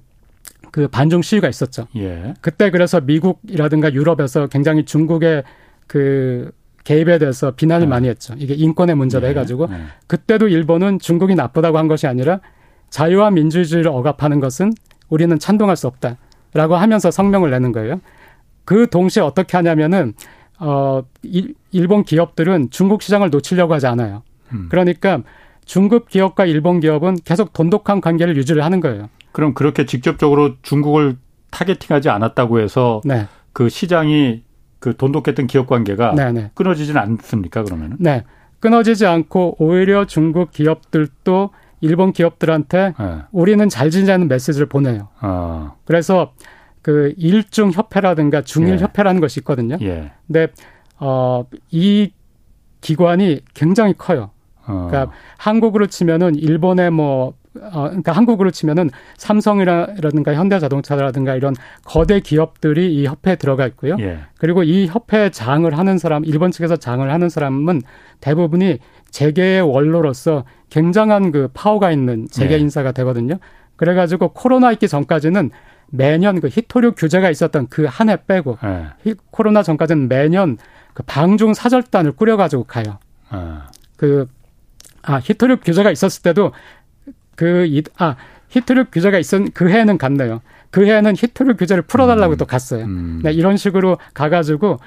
그 0.78 0.88
반중 0.88 1.24
시위가 1.24 1.50
있었죠. 1.50 1.88
예. 1.96 2.36
그때 2.40 2.70
그래서 2.70 3.02
미국이라든가 3.02 3.92
유럽에서 3.96 4.46
굉장히 4.46 4.86
중국의 4.86 5.44
그 5.88 6.52
개입에 6.84 7.18
대해서 7.18 7.50
비난을 7.50 7.88
네. 7.88 7.90
많이 7.90 8.08
했죠. 8.08 8.36
이게 8.38 8.54
인권의 8.54 8.96
문제다 8.96 9.22
네. 9.22 9.30
해가지고 9.32 9.70
네. 9.72 9.78
그때도 10.06 10.50
일본은 10.50 11.00
중국이 11.00 11.34
나쁘다고 11.34 11.80
한 11.80 11.88
것이 11.88 12.06
아니라 12.06 12.42
자유와 12.92 13.32
민주주의를 13.32 13.90
억압하는 13.90 14.40
것은 14.40 14.72
우리는 15.10 15.40
찬동할 15.40 15.76
수 15.76 15.88
없다라고 15.88 16.76
하면서 16.76 17.10
성명을 17.10 17.50
내는 17.50 17.72
거예요. 17.72 18.00
그 18.64 18.88
동시에 18.88 19.24
어떻게 19.24 19.58
하냐면은 19.58 20.14
어 20.60 21.02
일본 21.72 22.04
기업들은 22.04 22.70
중국 22.70 23.02
시장을 23.02 23.32
놓치려고 23.32 23.74
하지 23.74 23.88
않아요. 23.88 24.22
음. 24.54 24.68
그러니까 24.70 25.24
중국 25.66 26.08
기업과 26.08 26.46
일본 26.46 26.82
기업은 26.82 27.16
계속 27.26 27.52
돈독한 27.54 28.00
관계를 28.00 28.38
유지를 28.38 28.64
하는 28.64 28.80
거예요. 28.80 29.10
그럼 29.38 29.54
그렇게 29.54 29.86
직접적으로 29.86 30.56
중국을 30.64 31.16
타겟팅하지 31.52 32.10
않았다고 32.10 32.60
해서 32.60 33.02
네. 33.06 33.28
그 33.54 33.70
시장이 33.70 34.42
그 34.80 34.98
돈독했던 34.98 35.46
기업 35.46 35.68
관계가 35.68 36.16
네네. 36.16 36.52
끊어지지는 36.56 37.00
않습니까 37.00 37.64
그러면은? 37.64 37.98
네. 38.00 38.24
끊어지지 38.60 39.06
않고 39.06 39.58
오히려 39.60 40.06
중국 40.06 40.50
기업들도 40.50 41.52
일본 41.82 42.14
기업들한테 42.14 42.96
네. 42.98 43.18
우리는 43.32 43.70
잘 43.70 43.92
지내는 43.92 44.28
메시지를 44.28 44.68
보내요. 44.70 45.10
어. 45.22 45.76
그래서 45.86 46.34
그 46.82 47.14
일중 47.16 47.70
협회라든가 47.70 48.42
중일 48.42 48.74
예. 48.74 48.78
협회라는 48.80 49.22
것이 49.22 49.42
있거든요. 49.42 49.78
예. 49.82 50.14
근데 50.26 50.48
어이 50.98 52.12
기관이 52.82 53.42
굉장히 53.54 53.94
커요. 53.96 54.32
어. 54.66 54.88
그러니까 54.90 55.16
한국으로 55.38 55.86
치면은 55.86 56.34
일본의 56.34 56.90
뭐 56.90 57.36
어, 57.62 57.84
그러니까 57.88 58.12
한국으로 58.12 58.52
치면은 58.52 58.90
삼성이라든가 59.18 60.34
현대자동차라든가 60.34 61.36
이런 61.36 61.56
거대 61.86 62.20
기업들이 62.20 62.94
이 62.96 63.06
협회에 63.06 63.36
들어가 63.36 63.68
있고요. 63.68 63.96
예. 64.00 64.20
그리고 64.38 64.64
이 64.64 64.88
협회 64.88 65.30
장을 65.30 65.78
하는 65.78 65.98
사람, 65.98 66.26
일본 66.26 66.52
측에서 66.52 66.76
장을 66.78 67.10
하는 67.12 67.30
사람은 67.30 67.82
대부분이 68.22 68.80
재계의 69.12 69.62
원로로서 69.62 70.46
굉장한 70.70 71.32
그 71.32 71.50
파워가 71.54 71.92
있는 71.92 72.28
재계 72.30 72.56
예. 72.56 72.60
인사가 72.60 72.92
되거든요. 72.92 73.36
그래가지고 73.76 74.30
코로나 74.34 74.72
있기 74.72 74.88
전까지는 74.88 75.52
매년 75.90 76.40
그 76.42 76.48
히토류 76.50 76.94
규제가 76.94 77.30
있었던 77.30 77.68
그 77.68 77.86
한 77.88 78.10
해 78.10 78.18
빼고 78.28 78.58
예. 78.64 79.14
코로나 79.32 79.64
전까지는 79.64 80.10
매년 80.10 80.58
그 80.94 81.04
방중 81.04 81.54
사절단을 81.54 82.14
꾸려가지고 82.14 82.64
가요. 82.66 82.98
아. 83.30 83.68
그 83.96 84.28
아, 85.04 85.22
히토류 85.24 85.58
규제가 85.58 85.90
있었을 85.92 86.22
때도 86.22 86.52
그, 87.38 87.66
이, 87.68 87.84
아, 87.98 88.18
히트류 88.50 88.86
규제가 88.92 89.18
있었, 89.20 89.42
그 89.54 89.70
해에는 89.70 89.98
갔네요. 89.98 90.42
그 90.72 90.86
해에는 90.86 91.16
히트류 91.16 91.56
규제를 91.56 91.84
풀어달라고 91.84 92.34
음. 92.34 92.38
또 92.38 92.46
갔어요. 92.46 92.84
음. 92.84 93.22
네, 93.24 93.32
이런 93.32 93.56
식으로 93.56 93.98
가가지고, 94.14 94.80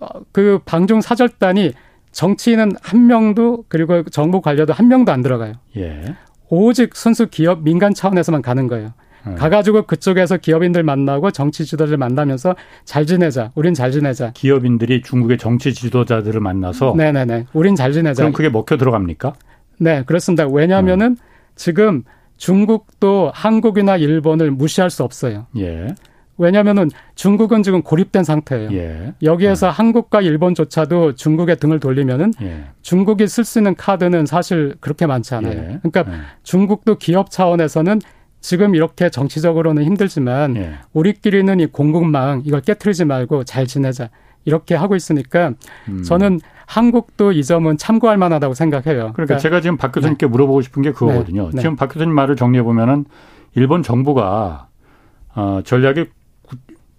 어, 0.00 0.06
그 0.32 0.58
방중 0.64 1.00
사절단이 1.00 1.72
정치인은 2.10 2.72
한 2.82 3.06
명도 3.06 3.64
그리고 3.68 4.02
정부 4.04 4.40
관료도 4.40 4.72
한 4.72 4.88
명도 4.88 5.12
안 5.12 5.22
들어가요. 5.22 5.52
예. 5.76 6.16
오직 6.48 6.96
순수 6.96 7.28
기업 7.28 7.62
민간 7.62 7.92
차원에서만 7.94 8.42
가는 8.42 8.66
거예요. 8.66 8.94
음. 9.26 9.34
가가지고 9.34 9.82
그쪽에서 9.82 10.38
기업인들 10.38 10.82
만나고 10.82 11.30
정치 11.30 11.66
지도자들 11.66 11.98
만나면서 11.98 12.56
잘 12.84 13.04
지내자. 13.04 13.52
우린 13.54 13.74
잘 13.74 13.90
지내자. 13.92 14.32
기업인들이 14.32 15.02
중국의 15.02 15.36
정치 15.38 15.74
지도자들을 15.74 16.40
만나서 16.40 16.94
네네네. 16.96 17.46
우린 17.52 17.76
잘 17.76 17.92
지내자. 17.92 18.22
그럼 18.22 18.32
그게 18.32 18.48
먹혀 18.48 18.78
들어갑니까? 18.78 19.34
네, 19.78 20.02
그렇습니다. 20.06 20.46
왜냐하면은 20.46 21.08
음. 21.08 21.16
지금 21.58 22.04
중국도 22.38 23.30
한국이나 23.34 23.96
일본을 23.96 24.52
무시할 24.52 24.88
수 24.90 25.02
없어요. 25.02 25.46
예. 25.58 25.88
왜냐하면은 26.38 26.88
중국은 27.16 27.64
지금 27.64 27.82
고립된 27.82 28.22
상태예요. 28.22 28.70
예. 28.72 29.12
여기에서 29.24 29.66
예. 29.66 29.70
한국과 29.70 30.20
일본조차도 30.22 31.16
중국의 31.16 31.56
등을 31.56 31.80
돌리면은 31.80 32.32
예. 32.40 32.66
중국이 32.80 33.26
쓸 33.26 33.44
수 33.44 33.58
있는 33.58 33.74
카드는 33.74 34.24
사실 34.24 34.76
그렇게 34.80 35.04
많지 35.06 35.34
않아요. 35.34 35.52
예. 35.52 35.78
그러니까 35.82 36.04
예. 36.06 36.20
중국도 36.44 36.96
기업 36.98 37.32
차원에서는 37.32 38.00
지금 38.40 38.76
이렇게 38.76 39.10
정치적으로는 39.10 39.82
힘들지만 39.82 40.56
예. 40.56 40.74
우리끼리는 40.92 41.58
이 41.58 41.66
공급망 41.66 42.42
이걸 42.44 42.60
깨뜨리지 42.60 43.04
말고 43.04 43.42
잘 43.42 43.66
지내자 43.66 44.10
이렇게 44.44 44.76
하고 44.76 44.94
있으니까 44.94 45.54
음. 45.88 46.04
저는 46.04 46.38
한국도 46.68 47.32
이 47.32 47.42
점은 47.42 47.78
참고할 47.78 48.18
만하다고 48.18 48.52
생각해요. 48.52 48.84
그러니까, 48.84 49.12
그러니까 49.14 49.38
제가 49.38 49.62
지금 49.62 49.78
박 49.78 49.90
교수님께 49.90 50.26
네. 50.26 50.30
물어보고 50.30 50.60
싶은 50.60 50.82
게 50.82 50.92
그거거든요. 50.92 51.44
네. 51.44 51.50
네. 51.54 51.60
지금 51.62 51.76
박 51.76 51.86
교수님 51.86 52.14
말을 52.14 52.36
정리해 52.36 52.62
보면은 52.62 53.06
일본 53.54 53.82
정부가 53.82 54.68
어, 55.34 55.62
전략이 55.64 56.06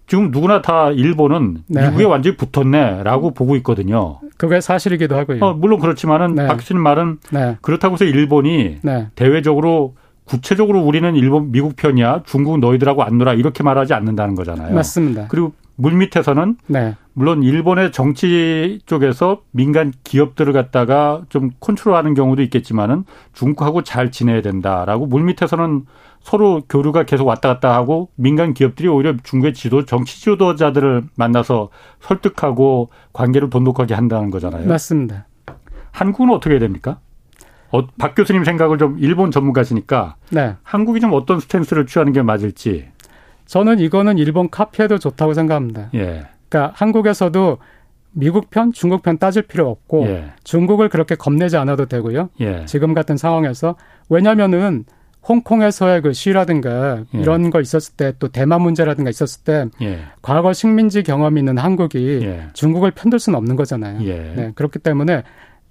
지금 0.08 0.32
누구나 0.32 0.60
다 0.60 0.90
일본은 0.90 1.58
네. 1.68 1.84
미국에 1.84 2.04
완전히 2.04 2.36
붙었네라고 2.36 3.32
보고 3.32 3.54
있거든요. 3.56 4.18
그게 4.36 4.60
사실이기도 4.60 5.16
하고요. 5.16 5.38
어, 5.40 5.54
물론 5.54 5.78
그렇지만은 5.78 6.34
네. 6.34 6.48
박 6.48 6.56
교수님 6.56 6.82
말은 6.82 7.18
네. 7.30 7.56
그렇다고 7.60 7.94
해서 7.94 8.04
일본이 8.04 8.78
네. 8.82 9.06
대외적으로 9.14 9.94
구체적으로 10.24 10.80
우리는 10.80 11.14
일본 11.16 11.50
미국 11.50 11.76
편이야 11.76 12.22
중국 12.24 12.58
너희들하고 12.60 13.02
안 13.02 13.18
놀아 13.18 13.34
이렇게 13.34 13.62
말하지 13.62 13.94
않는다는 13.94 14.34
거잖아요. 14.34 14.74
맞습니다. 14.74 15.26
그리고 15.28 15.52
물밑에서는 15.76 16.56
네. 16.66 16.94
물론 17.14 17.42
일본의 17.42 17.92
정치 17.92 18.80
쪽에서 18.86 19.42
민간 19.50 19.92
기업들을 20.04 20.52
갖다가 20.52 21.22
좀 21.28 21.50
컨트롤하는 21.60 22.14
경우도 22.14 22.42
있겠지만은 22.42 23.04
중국하고 23.32 23.82
잘 23.82 24.10
지내야 24.10 24.42
된다라고 24.42 25.06
물밑에서는 25.06 25.86
서로 26.22 26.62
교류가 26.68 27.04
계속 27.04 27.26
왔다 27.26 27.48
갔다 27.48 27.74
하고 27.74 28.10
민간 28.14 28.52
기업들이 28.52 28.88
오히려 28.88 29.14
중국의 29.22 29.54
지도 29.54 29.84
정치 29.86 30.20
지도자들을 30.20 31.04
만나서 31.16 31.70
설득하고 32.00 32.90
관계를 33.12 33.50
돈독하게 33.50 33.94
한다는 33.94 34.30
거잖아요. 34.30 34.66
맞습니다. 34.68 35.26
한국은 35.92 36.30
어떻게 36.30 36.52
해야 36.52 36.60
됩니까? 36.60 37.00
어, 37.72 37.86
박 37.98 38.14
교수님 38.14 38.44
생각을 38.44 38.78
좀 38.78 38.96
일본 38.98 39.30
전문가시니까 39.30 40.16
네. 40.30 40.54
한국이 40.62 41.00
좀 41.00 41.12
어떤 41.12 41.40
스탠스를 41.40 41.86
취하는 41.86 42.12
게 42.12 42.22
맞을지. 42.22 42.88
저는 43.46 43.78
이거는 43.80 44.18
일본 44.18 44.48
카피해도 44.50 44.98
좋다고 44.98 45.34
생각합니다. 45.34 45.90
예. 45.94 46.26
그러니까 46.48 46.72
한국에서도 46.76 47.58
미국 48.12 48.50
편, 48.50 48.72
중국 48.72 49.02
편 49.02 49.18
따질 49.18 49.42
필요 49.42 49.68
없고 49.68 50.06
예. 50.06 50.32
중국을 50.44 50.88
그렇게 50.88 51.14
겁내지 51.14 51.56
않아도 51.56 51.86
되고요. 51.86 52.30
예. 52.40 52.64
지금 52.66 52.92
같은 52.94 53.16
상황에서 53.16 53.76
왜냐면은 54.08 54.84
홍콩에서의 55.28 56.00
그 56.02 56.12
시라든가 56.12 57.04
예. 57.14 57.18
이런 57.20 57.50
거 57.50 57.60
있었을 57.60 57.94
때 57.96 58.12
또 58.18 58.28
대만 58.28 58.62
문제라든가 58.62 59.10
있었을 59.10 59.44
때 59.44 59.66
예. 59.82 60.00
과거 60.22 60.52
식민지 60.52 61.02
경험이 61.02 61.40
있는 61.40 61.58
한국이 61.58 62.20
예. 62.22 62.48
중국을 62.52 62.90
편들 62.90 63.18
수는 63.18 63.36
없는 63.36 63.54
거잖아요. 63.56 64.02
예. 64.04 64.32
네, 64.34 64.52
그렇기 64.54 64.78
때문에 64.78 65.22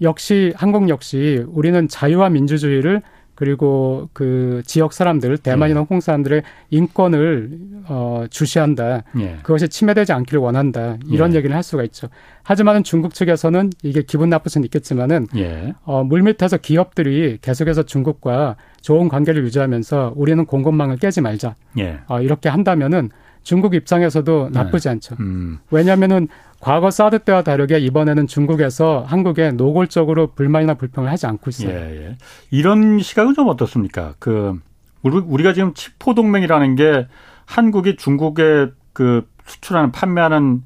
역시 0.01 0.53
한국 0.55 0.89
역시 0.89 1.43
우리는 1.47 1.87
자유와 1.87 2.29
민주주의를 2.29 3.01
그리고 3.39 4.09
그 4.11 4.61
지역 4.65 4.91
사람들 4.91 5.37
대만이나 5.37 5.77
예. 5.77 5.79
홍콩 5.79 6.01
사람들의 6.01 6.43
인권을 6.71 7.57
어 7.87 8.25
주시한다. 8.29 9.03
예. 9.17 9.37
그것이 9.43 9.69
침해되지 9.69 10.11
않기를 10.11 10.41
원한다. 10.41 10.97
이런 11.07 11.31
예. 11.31 11.37
얘기를 11.37 11.55
할 11.55 11.63
수가 11.63 11.83
있죠. 11.85 12.09
하지만은 12.43 12.83
중국 12.83 13.13
측에서는 13.13 13.69
이게 13.81 14.01
기분 14.01 14.29
나쁠 14.29 14.49
수는 14.49 14.65
있겠지만은 14.65 15.27
예. 15.37 15.73
어 15.85 16.03
물밑에서 16.03 16.57
기업들이 16.57 17.37
계속해서 17.41 17.83
중국과 17.83 18.57
좋은 18.81 19.07
관계를 19.07 19.41
유지하면서 19.45 20.15
우리는 20.17 20.45
공급망을 20.45 20.97
깨지 20.97 21.21
말자. 21.21 21.55
예. 21.77 22.01
어 22.09 22.19
이렇게 22.19 22.49
한다면은 22.49 23.09
중국 23.43 23.73
입장에서도 23.73 24.49
네. 24.51 24.59
나쁘지 24.59 24.89
않죠. 24.89 25.15
음. 25.19 25.59
왜냐하면은 25.71 26.27
과거 26.59 26.91
사드 26.91 27.19
때와 27.19 27.41
다르게 27.41 27.79
이번에는 27.79 28.27
중국에서 28.27 29.05
한국에 29.07 29.51
노골적으로 29.51 30.33
불만이나 30.33 30.73
불평을 30.73 31.09
하지 31.09 31.25
않고 31.25 31.49
있어요. 31.49 31.69
예, 31.69 32.07
예. 32.07 32.17
이런 32.51 32.99
시각은 32.99 33.33
좀 33.33 33.47
어떻습니까? 33.47 34.15
그 34.19 34.59
우리가 35.01 35.53
지금 35.53 35.73
치포 35.73 36.13
동맹이라는 36.13 36.75
게 36.75 37.07
한국이 37.45 37.95
중국에 37.95 38.67
그 38.93 39.25
수출하는 39.45 39.91
판매하는 39.91 40.63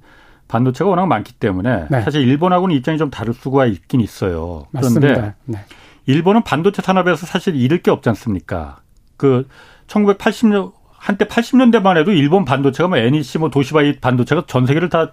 반도체가 0.48 0.90
워낙 0.90 1.06
많기 1.06 1.34
때문에 1.34 1.88
네. 1.90 2.02
사실 2.02 2.28
일본하고는 2.28 2.76
입장이 2.76 2.98
좀 2.98 3.10
다를 3.10 3.34
수가 3.34 3.66
있긴 3.66 4.02
있어요. 4.02 4.66
그런데 4.72 5.08
맞습니다. 5.08 5.36
네. 5.46 5.60
일본은 6.06 6.44
반도체 6.44 6.82
산업에서 6.82 7.26
사실 7.26 7.56
잃을 7.56 7.82
게 7.82 7.92
없지 7.92 8.10
않습니까? 8.10 8.82
그 9.16 9.48
1980년 9.88 10.74
한때 11.04 11.26
80년대만 11.26 11.98
해도 11.98 12.12
일본 12.12 12.46
반도체가 12.46 12.88
뭐 12.88 12.98
NEC 12.98 13.38
뭐 13.40 13.50
도시바 13.50 13.82
이 13.82 14.00
반도체가 14.00 14.44
전 14.48 14.66
세계를 14.66 14.90
다 14.90 15.12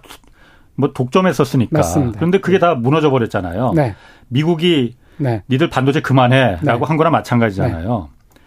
뭐 0.75 0.91
독점했었으니까. 0.93 1.77
맞습니다. 1.77 2.17
그런데 2.17 2.39
그게 2.39 2.57
네. 2.57 2.59
다 2.59 2.75
무너져 2.75 3.09
버렸잖아요. 3.11 3.73
네. 3.75 3.95
미국이 4.29 4.95
네. 5.17 5.43
니들 5.49 5.69
반도체 5.69 6.01
그만해라고 6.01 6.85
네. 6.85 6.87
한 6.87 6.97
거나 6.97 7.09
마찬가지잖아요. 7.09 8.09
네. 8.09 8.39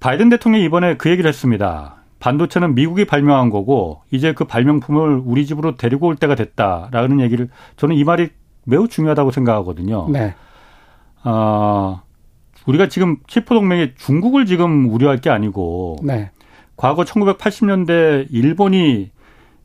바이든 0.00 0.28
대통령이 0.28 0.64
이번에 0.64 0.96
그 0.96 1.10
얘기를 1.10 1.28
했습니다. 1.28 1.96
반도체는 2.20 2.74
미국이 2.74 3.06
발명한 3.06 3.50
거고 3.50 4.02
이제 4.10 4.32
그 4.32 4.44
발명품을 4.44 5.22
우리 5.24 5.46
집으로 5.46 5.76
데리고 5.76 6.08
올 6.08 6.16
때가 6.16 6.34
됐다라는 6.34 7.20
얘기를 7.20 7.48
저는 7.76 7.96
이 7.96 8.04
말이 8.04 8.28
매우 8.64 8.88
중요하다고 8.88 9.30
생각하거든요. 9.30 10.08
네. 10.10 10.34
어, 11.22 12.02
우리가 12.66 12.88
지금 12.88 13.16
치포 13.26 13.54
동맹에 13.54 13.94
중국을 13.96 14.46
지금 14.46 14.90
우려할 14.90 15.18
게 15.18 15.30
아니고 15.30 15.96
네. 16.02 16.30
과거 16.76 17.04
1980년대 17.04 18.26
일본이 18.30 19.10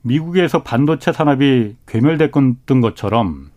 미국에서 0.02 0.64
반도체 0.64 1.12
산업이 1.12 1.76
괴멸됐던 1.88 2.82
것처럼 2.82 3.50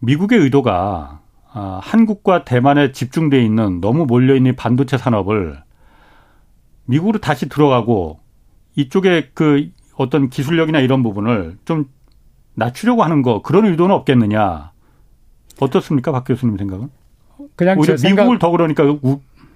미국의 0.00 0.38
의도가 0.38 1.20
아, 1.52 1.80
한국과 1.82 2.44
대만에 2.44 2.92
집중돼 2.92 3.42
있는 3.42 3.80
너무 3.80 4.06
몰려 4.06 4.34
있는 4.34 4.56
반도체 4.56 4.98
산업을 4.98 5.62
미국으로 6.86 7.20
다시 7.20 7.48
들어가고 7.48 8.20
이쪽에 8.76 9.30
그 9.34 9.70
어떤 9.96 10.28
기술력이나 10.28 10.80
이런 10.80 11.02
부분을 11.02 11.56
좀 11.64 11.86
낮추려고 12.54 13.02
하는 13.02 13.22
거 13.22 13.40
그런 13.42 13.66
의도는 13.66 13.94
없겠느냐 13.94 14.72
어떻습니까 15.60 16.12
박 16.12 16.24
교수님 16.24 16.56
생각은? 16.58 16.90
그냥 17.56 17.78
오히려 17.78 17.94
미국을 17.94 17.98
생각... 17.98 18.38
더 18.38 18.50
그러니까 18.50 18.84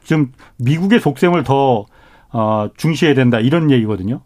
지금 0.05 0.33
미국의 0.59 1.01
속셈을 1.01 1.43
더 1.43 1.87
어, 2.33 2.69
중시해야 2.77 3.15
된다 3.15 3.41
이런 3.41 3.71
얘기거든요. 3.71 4.21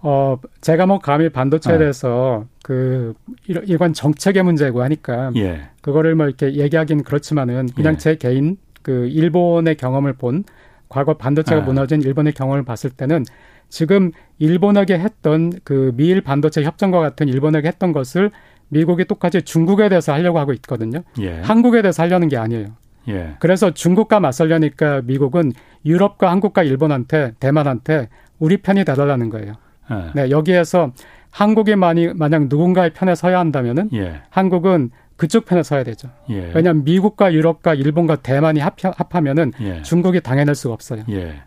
어, 0.00 0.36
제가 0.60 0.86
뭐 0.86 0.98
감히 0.98 1.28
반도체에 1.28 1.74
네. 1.74 1.78
대해서 1.78 2.46
그 2.64 3.14
이건 3.46 3.92
정책의 3.92 4.42
문제고 4.42 4.82
하니까 4.82 5.30
예. 5.36 5.68
그거를 5.80 6.16
뭐 6.16 6.26
이렇게 6.26 6.54
얘기하기는 6.54 7.04
그렇지만은 7.04 7.68
그냥 7.76 7.94
예. 7.94 7.98
제 7.98 8.16
개인 8.16 8.56
그 8.82 9.06
일본의 9.08 9.76
경험을 9.76 10.14
본 10.14 10.44
과거 10.88 11.14
반도체가 11.14 11.62
아. 11.62 11.64
무너진 11.64 12.02
일본의 12.02 12.32
경험을 12.32 12.64
봤을 12.64 12.90
때는 12.90 13.24
지금 13.68 14.10
일본에게 14.38 14.98
했던 14.98 15.52
그 15.64 15.92
미일 15.94 16.20
반도체 16.20 16.62
협정과 16.62 17.00
같은 17.00 17.28
일본에게 17.28 17.68
했던 17.68 17.92
것을 17.92 18.30
미국이 18.68 19.04
똑같이 19.04 19.42
중국에 19.42 19.88
대해서 19.88 20.12
하려고 20.12 20.38
하고 20.38 20.52
있거든요. 20.54 21.02
예. 21.20 21.40
한국에 21.40 21.80
대해서 21.80 22.02
하려는 22.02 22.28
게 22.28 22.36
아니에요. 22.36 22.66
예. 23.08 23.34
그래서 23.40 23.72
중국과 23.72 24.20
맞설려니까 24.20 25.02
미국은 25.04 25.52
유럽과 25.84 26.30
한국과 26.30 26.62
일본한테 26.62 27.34
대만한테 27.40 28.08
우리 28.38 28.58
편이 28.58 28.84
되달라는 28.84 29.30
거예요. 29.30 29.54
예. 29.90 30.22
네, 30.22 30.30
여기에서 30.30 30.92
한국이 31.30 31.76
만이 31.76 32.14
만약 32.14 32.48
누군가의 32.48 32.92
편에 32.92 33.14
서야 33.14 33.38
한다면은 33.38 33.90
예. 33.94 34.20
한국은 34.30 34.90
그쪽 35.16 35.44
편에 35.44 35.62
서야 35.62 35.84
되죠. 35.84 36.08
예. 36.30 36.50
왜냐하면 36.54 36.84
미국과 36.84 37.32
유럽과 37.32 37.74
일본과 37.74 38.16
대만이 38.16 38.60
합, 38.60 38.74
합하면은 38.82 39.52
예. 39.60 39.82
중국이 39.82 40.20
당해낼 40.20 40.54
수가 40.54 40.74
없어요. 40.74 41.04
예. 41.10 41.42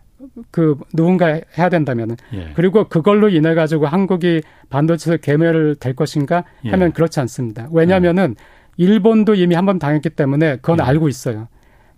그 0.49 0.78
누군가 0.93 1.39
해야 1.58 1.70
된다면은 1.70 2.18
그리고 2.56 2.88
그걸로 2.89 3.30
인해 3.30 3.53
가지고 3.53 3.86
한국이 3.86 4.41
반도체 4.70 5.18
개멸을 5.18 5.76
될 5.76 5.95
것인가 5.95 6.45
하면 6.66 6.93
그렇지 6.93 7.20
않습니다. 7.22 7.68
왜냐하면은 7.72 8.36
일본도 8.78 9.36
이미 9.36 9.55
한 9.55 9.65
번 9.65 9.80
당했기 9.80 10.09
때문에 10.11 10.57
그건 10.57 10.80
예. 10.80 10.84
알고 10.84 11.07
있어요. 11.09 11.47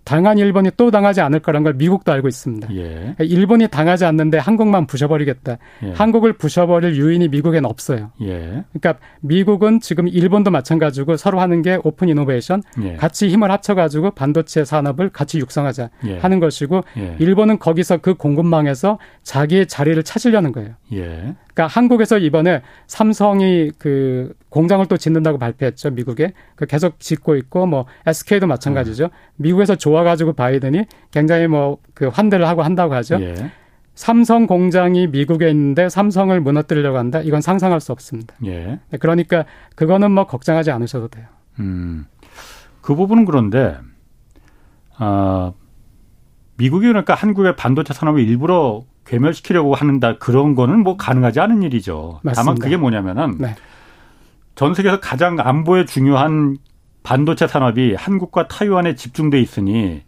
당한 0.04 0.38
일본이 0.38 0.70
또 0.78 0.90
당하지 0.90 1.20
않을 1.20 1.40
거란 1.40 1.64
걸 1.64 1.74
미국도 1.74 2.10
알고 2.10 2.28
있습니다. 2.28 2.74
예. 2.76 3.14
일본이 3.18 3.68
당하지 3.68 4.06
않는데 4.06 4.38
한국만 4.38 4.86
부셔버리겠다. 4.86 5.58
예. 5.82 5.90
한국을 5.92 6.32
부셔버릴 6.32 6.96
유인이 6.96 7.28
미국엔 7.28 7.66
없어요. 7.66 8.10
예. 8.22 8.64
그러니까 8.72 8.94
미국은 9.20 9.80
지금 9.80 10.08
일본도 10.08 10.50
마찬가지고 10.50 11.18
서로 11.18 11.40
하는 11.40 11.60
게 11.60 11.78
오픈 11.84 12.08
이노베이션, 12.08 12.62
예. 12.84 12.94
같이 12.94 13.28
힘을 13.28 13.50
합쳐가지고 13.50 14.12
반도체 14.12 14.64
산업을 14.64 15.10
같이 15.10 15.40
육성하자 15.40 15.90
예. 16.06 16.18
하는 16.20 16.40
것이고 16.40 16.84
예. 16.96 17.16
일본은 17.18 17.58
거기서 17.58 17.98
그 17.98 18.14
공급망에서 18.14 18.98
자기의 19.24 19.66
자리를 19.66 20.02
찾으려는 20.04 20.52
거예요. 20.52 20.70
그러니까 21.58 21.66
한국에서 21.66 22.18
이번에 22.18 22.62
삼성이 22.86 23.72
그 23.78 24.32
공장을 24.48 24.84
또 24.86 24.96
짓는다고 24.96 25.38
발표했죠 25.38 25.90
미국에 25.90 26.32
그 26.54 26.66
계속 26.66 27.00
짓고 27.00 27.34
있고 27.34 27.66
뭐 27.66 27.86
SK도 28.06 28.46
마찬가지죠 28.46 29.04
음. 29.04 29.10
미국에서 29.36 29.74
좋아 29.74 30.04
가지고 30.04 30.34
바이든이 30.34 30.84
굉장히 31.10 31.48
뭐 31.48 31.78
그 31.98 32.06
환대를 32.06 32.46
하고 32.46 32.62
한다고 32.62 32.94
하죠. 32.94 33.18
예. 33.20 33.34
삼성 33.96 34.46
공장이 34.46 35.08
미국에 35.08 35.50
있는데 35.50 35.88
삼성을 35.88 36.40
무너뜨리려고 36.40 36.96
한다. 36.96 37.20
이건 37.20 37.40
상상할 37.40 37.80
수 37.80 37.90
없습니다. 37.90 38.36
예. 38.46 38.78
그러니까 39.00 39.44
그거는 39.74 40.12
뭐 40.12 40.28
걱정하지 40.28 40.70
않으셔도 40.70 41.08
돼요. 41.08 41.26
음. 41.58 42.06
그 42.82 42.94
부분은 42.94 43.24
그런데 43.24 43.76
아 44.96 45.52
미국이 46.56 46.86
그러니까 46.86 47.14
한국의 47.14 47.56
반도체 47.56 47.92
산업을 47.92 48.20
일부러 48.20 48.84
괴멸시키려고 49.08 49.74
하는다 49.74 50.18
그런 50.18 50.54
거는 50.54 50.80
뭐 50.80 50.96
가능하지 50.96 51.40
않은 51.40 51.62
일이죠. 51.62 52.20
맞습니다. 52.22 52.40
다만 52.42 52.58
그게 52.58 52.76
뭐냐면은 52.76 53.38
네. 53.38 53.54
전 54.54 54.74
세계에서 54.74 55.00
가장 55.00 55.36
안보에 55.40 55.84
중요한 55.86 56.56
반도체 57.02 57.46
산업이 57.46 57.94
한국과 57.94 58.48
타이완에 58.48 58.94
집중돼 58.94 59.40
있으니 59.40 60.02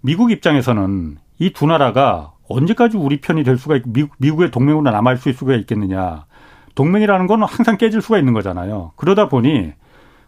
미국 0.00 0.30
입장에서는 0.30 1.18
이 1.38 1.50
두 1.52 1.66
나라가 1.66 2.32
언제까지 2.48 2.96
우리 2.96 3.20
편이 3.20 3.42
될 3.42 3.56
수가 3.58 3.76
있고 3.76 3.90
미국, 4.18 4.40
의 4.42 4.50
동맹으로 4.50 4.82
남아 4.90 5.14
있을 5.14 5.32
수가 5.34 5.54
있겠느냐. 5.56 6.26
동맹이라는 6.74 7.26
건 7.26 7.42
항상 7.42 7.76
깨질 7.78 8.00
수가 8.02 8.18
있는 8.18 8.32
거잖아요. 8.34 8.92
그러다 8.96 9.28
보니 9.28 9.72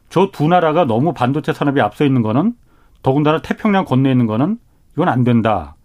저 0.08 0.30
두 0.32 0.48
나라가 0.48 0.84
너무 0.84 1.12
반도체 1.12 1.52
산업이 1.52 1.80
앞서 1.80 2.04
있는 2.04 2.22
거는 2.22 2.54
더군다나 3.02 3.42
태평양 3.42 3.84
건너에 3.84 4.12
있는 4.12 4.26
거는 4.26 4.58
이건 4.94 5.08
안 5.08 5.24
된다. 5.24 5.76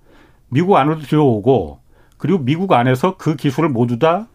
미국 0.49 0.75
안으로 0.75 0.99
들어오고 0.99 1.80
그리고 2.21 2.37
미국 2.37 2.71
안에서 2.71 3.17
그 3.17 3.35
기술을 3.35 3.69
모두 3.69 3.97
다 3.97 4.27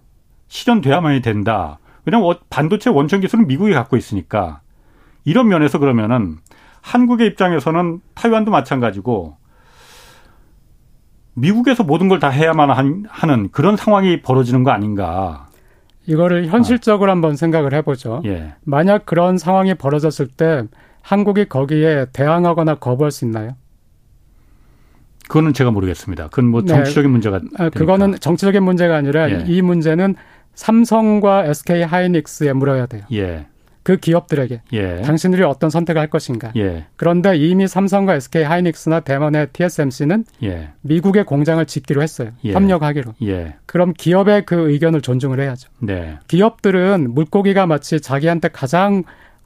실현돼야만이 0.49 1.23
된다. 1.23 1.79
왜냐하면 2.05 2.35
반도체 2.51 2.91
원천 2.91 3.21
기술은 3.21 3.47
미국이 3.47 3.73
갖고 3.75 3.97
있으니까 3.97 4.61
이런 5.25 5.47
면에서 5.47 5.79
그러면은 5.79 6.39
한국의 6.81 7.29
입장에서는 7.29 8.01
타이완도 8.15 8.51
마찬가지고 8.51 9.37
미국에서 11.35 11.85
모든 11.85 12.09
걸 12.09 12.19
다 12.19 12.29
해야만 12.29 13.05
하는 13.09 13.51
그런 13.53 13.77
상황이 13.77 14.21
벌어지는 14.21 14.65
거 14.65 14.73
아닌가. 14.73 15.47
이거를 16.07 16.49
현실적으로 16.49 17.13
어. 17.13 17.15
한번 17.15 17.37
생각을 17.37 17.73
해보죠. 17.73 18.21
예. 18.25 18.55
만약 18.65 19.07
그런 19.07 19.39
상황이 19.39 19.75
벌어졌을 19.75 20.27
때 20.27 20.65
한국이 21.03 21.49
거기에 21.49 22.07
대항하거나 22.13 22.77
거부할 22.81 23.13
수 23.13 23.25
있나요? 23.27 23.51
그거는 25.29 25.53
제가 25.53 25.71
모르겠습니다. 25.71 26.29
그건 26.29 26.47
뭐 26.47 26.63
네. 26.63 26.69
정치적인 26.69 27.11
네. 27.11 27.13
문제가 27.13 27.41
아, 27.59 27.69
그거는 27.71 28.19
정치적인 28.21 28.63
문제가 28.63 28.97
아니라 28.97 29.31
예. 29.31 29.45
이 29.47 29.63
문제는 29.63 30.15
삼성과 30.55 31.47
SK 31.47 31.83
하이닉스에 31.83 32.53
물어야 32.53 32.87
돼요. 32.87 33.03
예. 33.13 33.47
그 33.87 33.99
기업들에게 33.99 34.63
예. 34.73 35.03
당신들이 35.03 35.45
어떤 35.45 35.71
선택을 35.71 36.01
할 36.01 36.11
것인가. 36.11 36.51
예. 36.57 36.87
그런데 36.97 37.37
이미 37.37 37.69
삼성과 37.69 38.17
SK 38.17 38.43
하이닉스나 38.43 39.01
대만의 39.01 39.49
TSMC는 39.53 40.25
예. 40.43 40.71
미국의 40.81 41.25
공장을 41.25 41.65
짓기로 41.65 42.03
했어요. 42.03 42.31
예. 42.45 42.53
협력하기로. 42.53 43.15
예. 43.23 43.55
그럼 43.67 43.93
기업의 43.97 44.45
그 44.45 44.71
의견을 44.71 45.03
존중을 45.03 45.39
해야죠. 45.39 45.71
네. 45.79 46.19
기업들은 46.27 47.15
물고기가 47.15 47.67
마치 47.67 48.01
자기한테 48.01 48.49
가장 48.49 49.05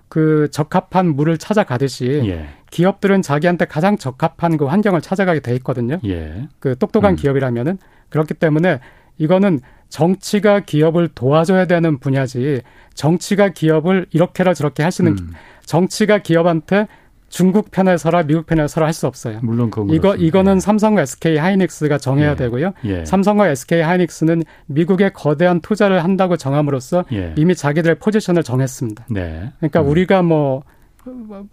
그 0.08 0.48
적합한 0.50 1.14
물을 1.14 1.36
찾아가듯이 1.36 2.22
예. 2.24 2.48
기업들은 2.70 3.22
자기한테 3.22 3.64
가장 3.64 3.98
적합한 3.98 4.56
그 4.56 4.64
환경을 4.66 5.00
찾아가게 5.00 5.40
돼 5.40 5.54
있거든요. 5.56 5.98
예. 6.04 6.48
그 6.58 6.76
똑똑한 6.78 7.14
음. 7.14 7.16
기업이라면은 7.16 7.78
그렇기 8.08 8.34
때문에 8.34 8.80
이거는 9.18 9.60
정치가 9.88 10.60
기업을 10.60 11.08
도와줘야 11.08 11.66
되는 11.66 11.98
분야지 11.98 12.62
정치가 12.94 13.48
기업을 13.48 14.06
이렇게라 14.12 14.54
저렇게 14.54 14.82
있는 14.82 15.12
음. 15.18 15.32
정치가 15.64 16.18
기업한테 16.18 16.86
중국 17.28 17.70
편에 17.70 17.96
서라 17.96 18.24
미국 18.24 18.46
편에 18.46 18.66
서라 18.66 18.86
할 18.86 18.92
수 18.92 19.06
없어요. 19.06 19.38
물론 19.42 19.70
그건 19.70 19.90
이거 19.90 20.00
그렇습니다. 20.00 20.26
이거는 20.26 20.56
예. 20.56 20.60
삼성과 20.60 21.02
SK 21.02 21.36
하이닉스가 21.36 21.98
정해야 21.98 22.32
예. 22.32 22.36
되고요. 22.36 22.72
예. 22.84 23.04
삼성과 23.04 23.48
SK 23.50 23.80
하이닉스는 23.82 24.42
미국에 24.66 25.10
거대한 25.10 25.60
투자를 25.60 26.02
한다고 26.02 26.36
정함으로써 26.36 27.04
예. 27.12 27.34
이미 27.36 27.54
자기들의 27.54 28.00
포지션을 28.00 28.42
정했습니다. 28.42 29.06
네. 29.10 29.52
그러니까 29.58 29.80
음. 29.80 29.88
우리가 29.88 30.22
뭐 30.22 30.64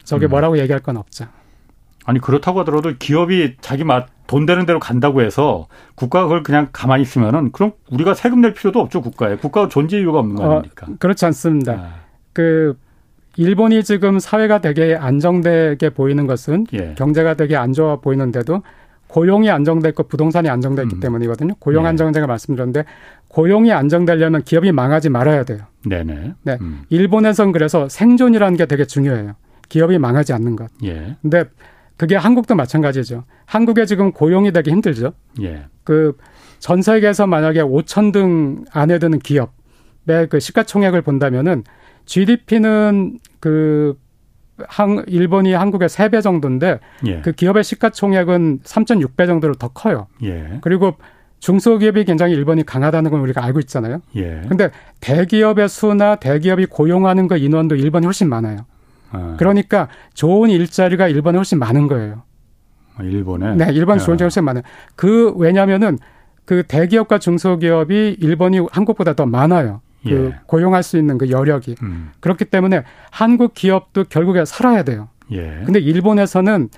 저게 0.03 0.27
음. 0.27 0.29
뭐라고 0.29 0.57
얘기할 0.59 0.81
건 0.81 0.97
없죠. 0.97 1.25
아니 2.05 2.19
그렇다고 2.19 2.59
하더라도 2.61 2.93
기업이 2.97 3.57
자기 3.61 3.83
맛 3.83 4.07
돈 4.27 4.45
되는 4.45 4.65
대로 4.65 4.79
간다고 4.79 5.21
해서 5.21 5.67
국가가 5.95 6.25
그걸 6.25 6.43
그냥 6.43 6.67
가만히 6.71 7.01
있으면은 7.01 7.51
그럼 7.53 7.71
우리가 7.89 8.13
세금 8.13 8.41
낼 8.41 8.53
필요도 8.53 8.79
없죠 8.79 9.01
국가에 9.01 9.37
국가가 9.37 9.69
존재 9.69 9.97
이유가 9.97 10.19
없는 10.19 10.35
거 10.35 10.43
어, 10.43 10.51
아닙니까? 10.51 10.85
어, 10.89 10.95
그렇지 10.99 11.25
않습니다. 11.25 11.71
아. 11.73 11.89
그 12.33 12.77
일본이 13.37 13.83
지금 13.83 14.19
사회가 14.19 14.59
되게 14.59 14.95
안정되게 14.95 15.91
보이는 15.91 16.27
것은 16.27 16.67
예. 16.73 16.93
경제가 16.97 17.35
되게 17.35 17.55
안 17.55 17.71
좋아 17.73 17.95
보이는데도 17.97 18.61
고용이 19.07 19.49
안정돼 19.49 19.89
있고 19.89 20.03
부동산이 20.03 20.49
안정돼 20.49 20.83
있기 20.83 20.95
음. 20.95 20.99
때문이거든요. 20.99 21.55
고용 21.59 21.85
예. 21.85 21.89
안정 21.89 22.11
제가 22.13 22.27
말씀드렸는데 22.27 22.83
고용이 23.29 23.71
안정되려면 23.71 24.43
기업이 24.43 24.71
망하지 24.71 25.09
말아야 25.09 25.43
돼요. 25.43 25.59
네네. 25.85 26.33
네. 26.43 26.57
음. 26.61 26.83
일본에선 26.89 27.51
그래서 27.51 27.87
생존이라는 27.89 28.57
게 28.57 28.65
되게 28.65 28.85
중요해요. 28.85 29.35
기업이 29.69 29.97
망하지 29.97 30.33
않는 30.33 30.55
것. 30.55 30.69
예. 30.83 31.15
근데 31.21 31.45
그게 31.97 32.15
한국도 32.15 32.55
마찬가지죠. 32.55 33.23
한국에 33.45 33.85
지금 33.85 34.11
고용이 34.11 34.51
되기 34.51 34.71
힘들죠. 34.71 35.13
예. 35.41 35.65
그전 35.83 36.81
세계에서 36.81 37.27
만약에 37.27 37.61
5천 37.61 38.13
등 38.13 38.65
안에 38.71 38.99
드는 38.99 39.19
기업의 39.19 40.27
그 40.29 40.39
시가총액을 40.39 41.01
본다면은 41.01 41.63
GDP는 42.05 43.19
그 43.39 43.97
한, 44.67 45.03
일본이 45.07 45.53
한국의 45.53 45.89
3배 45.89 46.21
정도인데 46.21 46.79
예. 47.05 47.21
그 47.21 47.31
기업의 47.31 47.63
시가총액은 47.63 48.59
3.6배 48.63 49.27
정도로 49.27 49.55
더 49.55 49.69
커요. 49.69 50.07
예. 50.23 50.59
그리고 50.61 50.95
중소기업이 51.39 52.05
굉장히 52.05 52.33
일본이 52.33 52.65
강하다는 52.65 53.11
건 53.11 53.21
우리가 53.21 53.43
알고 53.43 53.59
있잖아요. 53.61 54.01
예. 54.15 54.41
근데 54.47 54.71
대기업의 55.01 55.69
수나 55.69 56.15
대기업이 56.15 56.65
고용하는 56.65 57.27
그 57.27 57.37
인원도 57.37 57.75
일본이 57.75 58.05
훨씬 58.05 58.29
많아요. 58.29 58.65
아. 59.11 59.35
그러니까 59.37 59.87
좋은 60.13 60.49
일자리가 60.49 61.07
일본에 61.07 61.37
훨씬 61.37 61.59
많은 61.59 61.87
거예요. 61.87 62.23
아, 62.95 63.03
일본에? 63.03 63.55
네, 63.55 63.71
일본이 63.71 63.99
좋은 63.99 64.15
일자리가 64.15 64.25
훨씬 64.25 64.43
많아요. 64.43 64.63
그, 64.95 65.31
왜냐면은 65.37 65.99
그 66.45 66.63
대기업과 66.63 67.19
중소기업이 67.19 68.17
일본이 68.19 68.59
한국보다 68.71 69.13
더 69.13 69.25
많아요. 69.25 69.81
그 70.03 70.31
예. 70.33 70.39
고용할 70.45 70.83
수 70.83 70.97
있는 70.97 71.17
그 71.17 71.29
여력이. 71.29 71.75
음. 71.81 72.11
그렇기 72.19 72.45
때문에 72.45 72.83
한국 73.11 73.53
기업도 73.53 74.05
결국에 74.05 74.45
살아야 74.45 74.83
돼요. 74.83 75.09
예. 75.31 75.61
근데 75.65 75.79
일본에서는 75.79 76.69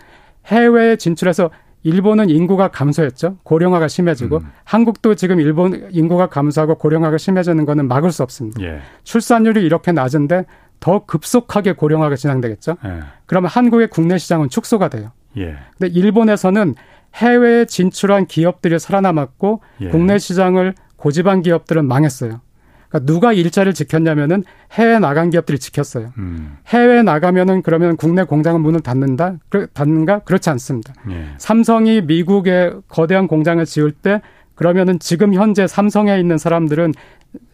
해외에 0.48 0.96
진출해서 0.96 1.52
일본은 1.84 2.30
인구가 2.30 2.70
감소했죠. 2.70 3.38
고령화가 3.44 3.88
심해지고 3.88 4.38
음. 4.38 4.52
한국도 4.66 5.16
지금 5.16 5.40
일본 5.40 5.88
인구가 5.92 6.28
감소하고 6.28 6.76
고령화가 6.76 7.18
심해지는 7.18 7.66
거는 7.66 7.88
막을 7.88 8.12
수 8.12 8.24
없습니다. 8.24 8.62
예. 8.62 8.82
출산율이 9.04 9.64
이렇게 9.64 9.92
낮은데 9.92 10.46
더 10.80 11.06
급속하게 11.06 11.74
고령화가 11.74 12.16
진행되겠죠. 12.16 12.78
예. 12.86 13.00
그러면 13.26 13.50
한국의 13.50 13.88
국내 13.88 14.18
시장은 14.18 14.50
축소가 14.50 14.90
돼요. 14.90 15.12
예. 15.38 15.56
근데 15.78 15.88
일본에서는 15.94 16.76
해외에 17.16 17.66
진출한 17.66 18.28
기업들이 18.28 18.78
살아남았고 18.78 19.62
예. 19.82 19.88
국내 19.90 20.18
시장을 20.18 20.74
고집한 20.98 21.42
기업들은 21.42 21.88
망했어요. 21.88 22.42
그러니까 22.90 23.12
누가 23.12 23.34
일자리를 23.34 23.74
지켰냐면은 23.74 24.44
해외 24.72 25.00
나간 25.00 25.30
기업들이 25.30 25.60
지켰어요. 25.60 26.12
음. 26.18 26.58
해외 26.68 27.04
나가면은 27.04 27.62
그러면 27.62 27.96
국내 27.96 28.24
공장은 28.24 28.62
문을 28.62 28.82
닫는다? 28.82 29.38
닫는가? 29.74 30.20
그렇지 30.20 30.50
않습니다. 30.50 30.94
예. 31.12 31.28
삼성이 31.38 32.02
미국에 32.02 32.74
거대한 32.88 33.28
공장을 33.28 33.64
지을 33.64 33.92
때 33.92 34.22
그러면은 34.56 35.00
지금 35.00 35.34
현재 35.34 35.68
삼성에 35.68 36.20
있는 36.20 36.38
사람들은 36.38 36.94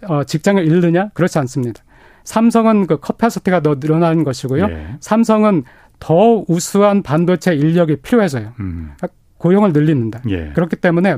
어, 0.08 0.24
직장을 0.24 0.66
잃느냐? 0.66 1.10
그렇지 1.14 1.38
않습니다. 1.40 1.84
삼성은 2.24 2.88
그 2.88 2.98
capacity가 2.98 3.60
더 3.62 3.76
늘어나는 3.80 4.24
것이고요. 4.24 4.66
예. 4.70 4.88
삼성은 5.02 5.64
더 6.00 6.44
우수한 6.48 7.04
반도체 7.04 7.54
인력이 7.54 7.98
필요해서요. 7.98 8.54
음. 8.60 8.94
그러니까 8.98 9.08
고용을 9.38 9.74
늘린다. 9.74 10.22
예. 10.30 10.52
그렇기 10.56 10.78
때문에 10.78 11.18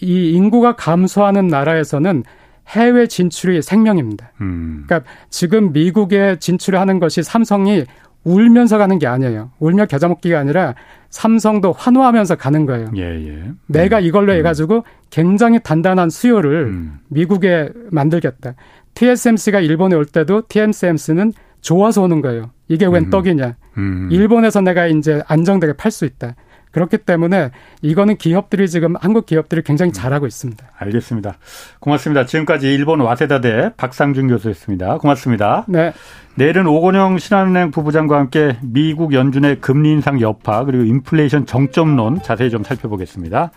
이 0.00 0.32
인구가 0.32 0.74
감소하는 0.74 1.46
나라에서는 1.48 2.24
해외 2.68 3.06
진출이 3.06 3.62
생명입니다. 3.62 4.32
음. 4.40 4.84
그러니까 4.86 5.10
지금 5.30 5.72
미국에 5.72 6.36
진출하는 6.38 6.98
것이 6.98 7.22
삼성이 7.22 7.84
울면서 8.24 8.76
가는 8.76 8.98
게 8.98 9.06
아니에요. 9.06 9.52
울며 9.60 9.86
겨자 9.86 10.08
먹기가 10.08 10.40
아니라 10.40 10.74
삼성도 11.10 11.72
환호하면서 11.72 12.34
가는 12.36 12.66
거예요. 12.66 12.90
예, 12.96 13.02
예. 13.02 13.44
내가 13.68 14.00
이걸로 14.00 14.32
음. 14.32 14.38
해가지고 14.38 14.84
굉장히 15.10 15.60
단단한 15.62 16.10
수요를 16.10 16.66
음. 16.66 16.98
미국에 17.08 17.70
만들겠다. 17.90 18.54
TSMC가 18.94 19.60
일본에 19.60 19.94
올 19.94 20.04
때도 20.04 20.42
TSMC는 20.48 21.32
좋아서 21.60 22.02
오는 22.02 22.20
거예요. 22.20 22.50
이게 22.68 22.86
웬 22.86 23.04
음. 23.04 23.10
떡이냐. 23.10 23.56
음. 23.78 24.08
일본에서 24.10 24.60
내가 24.60 24.86
이제 24.86 25.22
안정되게 25.28 25.74
팔 25.74 25.92
수 25.92 26.04
있다. 26.04 26.34
그렇기 26.76 26.98
때문에 26.98 27.52
이거는 27.80 28.18
기업들이 28.18 28.68
지금 28.68 28.96
한국 29.00 29.24
기업들이 29.24 29.62
굉장히 29.62 29.94
잘하고 29.94 30.26
있습니다. 30.26 30.62
알겠습니다. 30.76 31.38
고맙습니다. 31.80 32.26
지금까지 32.26 32.66
일본 32.66 33.00
와세다대 33.00 33.70
박상준 33.78 34.28
교수였습니다. 34.28 34.98
고맙습니다. 34.98 35.64
네. 35.68 35.94
내일은 36.34 36.66
오건영 36.66 37.16
신한은행 37.16 37.70
부부장과 37.70 38.18
함께 38.18 38.58
미국 38.60 39.14
연준의 39.14 39.62
금리 39.62 39.90
인상 39.90 40.20
여파 40.20 40.64
그리고 40.64 40.84
인플레이션 40.84 41.46
정점론 41.46 42.20
자세히 42.22 42.50
좀 42.50 42.62
살펴보겠습니다. 42.62 43.52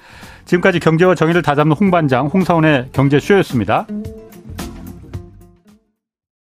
지금까지 0.46 0.80
경제와 0.80 1.14
정의를 1.14 1.42
다잡는 1.42 1.76
홍반장 1.76 2.28
홍사원의 2.28 2.92
경제쇼였습니다. 2.94 3.86